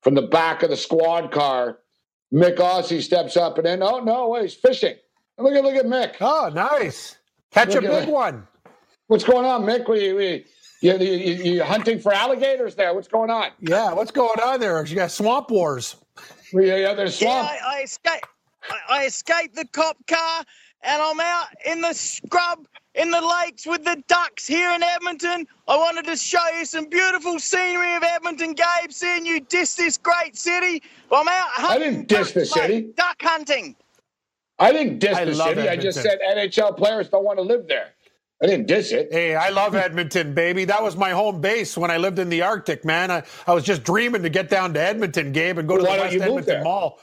from 0.03 0.15
the 0.15 0.23
back 0.23 0.63
of 0.63 0.71
the 0.71 0.77
squad 0.77 1.31
car. 1.31 1.79
Myk 2.33 2.57
Aussie 2.57 3.03
steps 3.03 3.37
up 3.37 3.59
and 3.59 3.67
then, 3.67 3.83
oh 3.83 4.01
no, 4.01 4.41
he's 4.41 4.55
fishing. 4.55 4.97
Look 5.39 5.55
at 5.55 5.65
look 5.65 5.77
at 5.77 5.87
Myk. 5.87 6.17
Oh, 6.21 6.51
nice. 6.53 7.17
Catch 7.53 7.75
Look 7.75 7.85
a 7.85 7.89
big 7.89 8.09
one. 8.09 8.47
What's 9.09 9.25
going 9.25 9.45
on, 9.45 9.63
Myk? 9.65 9.89
We, 9.89 10.13
we, 10.15 10.47
you, 10.81 10.97
you, 10.97 11.53
you 11.55 11.65
hunting 11.65 11.99
for 11.99 12.13
alligators 12.13 12.75
there? 12.75 12.95
What's 12.95 13.09
going 13.09 13.31
on? 13.31 13.51
Yeah, 13.61 13.93
what's 13.93 14.11
going 14.11 14.41
on 14.41 14.59
there? 14.59 14.85
You 14.85 14.97
got 14.97 15.11
swamp 15.11 15.51
wars. 15.51 15.97
Yeah, 16.53 16.77
yeah, 16.77 16.95
there's 16.95 17.19
swamp. 17.19 17.49
Yeah, 17.53 17.67
I, 17.67 17.79
I 17.79 17.83
escaped. 17.83 18.27
I, 18.71 19.01
I 19.01 19.05
escaped 19.05 19.55
the 19.55 19.67
cop 19.67 19.99
car, 20.07 20.45
and 20.83 21.03
I'm 21.03 21.21
out 21.21 21.47
in 21.67 21.83
the 21.83 21.93
scrub 21.93 22.67
in 22.95 23.11
the 23.11 23.21
lakes 23.21 23.67
with 23.67 23.85
the 23.85 24.03
ducks 24.09 24.47
here 24.47 24.71
in 24.71 24.83
Edmonton. 24.83 25.47
I 25.69 25.77
wanted 25.77 26.07
to 26.07 26.17
show 26.17 26.47
you 26.57 26.65
some 26.65 26.87
beautiful 26.87 27.39
scenery 27.39 27.95
of 27.97 28.03
Edmonton, 28.03 28.55
Gabe. 28.55 28.91
Seeing 28.91 29.27
you 29.27 29.41
diss 29.41 29.75
this 29.75 29.99
great 29.99 30.37
city. 30.37 30.83
I'm 31.11 31.29
out 31.29 31.49
hunting. 31.51 31.83
I 31.83 31.91
didn't 31.91 32.09
diss 32.09 32.33
the 32.33 32.47
city. 32.47 32.93
Duck 32.97 33.17
hunting. 33.21 33.77
I 34.59 34.73
didn't 34.73 34.99
diss 34.99 35.17
I 35.17 35.25
the 35.25 35.35
city. 35.35 35.51
Edmonton. 35.51 35.79
I 35.79 35.83
just 35.83 36.03
said 36.03 36.19
NHL 36.37 36.77
players 36.77 37.09
don't 37.09 37.25
want 37.25 37.39
to 37.39 37.43
live 37.43 37.67
there. 37.67 37.89
I 38.43 38.47
didn't 38.47 38.67
diss 38.67 38.91
it. 38.91 39.09
Hey, 39.13 39.37
I 39.37 39.51
love 39.51 39.77
Edmonton, 39.77 40.35
baby. 40.35 40.65
That 40.65 40.83
was 40.83 40.97
my 40.97 41.11
home 41.11 41.41
base 41.41 41.77
when 41.79 41.93
I 41.93 41.97
lived 41.97 42.19
in 42.19 42.29
the 42.29 42.43
Arctic, 42.43 42.85
man. 42.85 43.11
I, 43.11 43.23
I 43.47 43.55
was 43.55 43.63
just 43.63 43.85
dreaming 43.85 44.23
to 44.25 44.29
get 44.29 44.51
down 44.51 44.75
to 44.75 44.81
Edmonton, 44.81 45.31
Gabe, 45.31 45.59
and 45.59 45.69
go 45.69 45.77
well, 45.77 45.85
to 45.85 45.93
the 45.93 46.19
West 46.19 46.29
Edmonton 46.29 46.65
Mall. 46.65 46.99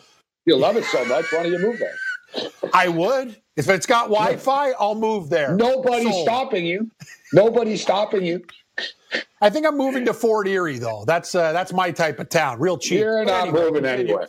You 0.45 0.57
love 0.57 0.75
it 0.75 0.83
so 0.85 1.03
much. 1.05 1.31
Why 1.31 1.43
don't 1.43 1.51
you 1.53 1.59
move 1.59 1.79
there? 1.79 1.95
I 2.73 2.89
would. 2.89 3.41
If 3.55 3.69
it's 3.69 3.85
got 3.85 4.09
Wi 4.09 4.35
Fi, 4.35 4.71
I'll 4.71 4.95
move 4.95 5.29
there. 5.29 5.55
Nobody's 5.55 6.11
Sold. 6.11 6.27
stopping 6.27 6.65
you. 6.65 6.91
Nobody's 7.33 7.81
stopping 7.81 8.25
you. 8.25 8.43
I 9.41 9.49
think 9.49 9.65
I'm 9.65 9.77
moving 9.77 10.05
to 10.05 10.13
Fort 10.13 10.47
Erie, 10.47 10.77
though. 10.77 11.03
That's 11.05 11.33
uh, 11.35 11.53
that's 11.53 11.73
my 11.73 11.91
type 11.91 12.19
of 12.19 12.29
town. 12.29 12.59
Real 12.59 12.77
cheap. 12.77 12.99
You're 12.99 13.25
not 13.25 13.47
anyway, 13.47 13.61
moving 13.61 13.85
anywhere. 13.85 14.27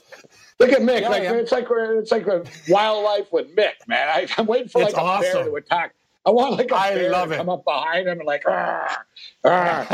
Look 0.61 0.72
at 0.72 0.82
Myk. 0.82 1.00
Yeah, 1.00 1.08
like, 1.08 1.22
it's 1.22 1.52
like 1.52 1.66
it's 1.70 2.12
like 2.12 2.26
a 2.26 2.44
wildlife 2.68 3.32
with 3.32 3.56
Myk, 3.56 3.88
man. 3.88 4.08
I, 4.08 4.28
am 4.38 4.46
waiting 4.46 4.68
for 4.68 4.82
like 4.82 4.94
a 4.94 5.00
awesome. 5.00 5.32
bear 5.32 5.44
to 5.44 5.54
attack 5.54 5.94
I 6.26 6.30
want 6.30 6.58
like 6.58 6.70
a 6.70 6.76
I 6.76 6.94
bear 6.94 7.11
love 7.11 7.28
to 7.30 7.34
it. 7.34 7.38
come 7.38 7.48
up 7.48 7.64
behind 7.64 8.06
him 8.06 8.18
and 8.18 8.26
like, 8.26 8.46
all 8.46 8.52
right, 8.52 9.86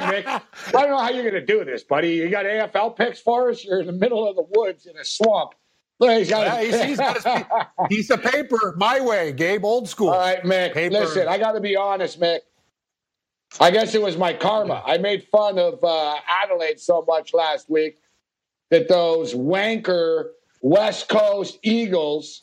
Myk. 0.00 0.26
I 0.26 0.40
don't 0.70 0.90
know 0.90 0.98
how 0.98 1.10
you're 1.10 1.28
going 1.28 1.34
to 1.34 1.44
do 1.44 1.64
this, 1.64 1.82
buddy. 1.82 2.12
You 2.12 2.28
got 2.28 2.44
AFL 2.44 2.96
picks 2.96 3.18
for 3.20 3.50
us? 3.50 3.64
You're 3.64 3.80
in 3.80 3.86
the 3.86 3.92
middle 3.92 4.28
of 4.28 4.36
the 4.36 4.46
woods 4.48 4.86
in 4.86 4.96
a 4.96 5.04
swamp. 5.04 5.54
Look, 5.98 6.16
he's 6.16 6.30
got 6.30 6.46
Yeah, 6.46 6.62
he's, 6.62 6.82
he's 6.82 6.98
got 6.98 7.22
his 7.22 7.88
piece 7.88 8.10
of 8.10 8.22
paper 8.32 8.74
my 8.78 9.00
way, 9.00 9.32
Gabe, 9.32 9.64
old 9.64 9.88
school. 9.88 10.10
All 10.10 10.20
right, 10.20 10.42
Myk. 10.44 10.72
Paper. 10.72 10.94
Listen, 10.94 11.26
I 11.26 11.36
got 11.36 11.52
to 11.52 11.60
be 11.60 11.76
honest, 11.76 12.20
Myk. 12.20 12.40
I 13.58 13.72
guess 13.72 13.96
it 13.96 14.00
was 14.00 14.16
my 14.16 14.32
karma. 14.32 14.84
I 14.86 14.98
made 14.98 15.26
fun 15.32 15.58
of 15.58 15.82
uh, 15.82 16.14
Adelaide 16.42 16.78
so 16.78 17.04
much 17.08 17.34
last 17.34 17.68
week 17.68 17.98
that 18.70 18.88
those 18.88 19.34
wanker 19.34 20.30
West 20.62 21.08
Coast 21.08 21.58
Eagles 21.62 22.42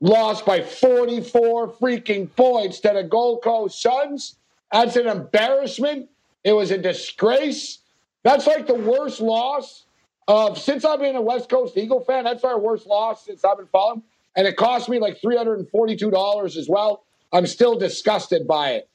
lost 0.00 0.46
by 0.46 0.62
44 0.62 1.72
freaking 1.74 2.34
points 2.34 2.80
to 2.80 2.90
the 2.94 3.02
Gold 3.02 3.42
Coast 3.42 3.80
Suns. 3.82 4.36
That's 4.72 4.96
an 4.96 5.06
embarrassment. 5.06 6.08
It 6.44 6.52
was 6.52 6.70
a 6.70 6.78
disgrace. 6.78 7.78
That's 8.22 8.46
like 8.46 8.66
the 8.66 8.74
worst 8.74 9.20
loss 9.20 9.84
of 10.28 10.58
since 10.58 10.84
I've 10.84 11.00
been 11.00 11.16
a 11.16 11.20
West 11.20 11.48
Coast 11.48 11.76
Eagle 11.76 12.00
fan. 12.04 12.24
That's 12.24 12.44
our 12.44 12.58
worst 12.58 12.86
loss 12.86 13.24
since 13.24 13.44
I've 13.44 13.58
been 13.58 13.66
following, 13.66 14.02
and 14.36 14.46
it 14.46 14.56
cost 14.56 14.88
me 14.88 14.98
like 14.98 15.20
three 15.20 15.36
hundred 15.36 15.58
and 15.58 15.68
forty-two 15.68 16.10
dollars 16.10 16.56
as 16.56 16.68
well. 16.68 17.04
I'm 17.32 17.46
still 17.46 17.78
disgusted 17.78 18.46
by 18.46 18.72
it. 18.72 18.88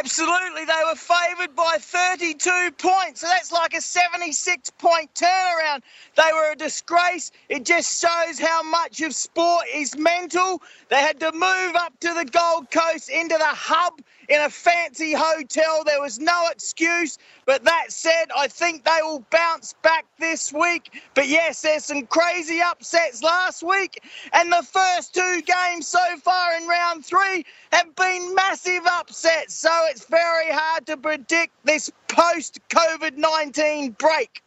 Absolutely, 0.00 0.64
they 0.64 0.82
were 0.86 0.96
favoured 0.96 1.56
by 1.56 1.76
32 1.80 2.72
points. 2.78 3.22
So 3.22 3.28
that's 3.28 3.52
like 3.52 3.74
a 3.74 3.82
76 3.82 4.70
point 4.72 5.14
turnaround. 5.14 5.82
They 6.16 6.32
were 6.34 6.52
a 6.52 6.56
disgrace. 6.56 7.32
It 7.50 7.66
just 7.66 8.02
shows 8.02 8.40
how 8.40 8.62
much 8.64 9.02
of 9.02 9.14
sport 9.14 9.66
is 9.74 9.98
mental. 9.98 10.62
They 10.90 10.98
had 11.02 11.20
to 11.20 11.32
move 11.32 11.76
up 11.76 12.00
to 12.00 12.14
the 12.14 12.26
Gold 12.26 12.70
Coast 12.72 13.10
into 13.10 13.38
the 13.38 13.44
hub 13.46 14.00
in 14.30 14.40
a 14.42 14.50
fancy 14.50 15.12
hotel. 15.14 15.84
There 15.84 16.02
was 16.02 16.18
no 16.18 16.48
excuse. 16.52 17.18
But 17.46 17.64
that 17.64 17.86
said, 17.92 18.26
I 18.36 18.48
think 18.48 18.84
they 18.84 19.00
will 19.02 19.24
bounce 19.30 19.74
back 19.82 20.06
this 20.18 20.52
week. 20.52 21.02
But 21.14 21.28
yes, 21.28 21.62
there's 21.62 21.84
some 21.86 22.06
crazy 22.06 22.60
upsets 22.62 23.22
last 23.22 23.62
week. 23.62 24.02
And 24.32 24.52
the 24.52 24.64
first 24.64 25.14
two 25.14 25.42
games 25.42 25.88
so 25.88 26.00
far 26.22 26.56
in 26.56 26.66
round 26.68 27.04
three 27.04 27.44
have 27.72 27.94
been 27.96 28.34
massive 28.34 28.82
upsets. 28.86 29.54
So 29.54 29.70
it's 29.90 30.04
very 30.04 30.50
hard 30.50 30.86
to 30.86 30.96
predict 30.96 31.52
this 31.64 31.90
post 32.08 32.60
COVID 32.68 33.16
19 33.16 33.92
break. 33.98 34.42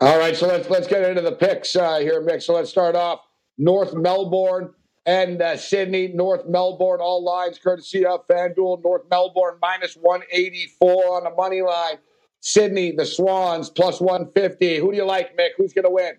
All 0.00 0.18
right, 0.18 0.36
so 0.36 0.48
let's 0.48 0.68
let's 0.68 0.88
get 0.88 1.08
into 1.08 1.22
the 1.22 1.32
picks 1.32 1.76
uh, 1.76 1.98
here, 1.98 2.20
Myk. 2.20 2.42
So 2.42 2.54
let's 2.54 2.68
start 2.68 2.96
off 2.96 3.20
North 3.58 3.94
Melbourne 3.94 4.74
and 5.06 5.40
uh, 5.40 5.56
Sydney. 5.56 6.08
North 6.08 6.46
Melbourne, 6.46 7.00
all 7.00 7.22
lines 7.22 7.58
courtesy 7.58 8.04
of 8.04 8.26
FanDuel. 8.26 8.82
North 8.82 9.02
Melbourne 9.08 9.58
minus 9.62 9.94
184 9.94 11.16
on 11.16 11.24
the 11.24 11.30
money 11.30 11.62
line. 11.62 11.98
Sydney, 12.40 12.90
the 12.90 13.06
Swans 13.06 13.70
plus 13.70 14.00
150. 14.00 14.78
Who 14.78 14.90
do 14.90 14.96
you 14.96 15.06
like, 15.06 15.38
Myk? 15.38 15.50
Who's 15.56 15.72
going 15.72 15.84
to 15.84 15.90
win? 15.90 16.14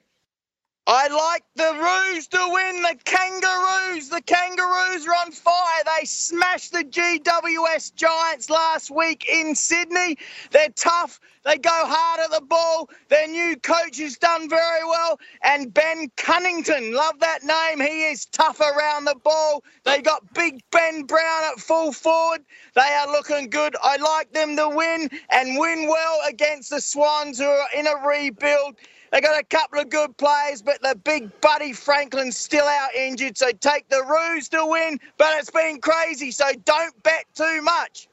I 0.87 1.07
like 1.07 1.43
the 1.55 1.73
Roos 1.81 2.27
to 2.27 2.49
win. 2.51 2.81
The 2.83 2.97
Kangaroos. 3.05 4.09
The 4.09 4.21
Kangaroos 4.21 5.07
are 5.07 5.13
on 5.25 5.31
fire. 5.31 5.83
They 5.99 6.05
smashed 6.05 6.73
the 6.73 6.83
GWS 6.83 7.95
Giants 7.95 8.49
last 8.49 8.91
week 8.91 9.25
in 9.29 9.55
Sydney. 9.55 10.17
They're 10.51 10.69
tough. 10.75 11.21
They 11.45 11.57
go 11.57 11.71
hard 11.71 12.19
at 12.21 12.31
the 12.31 12.45
ball. 12.45 12.89
Their 13.09 13.27
new 13.27 13.55
coach 13.57 13.97
has 13.99 14.17
done 14.17 14.49
very 14.49 14.83
well. 14.85 15.19
And 15.43 15.73
Ben 15.73 16.11
Cunnington, 16.17 16.93
love 16.93 17.19
that 17.21 17.43
name. 17.43 17.79
He 17.85 18.05
is 18.09 18.25
tough 18.25 18.59
around 18.59 19.05
the 19.05 19.15
ball. 19.23 19.63
They 19.85 20.01
got 20.01 20.33
Big 20.33 20.61
Ben 20.71 21.03
Brown 21.03 21.43
at 21.53 21.59
full 21.59 21.93
forward. 21.93 22.41
They 22.75 22.81
are 22.81 23.11
looking 23.11 23.49
good. 23.49 23.75
I 23.81 23.97
like 23.97 24.33
them 24.33 24.55
to 24.57 24.69
win 24.69 25.09
and 25.31 25.59
win 25.59 25.87
well 25.87 26.19
against 26.27 26.71
the 26.71 26.81
Swans, 26.81 27.39
who 27.39 27.45
are 27.45 27.67
in 27.75 27.87
a 27.87 27.95
rebuild. 28.07 28.75
They 29.11 29.21
got 29.21 29.39
a 29.39 29.45
couple 29.45 29.79
of 29.79 29.89
good 29.89 30.17
players, 30.17 30.61
but 30.61 30.81
the 30.81 30.95
big 31.03 31.41
Buddy 31.41 31.73
Franklin's 31.73 32.37
still 32.37 32.65
out 32.65 32.95
injured. 32.95 33.37
So 33.37 33.51
take 33.51 33.89
the 33.89 34.03
Roos 34.03 34.49
to 34.49 34.65
win, 34.65 34.99
but 35.17 35.39
it's 35.39 35.51
been 35.51 35.81
crazy. 35.81 36.31
So 36.31 36.45
don't 36.65 37.03
bet 37.03 37.25
too 37.35 37.61
much. 37.61 38.07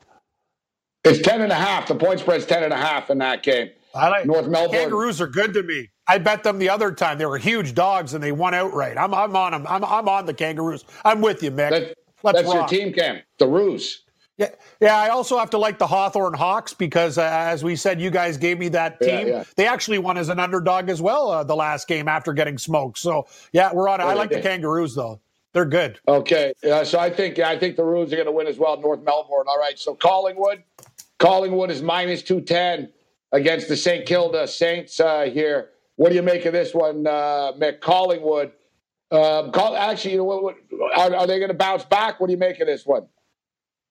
It's 1.05 1.21
10 1.21 1.43
and 1.43 1.53
a 1.53 1.57
half. 1.57 1.89
The 1.89 1.97
point 1.97 2.21
spread's 2.21 2.47
10 2.47 2.65
and 2.65 2.73
a 2.73 2.77
half 2.79 3.11
in 3.11 3.19
that 3.19 3.43
game. 3.43 3.71
I 3.95 4.09
like 4.09 4.27
North 4.27 4.49
Melbourne. 4.49 4.79
Kangaroos 4.79 5.21
are 5.21 5.27
good 5.27 5.55
to 5.55 5.63
me. 5.63 5.91
I 6.09 6.19
bet 6.19 6.45
them 6.45 6.59
the 6.59 6.71
other 6.71 6.93
time. 6.93 7.19
They 7.19 7.27
were 7.27 7.39
huge 7.39 7.75
dogs 7.75 8.15
and 8.15 8.23
they 8.23 8.33
won 8.33 8.55
outright. 8.55 8.99
I'm, 8.99 9.15
I'm 9.15 9.35
on 9.37 9.53
them. 9.53 9.67
I'm, 9.69 9.85
I'm 9.85 10.09
on 10.09 10.27
the 10.27 10.35
Kangaroos. 10.35 10.85
I'm 11.05 11.21
with 11.23 11.43
you, 11.43 11.51
Myk. 11.51 11.71
That- 11.71 11.95
Let's 12.25 12.41
that's 12.41 12.55
your 12.55 12.63
team, 12.65 12.93
Cam. 12.93 13.23
The 13.39 13.49
Roos. 13.49 14.05
Yeah, 14.39 14.49
yeah. 14.81 14.97
I 14.97 15.11
also 15.11 15.39
have 15.39 15.51
to 15.51 15.59
like 15.59 15.79
the 15.79 15.87
Hawthorn 15.87 16.35
Hawks 16.35 16.73
because, 16.73 17.19
uh, 17.19 17.23
as 17.31 17.63
we 17.63 17.77
said, 17.77 18.01
you 18.01 18.11
guys 18.11 18.39
gave 18.39 18.59
me 18.59 18.69
that 18.71 19.01
team. 19.01 19.29
yeah. 19.29 19.45
They 19.57 19.67
actually 19.67 19.99
won 19.99 20.17
as 20.17 20.31
an 20.31 20.41
underdog 20.41 20.89
as 20.89 21.03
well 21.03 21.31
uh, 21.31 21.45
the 21.45 21.55
last 21.55 21.87
game 21.87 22.09
after 22.09 22.33
getting 22.33 22.57
smoked. 22.57 22.99
So 22.99 23.27
yeah, 23.53 23.73
we're 23.73 23.89
on. 23.89 24.01
it. 24.01 24.05
Yeah, 24.05 24.11
I 24.11 24.15
like 24.15 24.31
the. 24.31 24.41
Kangaroos 24.41 24.95
though. 24.95 25.21
They're 25.53 25.67
good. 25.67 26.01
Okay, 26.09 26.55
uh, 26.65 26.83
so 26.83 26.99
I 26.99 27.11
think 27.11 27.39
I 27.39 27.59
think 27.59 27.77
the 27.77 27.85
Roos 27.85 28.11
are 28.13 28.17
going 28.17 28.27
to 28.27 28.33
win 28.33 28.47
as 28.47 28.59
well. 28.59 28.81
North 28.81 29.03
Melbourne. 29.03 29.45
All 29.47 29.59
right, 29.59 29.79
so 29.79 29.95
Collingwood, 29.95 30.63
Collingwood 31.19 31.71
is 31.71 31.83
minus 31.83 32.23
two 32.23 32.41
ten 32.41 32.91
against 33.33 33.69
the 33.69 33.77
St 33.77 34.07
Kilda 34.07 34.49
Saints 34.49 34.99
uh, 34.99 35.29
here. 35.33 35.69
What 35.97 36.09
do 36.09 36.15
you 36.15 36.23
make 36.23 36.47
of 36.47 36.55
this 36.55 36.75
one, 36.75 37.07
uh, 37.07 37.53
Myk? 37.59 37.81
Collingwood. 37.81 38.53
Um, 39.11 39.53
call, 39.53 39.77
actually, 39.77 40.13
you 40.13 40.17
know 40.19 40.25
what? 40.25 40.43
what 40.43 40.57
are, 40.97 41.15
are 41.15 41.27
they 41.27 41.39
going 41.39 41.51
to 41.51 41.55
bounce 41.55 41.85
back? 41.85 42.19
What 42.19 42.29
do 42.29 42.33
you 42.33 42.39
make 42.39 42.59
of 42.61 42.67
this 42.67 42.87
one? 42.87 43.07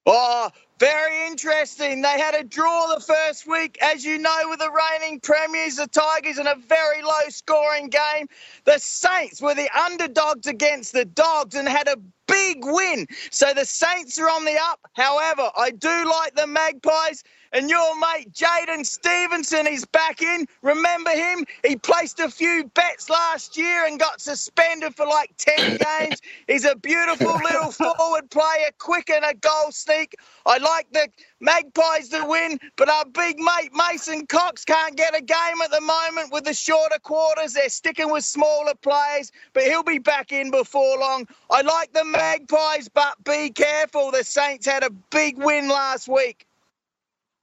Oh, 0.06 0.49
very 0.80 1.28
interesting. 1.28 2.02
They 2.02 2.20
had 2.20 2.36
a 2.36 2.43
draw 2.43 2.93
the 2.93 3.02
first 3.02 3.47
week, 3.47 3.78
as 3.82 4.04
you 4.04 4.18
know, 4.18 4.38
with 4.49 4.60
the 4.60 4.72
reigning 4.72 5.22
premiers, 5.22 5.78
the 5.78 5.88
Tigers, 5.88 6.39
in 6.39 6.47
a 6.47 6.56
very 6.56 7.02
low 7.04 7.30
scoring 7.30 7.88
game. 7.89 8.28
The 8.66 8.80
Saints 8.80 9.41
were 9.41 9.56
the 9.56 9.70
underdogs 9.80 10.47
against 10.47 10.91
the 10.91 11.06
Dogs 11.06 11.56
and 11.56 11.70
had 11.70 11.88
a 11.88 11.97
big 12.28 12.66
win. 12.66 13.08
So 13.32 13.54
the 13.54 13.66
Saints 13.66 14.20
are 14.20 14.30
on 14.30 14.43
the 14.43 14.58
up. 14.62 14.80
However, 14.93 15.49
I 15.56 15.72
do 15.72 16.10
like 16.10 16.36
the 16.36 16.47
Magpies. 16.47 17.24
And 17.54 17.70
your 17.70 17.99
mate 17.99 18.32
Jaidyn 18.32 18.86
Stephenson 18.86 19.68
is 19.68 19.84
back 19.86 20.22
in. 20.22 20.47
Remember 20.62 21.12
him? 21.12 21.45
He 21.66 21.76
placed 21.76 22.22
a 22.22 22.30
few 22.30 22.64
bets 22.74 23.10
last 23.10 23.58
year 23.58 23.86
and 23.86 23.99
got 23.99 24.22
suspended 24.22 24.95
for 24.95 25.06
like 25.06 25.36
10 25.38 25.78
games. 25.99 26.22
He's 26.47 26.64
a 26.64 26.76
beautiful 26.76 27.34
little 27.34 27.72
forward 27.97 28.32
player, 28.32 28.70
quick 28.78 29.10
and 29.10 29.26
a 29.26 29.34
goal 29.34 29.72
sneak. 29.72 30.16
I 30.45 30.60
like 30.60 30.88
the 30.93 31.10
Magpies 31.41 32.10
to 32.10 32.24
win, 32.26 32.60
but 32.78 32.88
our 32.88 33.04
big 33.06 33.38
mate 33.38 33.72
Mason 33.74 34.28
Cox 34.28 34.64
can't 34.64 34.95
get 34.95 35.18
a 35.18 35.22
game 35.22 35.62
at 35.64 35.72
the 35.72 35.82
moment 35.82 36.32
with 36.32 36.45
the 36.45 36.54
shorter 36.54 36.99
quarters. 36.99 37.54
They're 37.54 37.68
sticking 37.70 38.12
with 38.12 38.24
smaller 38.24 38.76
players, 38.76 39.32
but 39.54 39.64
he'll 39.64 39.84
be 39.84 39.99
back 39.99 40.32
in 40.32 40.52
before 40.52 40.99
long. 40.99 41.28
I 41.49 41.62
like 41.62 41.91
the 41.91 42.06
Magpies, 42.06 42.88
but 42.89 43.22
be 43.26 43.49
careful. 43.49 44.12
The 44.12 44.24
Saints 44.24 44.66
had 44.66 44.84
a 44.84 44.89
big 45.10 45.38
win 45.38 45.68
last 45.68 46.08
week. 46.08 46.45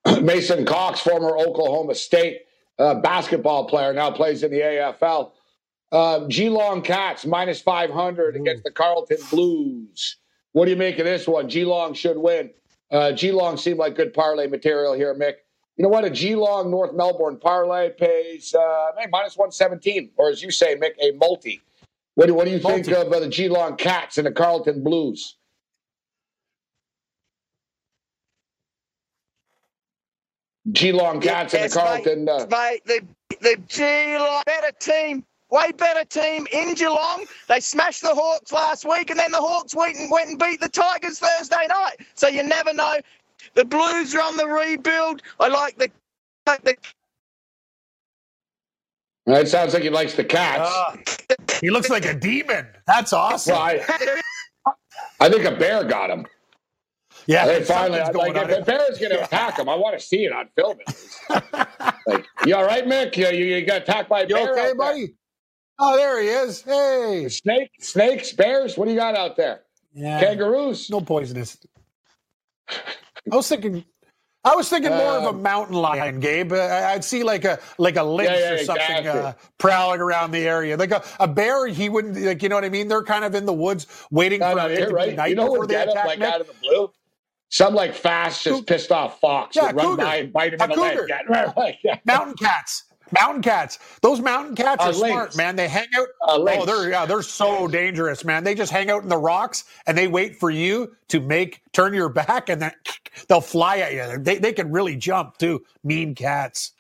Mason 0.23 0.65
Cox, 0.65 1.01
former 1.01 1.37
Oklahoma 1.37 1.95
State 1.95 2.43
uh, 2.79 2.95
basketball 2.95 3.69
player, 3.69 3.93
now 3.93 4.11
plays 4.11 4.43
in 4.43 4.51
the 4.51 4.61
AFL. 4.61 5.33
Um, 5.91 6.29
Geelong 6.29 6.83
Cats 6.83 7.27
minus 7.27 7.61
500 7.61 8.37
against 8.37 8.65
the 8.65 8.71
Carlton 8.71 9.19
Blues. 9.31 10.17
What 10.53 10.67
do 10.67 10.71
you 10.71 10.77
make 10.77 10.99
of 10.99 11.05
this 11.05 11.27
one? 11.27 11.49
Geelong 11.49 11.95
should 11.95 12.17
win. 12.17 12.51
Uh, 12.91 13.13
Geelong 13.13 13.57
seemed 13.57 13.79
like 13.79 13.97
good 13.97 14.15
parlay 14.15 14.47
material 14.47 14.95
here, 14.95 15.15
Myk. 15.15 15.35
You 15.77 15.85
know 15.85 15.89
what? 15.89 16.05
A 16.05 16.11
Geelong 16.11 16.71
North 16.71 16.95
Melbourne 16.95 17.39
parlay 17.39 17.91
pays 17.91 18.55
uh, 18.55 18.93
hey, 18.99 19.07
minus 19.11 19.37
117, 19.37 20.11
or 20.17 20.31
as 20.31 20.43
you 20.43 20.51
say, 20.51 20.77
Myk, 20.77 20.93
a 21.01 21.13
multi. 21.13 21.61
What 22.15 22.27
do, 22.27 22.35
what 22.35 22.47
do 22.47 22.51
you 22.51 22.59
think 22.59 22.89
of 22.89 23.13
uh, 23.13 23.21
the 23.21 23.29
Geelong 23.29 23.77
Cats 23.77 24.19
and 24.19 24.27
the 24.27 24.33
Carlton 24.33 24.83
Blues? 24.83 25.37
Geelong 30.73 31.21
Cats 31.21 31.55
Yes, 31.55 31.63
and 31.63 31.73
the 31.73 31.77
Carlton. 31.77 32.25
Mate, 32.25 32.31
uh, 32.31 32.47
mate, 32.51 32.83
the, 32.87 33.01
the 33.41 33.57
Geelong, 33.69 34.43
better 34.47 34.73
team, 34.79 35.25
way 35.51 35.73
better 35.73 36.05
team 36.05 36.47
in 36.53 36.75
Geelong. 36.75 37.25
They 37.49 37.61
smashed 37.61 38.03
the 38.03 38.15
Hawks 38.15 38.53
last 38.53 38.85
week, 38.85 39.11
and 39.11 39.19
then 39.19 39.33
the 39.33 39.41
Hawks 39.41 39.75
went 39.75 39.97
and, 39.97 40.11
went 40.11 40.31
and 40.31 40.39
beat 40.39 40.61
the 40.61 40.69
Tigers 40.69 41.19
Thursday 41.19 41.67
night. 41.69 41.97
So 42.15 42.29
you 42.29 42.43
never 42.43 42.73
know. 42.73 42.97
The 43.55 43.65
Blues 43.65 44.15
are 44.15 44.21
on 44.23 44.37
the 44.37 44.47
rebuild. 44.47 45.23
I 45.41 45.49
like 45.49 45.79
the. 45.79 45.91
the 46.47 46.77
It 49.27 49.49
sounds 49.49 49.75
like 49.75 49.83
he 49.83 49.91
likes 49.91 50.15
the 50.15 50.25
Cats. 50.25 50.71
Ah, 50.73 50.97
he 51.61 51.71
looks 51.71 51.89
like 51.91 52.05
a 52.05 52.15
demon. 52.15 52.67
That's 52.87 53.13
awesome. 53.13 53.55
well, 53.55 53.63
I, 53.63 54.73
I 55.21 55.29
think 55.29 55.45
a 55.45 55.53
bear 55.53 55.85
got 55.85 56.11
him. 56.11 56.27
Yeah, 57.29 57.45
I 57.45 57.47
think 57.47 57.67
finally, 57.67 57.99
something's 57.99 58.17
like, 58.17 58.37
if 58.37 58.43
on. 58.43 58.51
the 58.51 58.63
bear's 58.63 58.99
going 58.99 59.13
to 59.13 59.23
attack 59.23 59.59
him, 59.59 59.69
I 59.69 59.75
want 59.75 59.99
to 59.99 60.05
see 60.05 60.25
it 60.25 60.33
on 60.33 60.49
film. 60.57 60.79
like, 62.07 62.27
you 62.47 62.57
all 62.57 62.65
right, 62.65 62.87
Myk? 62.87 63.15
You, 63.19 63.29
you, 63.29 63.57
you 63.57 63.67
got 63.67 63.83
attacked 63.83 64.09
by 64.09 64.21
a 64.21 64.27
You 64.27 64.35
bear? 64.35 64.53
okay, 64.53 64.61
out 64.61 64.65
there? 64.65 64.75
buddy? 64.75 65.15
Oh, 65.79 65.95
there 65.99 66.23
he 66.23 66.29
is. 66.29 66.63
Hey. 66.63 67.29
Snake, 67.29 67.71
snakes, 67.81 68.33
bears. 68.33 68.79
What 68.79 68.87
do 68.87 68.93
you 68.93 68.97
got 68.97 69.15
out 69.15 69.37
there? 69.37 69.61
Yeah. 69.93 70.21
Kangaroos. 70.21 70.89
No 70.89 71.03
poisonous. 71.03 71.59
I 72.71 73.37
was 73.37 73.47
thinking 73.47 73.85
I 74.45 74.55
was 74.55 74.69
thinking 74.71 74.93
more 74.93 75.19
of 75.19 75.25
a 75.25 75.29
um, 75.29 75.43
mountain 75.43 75.75
lion, 75.75 76.21
Gabe. 76.21 76.53
Uh, 76.53 76.63
I'd 76.63 77.05
see 77.05 77.23
like 77.23 77.45
a 77.45 77.59
like 77.77 77.97
a 77.97 78.03
lynx 78.03 78.31
yeah, 78.31 78.39
yeah, 78.39 78.53
or 78.53 78.59
something 78.59 78.97
exactly. 78.97 79.21
uh, 79.21 79.33
prowling 79.59 80.01
around 80.01 80.31
the 80.31 80.47
area. 80.47 80.77
Like 80.77 80.93
a, 80.93 81.03
a, 81.21 81.29
bear, 81.29 81.67
he 81.67 81.89
wouldn't 81.89 82.17
like. 82.17 82.43
You 82.43 82.49
know 82.49 82.55
what 82.55 82.65
I 82.65 82.71
mean? 82.71 82.89
They're 82.89 83.03
kind 83.03 83.25
of 83.25 83.35
in 83.35 83.45
the 83.45 83.53
woods 83.53 83.87
waiting 84.11 84.41
no, 84.41 84.51
for 84.51 84.57
no, 84.57 84.69
it 84.69 84.87
to 84.87 84.95
right. 84.95 85.17
night 85.17 85.31
you 85.31 85.37
know 85.37 85.49
before 85.49 85.67
they 85.67 85.75
attack. 85.75 86.07
like 86.07 86.21
out 86.21 86.41
of 86.41 86.47
the 86.47 86.55
blue. 86.63 86.91
Some 87.51 87.75
like 87.75 87.95
fast, 87.95 88.45
just 88.45 88.67
pissed 88.67 88.93
off 88.93 89.21
fox 89.21 89.57
yeah, 89.57 89.67
would 89.67 89.77
run 89.77 89.97
by 89.97 90.17
and 90.17 90.33
bite 90.33 90.55
him 90.55 90.61
a 90.61 90.65
in 90.65 90.71
the 90.71 90.77
cougar. 90.77 91.09
leg. 91.57 91.77
Yeah, 91.85 91.99
Mountain 92.05 92.35
cats. 92.35 92.85
Mountain 93.11 93.43
cats. 93.43 93.79
Those 94.03 94.21
mountain 94.21 94.55
cats 94.55 94.85
uh, 94.85 94.89
are 94.89 94.93
smart, 94.93 95.37
man. 95.37 95.57
They 95.57 95.67
hang 95.67 95.87
out. 95.97 96.09
Uh, 96.23 96.45
oh, 96.47 96.67
they're 96.67 96.91
yeah, 96.91 97.07
they're 97.07 97.23
so 97.23 97.67
dangerous, 97.67 98.23
man. 98.23 98.45
They 98.45 98.55
just 98.55 98.71
hang 98.71 98.91
out 98.91 99.03
in 99.03 99.09
the 99.09 99.17
rocks 99.17 99.65
and 99.87 99.97
they 99.97 100.09
wait 100.09 100.39
for 100.39 100.51
you 100.51 100.95
to 101.09 101.21
make 101.21 101.63
turn 101.73 101.95
your 101.95 102.11
back, 102.11 102.51
and 102.51 102.61
then 102.61 102.73
they'll 103.29 103.41
fly 103.41 103.79
at 103.79 103.95
you. 103.95 104.19
They 104.19 104.39
they 104.39 104.53
can 104.53 104.71
really 104.71 104.97
jump 104.97 105.39
too. 105.39 105.65
Mean 105.83 106.15
cats. 106.15 106.73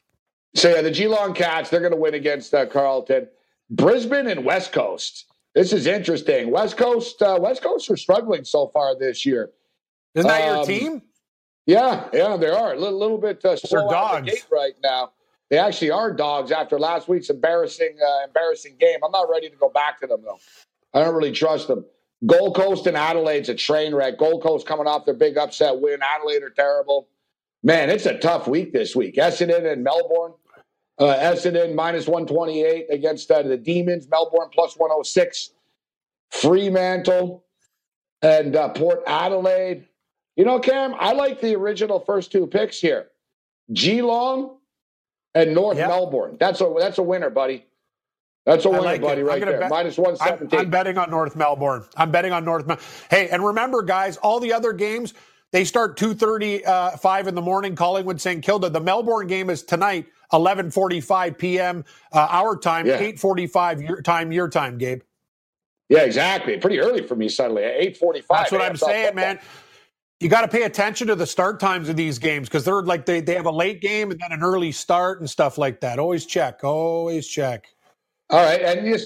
So 0.54 0.74
yeah, 0.74 0.82
the 0.82 0.90
Geelong 0.90 1.34
Cats 1.34 1.70
they're 1.70 1.80
going 1.80 1.92
to 1.92 1.98
win 1.98 2.14
against 2.14 2.52
uh, 2.52 2.66
Carlton, 2.66 3.28
Brisbane, 3.70 4.26
and 4.26 4.44
West 4.44 4.72
Coast. 4.72 5.24
This 5.54 5.72
is 5.72 5.86
interesting. 5.86 6.50
West 6.50 6.76
Coast, 6.76 7.22
uh, 7.22 7.38
West 7.40 7.62
Coast 7.62 7.90
are 7.90 7.96
struggling 7.96 8.44
so 8.44 8.68
far 8.68 8.98
this 8.98 9.24
year. 9.24 9.50
Isn't 10.18 10.28
that 10.28 10.48
um, 10.48 10.56
your 10.56 10.64
team? 10.66 11.02
Yeah, 11.66 12.08
yeah, 12.12 12.36
they 12.36 12.48
are 12.48 12.72
a 12.72 12.78
little, 12.78 12.98
little 12.98 13.18
bit 13.18 13.44
uh, 13.44 13.56
slow 13.56 13.92
out 13.92 14.24
the 14.24 14.40
right 14.50 14.74
now. 14.82 15.12
They 15.50 15.58
actually 15.58 15.90
are 15.90 16.12
dogs 16.12 16.50
after 16.50 16.78
last 16.78 17.08
week's 17.08 17.30
embarrassing 17.30 17.96
uh, 18.06 18.24
embarrassing 18.26 18.76
game. 18.78 18.98
I'm 19.04 19.12
not 19.12 19.30
ready 19.30 19.48
to 19.48 19.56
go 19.56 19.68
back 19.68 20.00
to 20.00 20.06
them 20.06 20.22
though. 20.22 20.38
I 20.94 21.04
don't 21.04 21.14
really 21.14 21.32
trust 21.32 21.68
them. 21.68 21.84
Gold 22.26 22.56
Coast 22.56 22.86
and 22.86 22.96
Adelaide's 22.96 23.48
a 23.48 23.54
train 23.54 23.94
wreck. 23.94 24.18
Gold 24.18 24.42
Coast 24.42 24.66
coming 24.66 24.86
off 24.86 25.04
their 25.04 25.14
big 25.14 25.36
upset 25.38 25.80
win. 25.80 26.00
Adelaide 26.02 26.42
are 26.42 26.50
terrible. 26.50 27.08
Man, 27.62 27.90
it's 27.90 28.06
a 28.06 28.18
tough 28.18 28.48
week 28.48 28.72
this 28.72 28.96
week. 28.96 29.16
Essendon 29.16 29.70
and 29.70 29.84
Melbourne. 29.84 30.32
Uh, 30.98 31.14
Essendon 31.14 31.74
minus 31.74 32.08
128 32.08 32.86
against 32.90 33.30
uh, 33.30 33.42
the 33.42 33.56
Demons. 33.56 34.08
Melbourne 34.08 34.48
plus 34.52 34.74
106. 34.76 35.50
Fremantle 36.30 37.44
and 38.22 38.56
uh, 38.56 38.68
Port 38.70 39.02
Adelaide. 39.06 39.87
You 40.38 40.44
know, 40.44 40.60
Cam, 40.60 40.94
I 41.00 41.12
like 41.12 41.40
the 41.40 41.56
original 41.56 41.98
first 41.98 42.30
two 42.30 42.46
picks 42.46 42.80
here. 42.80 43.08
Geelong 43.72 44.58
and 45.34 45.52
North 45.52 45.76
yep. 45.76 45.88
Melbourne. 45.88 46.36
That's 46.38 46.60
a 46.60 46.72
that's 46.78 46.98
a 46.98 47.02
winner, 47.02 47.28
buddy. 47.28 47.66
That's 48.46 48.64
a 48.64 48.70
winner, 48.70 48.82
like 48.82 49.02
buddy, 49.02 49.22
it. 49.22 49.24
right 49.24 49.44
there. 49.44 49.58
Bet, 49.58 49.68
Minus 49.68 49.98
117. 49.98 50.56
I'm, 50.56 50.66
I'm, 50.66 50.70
betting 50.70 50.96
on 50.96 51.10
North 51.10 51.34
Melbourne. 51.34 51.84
I'm 51.96 52.12
betting 52.12 52.32
on 52.32 52.44
North 52.44 52.68
Melbourne. 52.68 52.86
Hey, 53.10 53.28
and 53.30 53.44
remember, 53.44 53.82
guys, 53.82 54.16
all 54.18 54.38
the 54.38 54.52
other 54.52 54.72
games, 54.72 55.12
they 55.50 55.64
start 55.64 55.98
2.35 55.98 56.64
uh, 57.04 57.28
in 57.28 57.34
the 57.34 57.42
morning, 57.42 57.74
Collingwood 57.74 58.20
St. 58.20 58.42
Kilda. 58.42 58.70
The 58.70 58.80
Melbourne 58.80 59.26
game 59.26 59.50
is 59.50 59.64
tonight, 59.64 60.06
11.45 60.32 61.36
p.m. 61.36 61.84
Uh, 62.12 62.28
our 62.30 62.56
time, 62.56 62.86
yeah. 62.86 63.02
8.45 63.02 63.86
your 63.86 64.00
time, 64.02 64.32
your 64.32 64.48
time, 64.48 64.78
Gabe. 64.78 65.02
Yeah, 65.90 66.00
exactly. 66.00 66.56
Pretty 66.58 66.78
early 66.78 67.02
for 67.02 67.16
me 67.16 67.28
suddenly. 67.28 67.62
8.45. 67.62 68.22
That's 68.30 68.52
what 68.52 68.62
I'm 68.62 68.76
saying, 68.76 69.14
man 69.16 69.40
you 70.20 70.28
got 70.28 70.40
to 70.40 70.48
pay 70.48 70.64
attention 70.64 71.06
to 71.06 71.14
the 71.14 71.26
start 71.26 71.60
times 71.60 71.88
of 71.88 71.96
these 71.96 72.18
games 72.18 72.48
because 72.48 72.64
they're 72.64 72.82
like 72.82 73.06
they, 73.06 73.20
they 73.20 73.34
have 73.34 73.46
a 73.46 73.52
late 73.52 73.80
game 73.80 74.10
and 74.10 74.20
then 74.20 74.32
an 74.32 74.42
early 74.42 74.72
start 74.72 75.20
and 75.20 75.30
stuff 75.30 75.58
like 75.58 75.80
that. 75.80 75.98
Always 75.98 76.26
check. 76.26 76.64
Always 76.64 77.26
check. 77.26 77.66
All 78.30 78.44
right, 78.44 78.60
and 78.60 79.00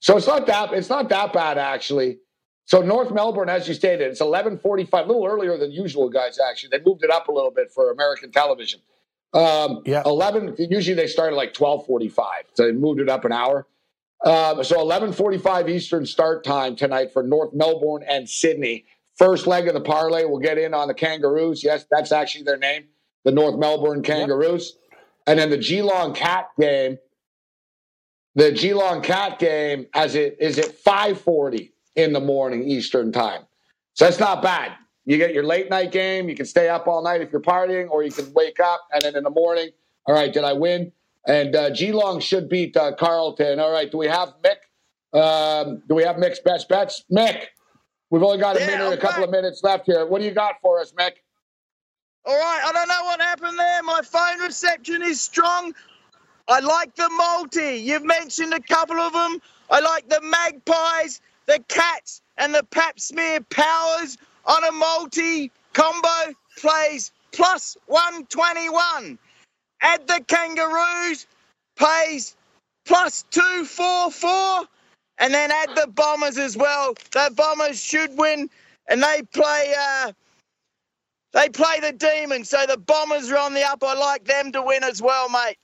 so 0.00 0.16
it's 0.16 0.26
not 0.26 0.46
that 0.46 0.72
it's 0.72 0.88
not 0.88 1.08
that 1.08 1.32
bad 1.32 1.58
actually. 1.58 2.18
So 2.64 2.82
North 2.82 3.10
Melbourne, 3.10 3.48
as 3.48 3.66
you 3.66 3.74
stated, 3.74 4.08
it's 4.08 4.20
eleven 4.20 4.56
forty 4.56 4.84
five, 4.84 5.06
a 5.06 5.08
little 5.08 5.26
earlier 5.26 5.58
than 5.58 5.72
usual, 5.72 6.08
guys. 6.08 6.38
Actually, 6.38 6.70
they 6.70 6.84
moved 6.84 7.02
it 7.02 7.10
up 7.10 7.28
a 7.28 7.32
little 7.32 7.50
bit 7.50 7.70
for 7.72 7.90
American 7.90 8.30
television. 8.30 8.80
Um, 9.34 9.82
yeah, 9.84 10.02
eleven. 10.06 10.54
Usually 10.58 10.94
they 10.94 11.08
start 11.08 11.32
at 11.32 11.36
like 11.36 11.52
twelve 11.52 11.84
forty 11.86 12.08
five, 12.08 12.44
so 12.54 12.66
they 12.66 12.72
moved 12.72 13.00
it 13.00 13.08
up 13.08 13.24
an 13.24 13.32
hour. 13.32 13.66
Um, 14.24 14.62
so 14.62 14.80
eleven 14.80 15.12
forty 15.12 15.38
five 15.38 15.68
Eastern 15.68 16.06
start 16.06 16.44
time 16.44 16.76
tonight 16.76 17.12
for 17.12 17.22
North 17.24 17.52
Melbourne 17.52 18.04
and 18.08 18.28
Sydney. 18.28 18.84
First 19.20 19.46
leg 19.46 19.68
of 19.68 19.74
the 19.74 19.82
parlay, 19.82 20.24
we'll 20.24 20.38
get 20.38 20.56
in 20.56 20.72
on 20.72 20.88
the 20.88 20.94
Kangaroos. 20.94 21.62
Yes, 21.62 21.84
that's 21.90 22.10
actually 22.10 22.44
their 22.44 22.56
name, 22.56 22.84
the 23.22 23.30
North 23.30 23.58
Melbourne 23.58 24.02
Kangaroos. 24.02 24.78
Yep. 24.90 25.00
And 25.26 25.38
then 25.38 25.50
the 25.50 25.58
Geelong 25.58 26.14
Cat 26.14 26.48
game. 26.58 26.96
The 28.34 28.50
Geelong 28.50 29.02
Cat 29.02 29.38
game 29.38 29.88
as 29.92 30.14
it 30.14 30.38
is 30.40 30.58
at 30.58 30.74
5:40 30.82 31.70
in 31.96 32.14
the 32.14 32.20
morning 32.20 32.66
Eastern 32.66 33.12
time. 33.12 33.42
So 33.92 34.06
that's 34.06 34.18
not 34.18 34.40
bad. 34.40 34.72
You 35.04 35.18
get 35.18 35.34
your 35.34 35.44
late 35.44 35.68
night 35.68 35.92
game. 35.92 36.30
You 36.30 36.34
can 36.34 36.46
stay 36.46 36.70
up 36.70 36.88
all 36.88 37.02
night 37.02 37.20
if 37.20 37.30
you're 37.30 37.42
partying, 37.42 37.90
or 37.90 38.02
you 38.02 38.12
can 38.12 38.32
wake 38.32 38.58
up 38.58 38.88
and 38.90 39.02
then 39.02 39.16
in 39.16 39.24
the 39.24 39.30
morning, 39.30 39.68
all 40.06 40.14
right, 40.14 40.32
did 40.32 40.44
I 40.44 40.54
win? 40.54 40.92
And 41.26 41.54
uh, 41.54 41.68
Geelong 41.68 42.20
should 42.20 42.48
beat 42.48 42.74
uh, 42.74 42.94
Carlton. 42.94 43.60
All 43.60 43.70
right, 43.70 43.90
do 43.90 43.98
we 43.98 44.06
have 44.06 44.32
Myk? 44.42 45.20
Um, 45.20 45.82
do 45.86 45.94
we 45.94 46.04
have 46.04 46.16
Myk's 46.16 46.40
best 46.40 46.70
bets? 46.70 47.04
Myk, 47.12 47.48
We've 48.10 48.22
only 48.22 48.38
got 48.38 48.56
a 48.56 48.60
yeah, 48.60 48.78
minute, 48.78 48.92
a 48.92 48.96
couple 48.96 49.24
of 49.24 49.30
minutes 49.30 49.62
left 49.62 49.86
here. 49.86 50.04
What 50.04 50.20
do 50.20 50.24
you 50.26 50.32
got 50.32 50.56
for 50.60 50.80
us, 50.80 50.92
Myk? 50.92 51.12
All 52.24 52.36
right, 52.36 52.60
I 52.66 52.72
don't 52.72 52.88
know 52.88 53.04
what 53.04 53.20
happened 53.20 53.58
there. 53.58 53.82
My 53.84 54.02
phone 54.02 54.40
reception 54.40 55.02
is 55.02 55.20
strong. 55.20 55.72
I 56.48 56.58
like 56.60 56.94
the 56.96 57.08
multi. 57.08 57.76
You've 57.76 58.04
mentioned 58.04 58.52
a 58.52 58.60
couple 58.60 58.98
of 58.98 59.12
them. 59.12 59.40
I 59.70 59.80
like 59.80 60.08
the 60.08 60.20
magpies, 60.20 61.20
the 61.46 61.62
cats, 61.68 62.20
and 62.36 62.52
the 62.52 62.64
pap 62.64 62.98
smear 62.98 63.40
powers 63.42 64.18
on 64.44 64.64
a 64.64 64.72
multi 64.72 65.52
combo 65.72 66.34
plays 66.58 67.12
plus 67.32 67.76
121. 67.86 69.18
Add 69.80 70.06
the 70.08 70.22
kangaroos, 70.26 71.26
pays 71.76 72.36
plus 72.84 73.24
244 73.30 74.66
and 75.20 75.32
then 75.32 75.52
add 75.52 75.70
the 75.76 75.86
Bombers 75.86 76.38
as 76.38 76.56
well. 76.56 76.94
The 77.12 77.30
Bombers 77.36 77.80
should 77.80 78.16
win, 78.18 78.50
and 78.88 79.02
they 79.02 79.22
play. 79.32 79.74
Uh, 79.78 80.12
they 81.32 81.48
play 81.48 81.78
the 81.80 81.92
Demons, 81.92 82.48
so 82.48 82.66
the 82.66 82.76
Bombers 82.76 83.30
are 83.30 83.38
on 83.38 83.54
the 83.54 83.62
up. 83.62 83.84
I 83.84 83.94
like 83.94 84.24
them 84.24 84.50
to 84.52 84.62
win 84.62 84.82
as 84.82 85.00
well, 85.00 85.28
mate. 85.28 85.58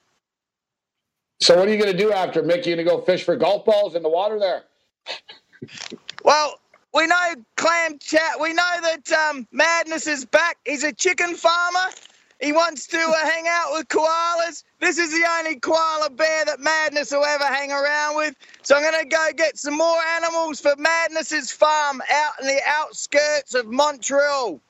So 1.40 1.56
what 1.56 1.68
are 1.68 1.72
you 1.72 1.78
going 1.78 1.90
to 1.90 1.98
do 1.98 2.12
after 2.12 2.42
Myk? 2.42 2.58
You 2.58 2.76
going 2.76 2.78
to 2.78 2.84
go 2.84 3.00
fish 3.00 3.24
for 3.24 3.34
golf 3.34 3.64
balls 3.64 3.96
in 3.96 4.02
the 4.02 4.08
water 4.08 4.38
there? 4.38 4.62
well, 6.24 6.60
we 6.94 7.06
know 7.06 7.34
Clam 7.56 7.98
Chat. 7.98 8.40
We 8.40 8.52
know 8.52 8.74
that 8.82 9.12
um, 9.12 9.46
Madness 9.50 10.06
is 10.06 10.24
back. 10.24 10.56
He's 10.64 10.84
a 10.84 10.92
chicken 10.92 11.34
farmer. 11.34 11.90
He 12.40 12.52
wants 12.52 12.86
to 12.88 12.98
uh, 12.98 13.14
hang 13.24 13.46
out 13.48 13.72
with 13.72 13.88
koalas. 13.88 14.62
This 14.80 14.98
is 14.98 15.10
the 15.10 15.26
only 15.38 15.58
koala 15.58 16.10
bear 16.10 16.44
that 16.44 16.60
Madness 16.60 17.10
will 17.10 17.24
ever 17.24 17.44
hang 17.44 17.72
around 17.72 18.16
with. 18.16 18.34
So 18.62 18.76
I'm 18.76 18.82
going 18.82 19.02
to 19.02 19.08
go 19.08 19.28
get 19.34 19.56
some 19.56 19.76
more 19.76 19.98
animals 20.16 20.60
for 20.60 20.74
Madness's 20.76 21.50
farm 21.50 22.02
out 22.12 22.32
in 22.40 22.46
the 22.46 22.60
outskirts 22.66 23.54
of 23.54 23.66
Montreal. 23.66 24.60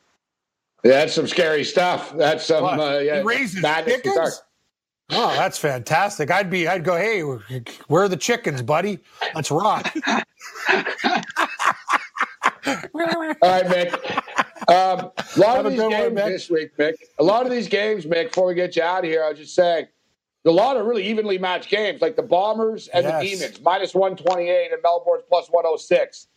Yeah, 0.85 0.91
that's 0.93 1.15
some 1.15 1.27
scary 1.27 1.65
stuff. 1.65 2.17
That's 2.17 2.45
some 2.45 2.65
uh, 2.65 2.99
yeah, 2.99 3.19
he 3.19 3.23
raises 3.23 3.63
chickens. 3.63 4.43
Oh, 5.11 5.35
that's 5.37 5.59
fantastic. 5.59 6.31
I'd 6.31 6.51
be, 6.51 6.67
I'd 6.69 6.85
go, 6.85 6.97
hey, 6.97 7.21
where 7.21 8.03
are 8.05 8.09
the 8.09 8.17
chickens, 8.17 8.63
buddy? 8.63 8.99
Let's 9.35 9.51
rock. 9.51 9.93
All 10.09 10.23
right, 13.43 13.65
Myk. 13.67 14.23
Um, 14.69 15.11
a 15.37 15.39
lot 15.39 15.65
of 15.65 15.73
these 15.73 15.81
games 15.81 16.21
one, 16.21 16.31
this 16.31 16.51
week, 16.51 16.77
Myk. 16.77 16.95
A 17.19 17.23
lot 17.23 17.47
of 17.47 17.53
these 17.53 17.69
games, 17.69 18.05
Myk. 18.05 18.29
Before 18.29 18.47
we 18.47 18.55
get 18.55 18.77
you 18.77 18.83
out 18.83 19.05
of 19.05 19.11
here, 19.11 19.25
I 19.25 19.31
was 19.31 19.39
just 19.39 19.55
saying, 19.55 19.87
a 20.45 20.51
lot 20.51 20.77
of 20.77 20.87
really 20.87 21.07
evenly 21.07 21.39
matched 21.39 21.69
games, 21.69 22.01
like 22.01 22.17
the 22.17 22.23
Bombers 22.23 22.89
and 22.89 23.05
yes. 23.05 23.23
the 23.23 23.29
Demons, 23.29 23.61
minus 23.61 23.95
one 23.95 24.17
twenty 24.17 24.49
eight, 24.49 24.73
and 24.73 24.81
Melbourne's 24.83 25.25
plus 25.29 25.49
one 25.49 25.65
hundred 25.65 25.79
six. 25.79 26.29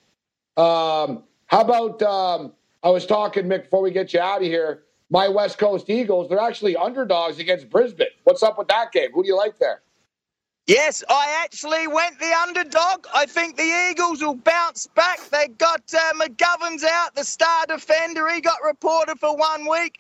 Um, 0.57 1.23
how 1.47 1.61
about? 1.61 2.01
Um, 2.01 2.53
I 2.81 2.89
was 2.89 3.05
talking, 3.05 3.45
Myk, 3.45 3.63
before 3.63 3.81
we 3.81 3.91
get 3.91 4.13
you 4.13 4.19
out 4.19 4.41
of 4.41 4.47
here. 4.47 4.83
My 5.11 5.27
West 5.27 5.57
Coast 5.57 5.89
Eagles, 5.89 6.29
they're 6.29 6.37
actually 6.39 6.75
underdogs 6.75 7.39
against 7.39 7.67
Brisbane. 7.67 8.07
What's 8.25 8.43
up 8.43 8.59
with 8.59 8.67
that 8.67 8.91
game? 8.91 9.09
Who 9.11 9.23
do 9.23 9.27
you 9.27 9.35
like 9.35 9.57
there? 9.57 9.81
Yes, 10.69 11.03
I 11.09 11.41
actually 11.43 11.87
went 11.89 12.19
the 12.19 12.33
underdog. 12.33 13.07
I 13.13 13.27
think 13.27 13.57
the 13.57 13.89
Eagles 13.91 14.23
will 14.23 14.35
bounce 14.35 14.87
back. 14.95 15.19
They 15.31 15.49
got 15.49 15.83
uh, 15.93 16.13
McGovern's 16.15 16.85
out, 16.85 17.15
the 17.15 17.25
star 17.25 17.67
defender. 17.67 18.29
He 18.29 18.41
got 18.41 18.59
reported 18.65 19.19
for 19.19 19.37
one 19.37 19.69
week, 19.69 19.99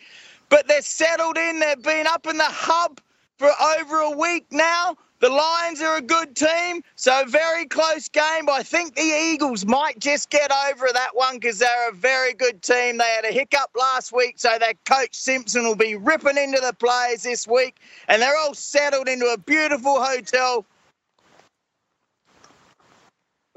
but 0.49 0.69
they're 0.69 0.83
settled 0.83 1.37
in. 1.37 1.59
They've 1.59 1.83
been 1.83 2.07
up 2.07 2.27
in 2.27 2.37
the 2.37 2.45
hub 2.45 3.01
for 3.39 3.51
over 3.79 4.01
a 4.01 4.11
week 4.11 4.47
now. 4.51 4.97
The 5.19 5.29
Lions 5.29 5.81
are 5.81 5.97
a 5.97 6.01
good 6.01 6.33
team, 6.33 6.81
so 6.95 7.25
very 7.27 7.65
close 7.65 8.07
game. 8.07 8.49
I 8.49 8.63
think 8.63 8.95
the 8.95 9.01
Eagles 9.01 9.65
might 9.65 9.99
just 9.99 10.29
get 10.29 10.49
over 10.69 10.87
that 10.93 11.09
one 11.13 11.35
because 11.35 11.59
they're 11.59 11.89
a 11.89 11.93
very 11.93 12.33
good 12.33 12.61
team. 12.61 12.97
They 12.97 13.03
had 13.03 13.25
a 13.25 13.33
hiccup 13.33 13.69
last 13.77 14.13
week, 14.13 14.35
so 14.37 14.55
that 14.57 14.77
coach 14.85 15.13
Simpson 15.13 15.65
will 15.65 15.75
be 15.75 15.95
ripping 15.95 16.37
into 16.37 16.61
the 16.61 16.73
players 16.73 17.23
this 17.23 17.45
week, 17.45 17.75
and 18.07 18.21
they're 18.21 18.37
all 18.37 18.53
settled 18.53 19.09
into 19.09 19.25
a 19.25 19.37
beautiful 19.37 20.01
hotel. 20.01 20.65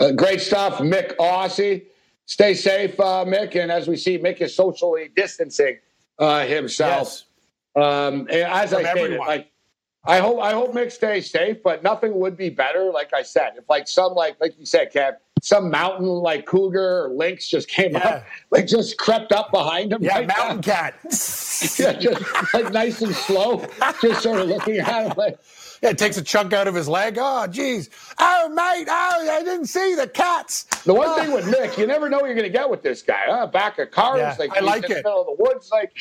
Uh, 0.01 0.11
great 0.11 0.41
stuff, 0.41 0.79
Myk 0.79 1.15
Aussie. 1.19 1.85
stay 2.27 2.55
safe, 2.55 2.99
uh, 2.99 3.25
Myk. 3.25 3.55
And 3.55 3.71
as 3.71 3.87
we 3.87 3.97
see, 3.97 4.19
Myk 4.19 4.41
is 4.41 4.57
socially 4.57 5.11
distancing 5.15 5.79
uh, 6.19 6.45
himself. 6.45 7.07
Yes. 7.07 7.25
Um, 7.75 8.27
as 8.29 8.71
From 8.71 8.81
I 8.81 8.83
stated, 8.83 9.05
everyone. 9.05 9.29
like 9.29 9.52
I 10.05 10.19
hope 10.19 10.41
I 10.41 10.53
hope 10.53 10.73
Myk 10.73 10.91
stays 10.91 11.31
safe, 11.31 11.63
but 11.63 11.83
nothing 11.83 12.19
would 12.19 12.37
be 12.37 12.51
better. 12.51 12.91
Like 12.93 13.13
I 13.15 13.23
said, 13.23 13.53
if 13.57 13.69
like 13.69 13.87
some 13.87 14.15
like 14.15 14.37
like 14.41 14.59
you 14.59 14.67
said, 14.67 14.93
Kev, 14.93 15.17
some 15.41 15.71
mountain 15.71 16.07
like 16.07 16.45
cougar 16.45 17.05
or 17.05 17.09
lynx 17.11 17.49
just 17.49 17.69
came 17.69 17.93
yeah. 17.93 18.09
up, 18.09 18.25
like 18.51 18.67
just 18.67 18.99
crept 18.99 19.31
up 19.31 19.53
behind 19.53 19.93
him. 19.93 20.03
Yeah, 20.03 20.19
right 20.19 20.27
mountain 20.27 20.57
now. 20.57 20.63
cat. 20.63 20.95
yeah, 21.79 21.93
just 21.93 22.55
like 22.55 22.73
nice 22.73 23.01
and 23.03 23.15
slow, 23.15 23.65
just 24.01 24.23
sort 24.23 24.41
of 24.41 24.49
looking 24.49 24.79
at 24.79 25.07
him 25.07 25.13
like. 25.17 25.39
Yeah, 25.83 25.91
it 25.91 25.99
takes 25.99 26.17
a 26.17 26.23
chunk 26.23 26.53
out 26.53 26.69
of 26.69 26.77
his 26.77 26.89
leg. 26.89 27.17
Oh, 27.21 27.45
geez. 27.49 27.91
Oh, 28.17 28.49
mate. 28.51 28.87
Oh, 28.89 29.29
I 29.33 29.43
didn't 29.43 29.67
see 29.67 29.97
the 29.97 30.07
cats. 30.07 30.63
The 30.85 30.95
one 30.95 31.09
oh. 31.09 31.17
thing 31.17 31.33
with 31.33 31.45
Myk, 31.47 31.77
you 31.77 31.89
never 31.89 32.09
know 32.09 32.19
what 32.19 32.27
you're 32.27 32.37
going 32.37 32.47
to 32.47 32.57
get 32.57 32.71
with 32.71 32.85
this 32.85 33.03
guy. 33.03 33.23
Huh? 33.27 33.49
Back 33.49 33.81
of 33.81 33.91
cars, 33.91 34.21
yeah, 34.21 34.37
like 34.39 34.57
I 34.57 34.61
like 34.61 34.85
in 34.85 34.93
it. 34.93 34.95
the 34.95 34.95
middle 35.09 35.23
of 35.23 35.37
the 35.37 35.43
woods, 35.43 35.71
like. 35.73 35.93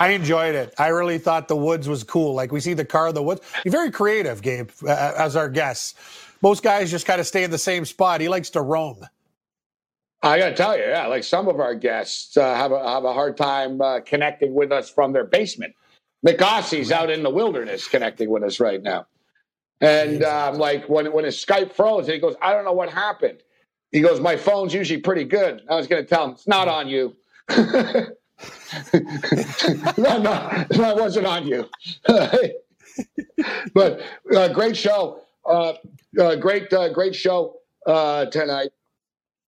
I 0.00 0.08
enjoyed 0.12 0.54
it. 0.54 0.72
I 0.78 0.88
really 0.88 1.18
thought 1.18 1.46
the 1.46 1.56
woods 1.56 1.86
was 1.86 2.02
cool. 2.02 2.34
Like 2.34 2.52
we 2.52 2.60
see 2.60 2.72
the 2.72 2.86
car, 2.86 3.12
the 3.12 3.22
woods. 3.22 3.42
He's 3.62 3.72
very 3.72 3.90
creative, 3.90 4.40
Gabe, 4.40 4.70
uh, 4.86 5.12
as 5.16 5.36
our 5.36 5.48
guest. 5.50 5.98
Most 6.40 6.62
guys 6.62 6.90
just 6.90 7.04
kind 7.04 7.20
of 7.20 7.26
stay 7.26 7.44
in 7.44 7.50
the 7.50 7.58
same 7.58 7.84
spot. 7.84 8.22
He 8.22 8.28
likes 8.28 8.48
to 8.50 8.62
roam. 8.62 9.06
I 10.22 10.38
got 10.38 10.50
to 10.50 10.54
tell 10.54 10.76
you, 10.76 10.84
yeah, 10.84 11.06
like 11.06 11.22
some 11.22 11.48
of 11.48 11.60
our 11.60 11.74
guests 11.74 12.36
uh, 12.36 12.54
have 12.54 12.72
a 12.72 12.88
have 12.88 13.04
a 13.04 13.12
hard 13.12 13.36
time 13.36 13.80
uh, 13.80 14.00
connecting 14.00 14.54
with 14.54 14.72
us 14.72 14.88
from 14.88 15.12
their 15.12 15.24
basement. 15.24 15.74
Myk 16.26 16.38
Aussie's 16.38 16.90
out 16.90 17.10
in 17.10 17.22
the 17.22 17.30
wilderness 17.30 17.86
connecting 17.86 18.30
with 18.30 18.42
us 18.42 18.58
right 18.58 18.82
now, 18.82 19.06
and 19.82 20.22
um, 20.24 20.56
like 20.56 20.88
when 20.88 21.12
when 21.12 21.24
his 21.24 21.42
Skype 21.42 21.72
froze, 21.72 22.06
he 22.06 22.18
goes, 22.18 22.36
"I 22.40 22.52
don't 22.52 22.64
know 22.64 22.72
what 22.72 22.90
happened." 22.90 23.42
He 23.92 24.00
goes, 24.00 24.20
"My 24.20 24.36
phone's 24.36 24.74
usually 24.74 25.00
pretty 25.00 25.24
good." 25.24 25.62
I 25.70 25.76
was 25.76 25.86
going 25.86 26.02
to 26.02 26.08
tell 26.08 26.24
him, 26.24 26.30
"It's 26.32 26.48
not 26.48 26.68
on 26.68 26.88
you." 26.88 27.16
no, 28.94 30.18
no, 30.18 30.64
that 30.70 30.96
wasn't 30.96 31.26
on 31.26 31.46
you. 31.46 31.68
but 33.74 34.02
uh, 34.34 34.48
great 34.48 34.76
show. 34.76 35.22
Uh, 35.44 35.74
uh, 36.20 36.36
great, 36.36 36.72
uh, 36.72 36.88
great 36.92 37.14
show 37.14 37.56
uh, 37.86 38.26
tonight. 38.26 38.70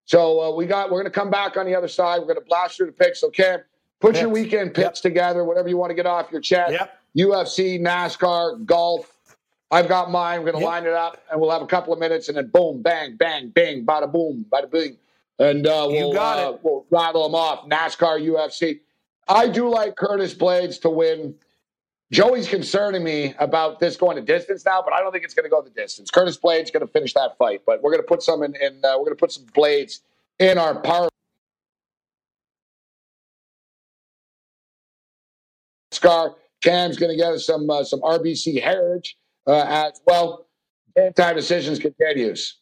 So 0.04 0.40
uh, 0.40 0.54
we 0.54 0.66
got. 0.66 0.90
We're 0.90 1.00
going 1.00 1.12
to 1.12 1.18
come 1.18 1.30
back 1.30 1.56
on 1.56 1.66
the 1.66 1.74
other 1.74 1.88
side. 1.88 2.18
We're 2.18 2.26
going 2.26 2.40
to 2.40 2.44
blast 2.44 2.76
through 2.76 2.86
the 2.86 2.92
picks. 2.92 3.20
So 3.20 3.30
Cam, 3.30 3.60
put 4.00 4.12
picks. 4.12 4.20
your 4.20 4.30
weekend 4.30 4.74
picks 4.74 4.98
yep. 4.98 5.02
together. 5.02 5.44
Whatever 5.44 5.68
you 5.68 5.76
want 5.76 5.90
to 5.90 5.94
get 5.94 6.06
off 6.06 6.30
your 6.32 6.40
chest. 6.40 6.72
Yep. 6.72 6.98
UFC, 7.16 7.80
NASCAR, 7.80 8.64
golf. 8.64 9.08
I've 9.70 9.88
got 9.88 10.10
mine. 10.10 10.40
We're 10.40 10.52
going 10.52 10.62
to 10.62 10.66
yep. 10.66 10.70
line 10.70 10.86
it 10.86 10.92
up, 10.92 11.18
and 11.30 11.40
we'll 11.40 11.50
have 11.50 11.62
a 11.62 11.66
couple 11.66 11.92
of 11.92 11.98
minutes, 11.98 12.28
and 12.28 12.36
then 12.36 12.48
boom, 12.48 12.82
bang, 12.82 13.16
bang, 13.16 13.48
bang, 13.48 13.86
bada 13.86 14.10
boom, 14.10 14.44
bada 14.50 14.70
bing 14.70 14.96
and 15.38 15.66
uh, 15.66 15.86
we'll, 15.88 16.18
uh, 16.18 16.56
we'll 16.62 16.86
rattle 16.90 17.24
them 17.24 17.34
off. 17.34 17.68
NASCAR, 17.68 18.20
UFC. 18.20 18.80
I 19.28 19.48
do 19.48 19.68
like 19.68 19.96
Curtis 19.96 20.34
Blaydes 20.34 20.80
to 20.82 20.90
win. 20.90 21.34
Joey's 22.12 22.46
concerning 22.48 23.02
me 23.02 23.34
about 23.38 23.80
this 23.80 23.96
going 23.96 24.16
to 24.16 24.22
distance 24.22 24.64
now, 24.66 24.82
but 24.82 24.92
I 24.92 25.00
don't 25.00 25.12
think 25.12 25.24
it's 25.24 25.32
going 25.32 25.44
to 25.44 25.50
go 25.50 25.62
the 25.62 25.70
distance. 25.70 26.10
Curtis 26.10 26.36
Blaydes 26.36 26.72
going 26.72 26.86
to 26.86 26.92
finish 26.92 27.14
that 27.14 27.38
fight, 27.38 27.62
but 27.64 27.82
we're 27.82 27.90
going 27.90 28.02
to 28.02 28.06
put 28.06 28.22
some 28.22 28.42
in. 28.42 28.54
in 28.56 28.84
uh, 28.84 28.98
we're 28.98 29.04
going 29.04 29.16
to 29.16 29.20
put 29.20 29.32
some 29.32 29.46
blades 29.54 30.02
in 30.38 30.58
our 30.58 30.78
power. 30.80 31.08
Scar 35.92 36.36
Cam's 36.62 36.96
going 36.96 37.10
to 37.10 37.16
get 37.16 37.32
us 37.32 37.46
some 37.46 37.68
uh, 37.68 37.84
some 37.84 38.00
RBC 38.00 38.62
heritage 38.62 39.16
uh, 39.46 39.64
as 39.66 40.00
well. 40.06 40.46
Game 40.96 41.12
time 41.12 41.36
decisions 41.36 41.78
continues. 41.78 42.61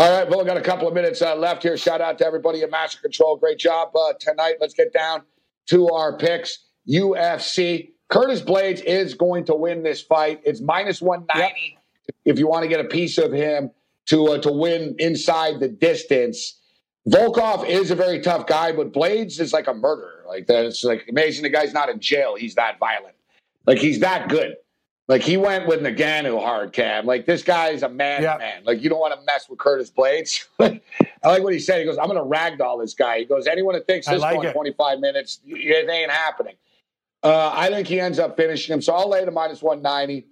All 0.00 0.10
right, 0.10 0.26
well, 0.26 0.38
we 0.38 0.46
got 0.46 0.56
a 0.56 0.62
couple 0.62 0.88
of 0.88 0.94
minutes 0.94 1.20
uh, 1.20 1.36
left 1.36 1.62
here. 1.62 1.76
Shout 1.76 2.00
out 2.00 2.16
to 2.16 2.26
everybody 2.26 2.62
at 2.62 2.70
Master 2.70 2.98
Control. 3.02 3.36
Great 3.36 3.58
job 3.58 3.94
uh, 3.94 4.14
tonight. 4.18 4.54
Let's 4.58 4.72
get 4.72 4.94
down 4.94 5.24
to 5.66 5.90
our 5.90 6.16
picks. 6.16 6.60
UFC. 6.88 7.90
Curtis 8.08 8.40
Blaydes 8.40 8.82
is 8.82 9.12
going 9.12 9.44
to 9.44 9.54
win 9.54 9.82
this 9.82 10.00
fight. 10.00 10.40
It's 10.42 10.62
minus 10.62 11.02
190 11.02 11.76
yep. 12.08 12.16
if 12.24 12.38
you 12.38 12.48
want 12.48 12.62
to 12.62 12.68
get 12.70 12.80
a 12.80 12.88
piece 12.88 13.18
of 13.18 13.30
him 13.30 13.72
to 14.06 14.28
uh, 14.28 14.38
to 14.38 14.50
win 14.50 14.96
inside 14.98 15.60
the 15.60 15.68
distance. 15.68 16.58
Volkov 17.06 17.68
is 17.68 17.90
a 17.90 17.94
very 17.94 18.20
tough 18.20 18.46
guy, 18.46 18.72
but 18.72 18.94
Blaydes 18.94 19.38
is 19.38 19.52
like 19.52 19.66
a 19.66 19.74
murderer. 19.74 20.24
Like 20.26 20.46
that. 20.46 20.64
It's 20.64 20.82
like 20.82 21.04
amazing 21.10 21.42
the 21.42 21.50
guy's 21.50 21.74
not 21.74 21.90
in 21.90 22.00
jail. 22.00 22.36
He's 22.36 22.54
that 22.54 22.78
violent. 22.78 23.16
Like 23.66 23.76
he's 23.76 24.00
that 24.00 24.30
good. 24.30 24.56
Like 25.10 25.22
he 25.22 25.36
went 25.36 25.66
with 25.66 25.80
Ngannou 25.80 26.40
hard 26.40 26.72
cam. 26.72 27.04
Like 27.04 27.26
this 27.26 27.42
guy's 27.42 27.82
a 27.82 27.88
man, 27.88 28.22
man. 28.38 28.62
Like 28.64 28.80
you 28.80 28.88
don't 28.88 29.00
want 29.00 29.12
to 29.12 29.20
mess 29.26 29.48
with 29.48 29.58
Curtis 29.58 29.90
Blaydes. 29.90 30.46
I 30.60 30.80
like 31.24 31.42
what 31.42 31.52
he 31.52 31.58
said. 31.58 31.80
He 31.80 31.84
goes, 31.84 31.98
"I'm 31.98 32.06
going 32.06 32.16
to 32.16 32.22
ragdoll 32.22 32.80
this 32.80 32.94
guy." 32.94 33.18
He 33.18 33.24
goes, 33.24 33.48
"Anyone 33.48 33.74
that 33.74 33.88
thinks 33.88 34.06
this 34.06 34.20
like 34.20 34.36
going 34.36 34.52
25 34.52 35.00
minutes, 35.00 35.40
it 35.44 35.90
ain't 35.90 36.12
happening." 36.12 36.54
Uh, 37.24 37.50
I 37.52 37.70
think 37.70 37.88
he 37.88 37.98
ends 37.98 38.20
up 38.20 38.36
finishing 38.36 38.72
him, 38.72 38.80
so 38.80 38.94
I'll 38.94 39.08
lay 39.08 39.24
to 39.24 39.32
minus 39.32 39.60
190. 39.60 40.28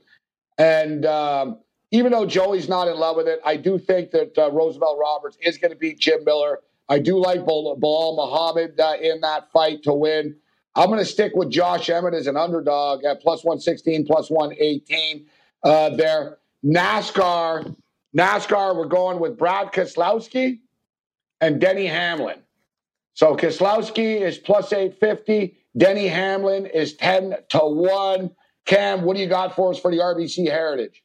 And 0.58 1.04
um, 1.06 1.58
even 1.90 2.12
though 2.12 2.24
Joey's 2.24 2.68
not 2.68 2.86
in 2.86 2.96
love 2.96 3.16
with 3.16 3.26
it, 3.26 3.40
I 3.44 3.56
do 3.56 3.80
think 3.80 4.12
that 4.12 4.38
uh, 4.38 4.48
Roosevelt 4.52 4.96
Roberts 4.96 5.36
is 5.40 5.58
going 5.58 5.72
to 5.72 5.76
beat 5.76 5.98
Jim 5.98 6.24
Miller. 6.24 6.60
I 6.88 7.00
do 7.00 7.18
like 7.18 7.40
Belal 7.40 8.16
Muhammad 8.16 8.78
uh, 8.78 8.94
in 9.02 9.22
that 9.22 9.50
fight 9.50 9.82
to 9.82 9.92
win. 9.92 10.36
I'm 10.78 10.86
going 10.86 11.00
to 11.00 11.04
stick 11.04 11.32
with 11.34 11.50
Josh 11.50 11.90
Emmett 11.90 12.14
as 12.14 12.28
an 12.28 12.36
underdog 12.36 13.02
at 13.02 13.20
plus 13.20 13.42
116, 13.42 14.06
plus 14.06 14.30
118 14.30 15.26
uh, 15.64 15.90
there. 15.96 16.38
NASCAR, 16.64 17.74
NASCAR, 18.16 18.76
we're 18.76 18.86
going 18.86 19.18
with 19.18 19.36
Brad 19.36 19.72
Keselowski 19.72 20.60
and 21.40 21.60
Denny 21.60 21.86
Hamlin. 21.86 22.38
So 23.14 23.36
Keselowski 23.36 24.20
is 24.20 24.38
plus 24.38 24.72
850. 24.72 25.56
Denny 25.76 26.06
Hamlin 26.06 26.66
is 26.66 26.94
10 26.94 27.34
to 27.48 27.58
1. 27.58 28.30
Cam, 28.64 29.02
what 29.02 29.16
do 29.16 29.22
you 29.22 29.28
got 29.28 29.56
for 29.56 29.72
us 29.72 29.80
for 29.80 29.90
the 29.90 29.96
RBC 29.98 30.48
Heritage? 30.48 31.02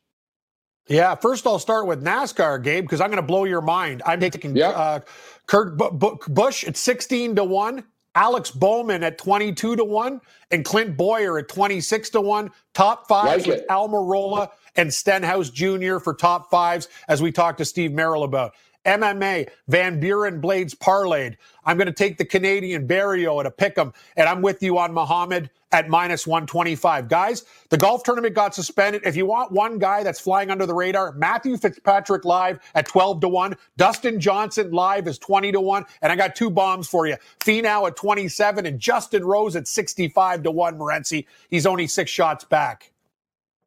Yeah, 0.88 1.16
first 1.16 1.48
I'll 1.48 1.58
start 1.58 1.88
with 1.88 2.04
NASCAR, 2.04 2.62
Gabe, 2.62 2.84
because 2.84 3.02
I'm 3.02 3.08
going 3.08 3.22
to 3.22 3.26
blow 3.26 3.46
your 3.46 3.62
mind. 3.62 4.04
I'm 4.06 4.20
taking 4.20 4.56
yep. 4.56 4.76
uh, 4.76 5.00
Kurt 5.48 5.78
Busch 5.78 6.64
at 6.64 6.78
16 6.78 7.38
to 7.38 7.44
1. 7.44 7.84
Alex 8.16 8.52
Bowman 8.52 9.04
at 9.04 9.18
22 9.18 9.76
to 9.76 9.84
1 9.84 10.22
and 10.52 10.66
Clint 10.66 10.96
Bowyer 10.96 11.40
at 11.40 11.48
26 11.48 12.12
to 12.12 12.22
1. 12.22 12.52
Top 12.74 13.08
fives 13.08 13.48
like 13.48 13.58
with 13.58 13.68
Almirola 13.68 14.50
and 14.76 14.94
Stenhouse 14.94 15.50
Jr. 15.50 15.98
for 15.98 16.14
top 16.14 16.50
fives, 16.50 16.88
as 17.08 17.22
we 17.22 17.32
talked 17.32 17.58
to 17.60 17.66
Steve 17.66 17.92
Merrill 17.92 18.24
about. 18.24 18.54
MMA, 18.86 19.50
Van 19.68 20.00
Buren 20.00 20.42
Blaydes 20.42 20.76
parlayed. 20.76 21.38
I'm 21.66 21.78
going 21.78 21.88
to 21.88 21.94
take 21.94 22.18
the 22.18 22.26
Canadian 22.26 22.88
Barrio 22.88 23.40
at 23.40 23.46
a 23.46 23.52
pick 23.52 23.78
'em, 23.78 23.94
and 24.18 24.28
I'm 24.28 24.42
with 24.42 24.62
you 24.64 24.78
on 24.78 24.94
Muhammad 24.94 25.50
at 25.72 25.90
minus 25.90 26.28
125. 26.28 27.08
Guys, 27.10 27.44
the 27.70 27.78
golf 27.78 28.04
tournament 28.04 28.36
got 28.36 28.54
suspended. 28.56 29.02
If 29.06 29.16
you 29.16 29.26
want 29.26 29.52
one 29.52 29.80
guy 29.80 30.04
that's 30.04 30.20
flying 30.20 30.52
under 30.52 30.66
the 30.66 30.74
radar, 30.74 31.14
Matthew 31.14 31.58
Fitzpatrick 31.58 32.24
live 32.26 32.60
at 32.76 32.88
12 32.88 33.22
to 33.22 33.28
1. 33.28 33.56
Dustin 33.76 34.20
Johnson 34.20 34.72
live 34.72 35.08
is 35.08 35.18
20 35.18 35.52
to 35.52 35.60
1. 35.60 35.86
And 36.02 36.12
I 36.12 36.16
got 36.16 36.36
two 36.36 36.50
bombs 36.52 36.88
for 36.88 37.08
you. 37.08 37.18
Finau 37.40 37.88
at 37.88 37.96
27 37.96 38.66
and 38.66 38.80
Justin 38.80 39.26
Rose 39.26 39.56
at 39.56 39.68
65 39.68 40.44
to 40.44 40.52
1, 40.52 40.78
Morency. 40.78 41.26
He's 41.50 41.66
only 41.66 41.88
six 41.88 42.12
shots 42.12 42.44
back. 42.44 42.92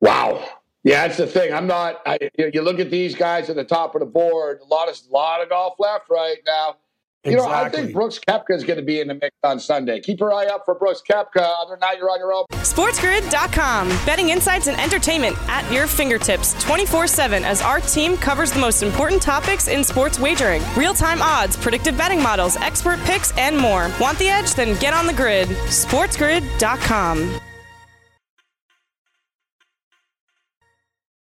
Wow. 0.00 0.55
Yeah, 0.86 1.04
that's 1.04 1.18
the 1.18 1.26
thing. 1.26 1.52
I'm 1.52 1.66
not. 1.66 2.00
I, 2.06 2.16
you 2.38 2.62
look 2.62 2.78
at 2.78 2.92
these 2.92 3.16
guys 3.16 3.50
at 3.50 3.56
the 3.56 3.64
top 3.64 3.96
of 3.96 4.00
the 4.00 4.06
board. 4.06 4.60
A 4.62 4.66
lot 4.66 4.88
of 4.88 4.96
lot 5.10 5.42
of 5.42 5.48
golf 5.48 5.80
left 5.80 6.08
right 6.08 6.36
now. 6.46 6.76
You 7.24 7.32
exactly. 7.32 7.52
know, 7.52 7.60
I 7.60 7.68
think 7.68 7.92
Brooks 7.92 8.20
Koepka 8.20 8.50
is 8.54 8.62
going 8.62 8.78
to 8.78 8.84
be 8.84 9.00
in 9.00 9.08
the 9.08 9.14
mix 9.14 9.34
on 9.42 9.58
Sunday. 9.58 9.98
Keep 9.98 10.20
your 10.20 10.32
eye 10.32 10.46
out 10.46 10.64
for 10.64 10.76
Brooks 10.76 11.02
Koepka. 11.02 11.40
Other 11.40 11.70
than 11.70 11.80
that, 11.80 11.98
you're 11.98 12.08
on 12.08 12.20
your 12.20 12.32
own. 12.32 12.44
SportsGrid.com. 12.52 13.88
Betting 14.06 14.28
insights 14.28 14.68
and 14.68 14.80
entertainment 14.80 15.36
at 15.48 15.68
your 15.72 15.88
fingertips 15.88 16.54
24 16.62 17.08
7 17.08 17.44
as 17.44 17.62
our 17.62 17.80
team 17.80 18.16
covers 18.16 18.52
the 18.52 18.60
most 18.60 18.84
important 18.84 19.20
topics 19.20 19.66
in 19.66 19.82
sports 19.82 20.20
wagering 20.20 20.62
real 20.76 20.94
time 20.94 21.20
odds, 21.20 21.56
predictive 21.56 21.98
betting 21.98 22.22
models, 22.22 22.54
expert 22.58 23.00
picks, 23.00 23.36
and 23.36 23.58
more. 23.58 23.90
Want 24.00 24.20
the 24.20 24.28
edge? 24.28 24.54
Then 24.54 24.78
get 24.78 24.94
on 24.94 25.08
the 25.08 25.14
grid. 25.14 25.48
SportsGrid.com. 25.48 27.40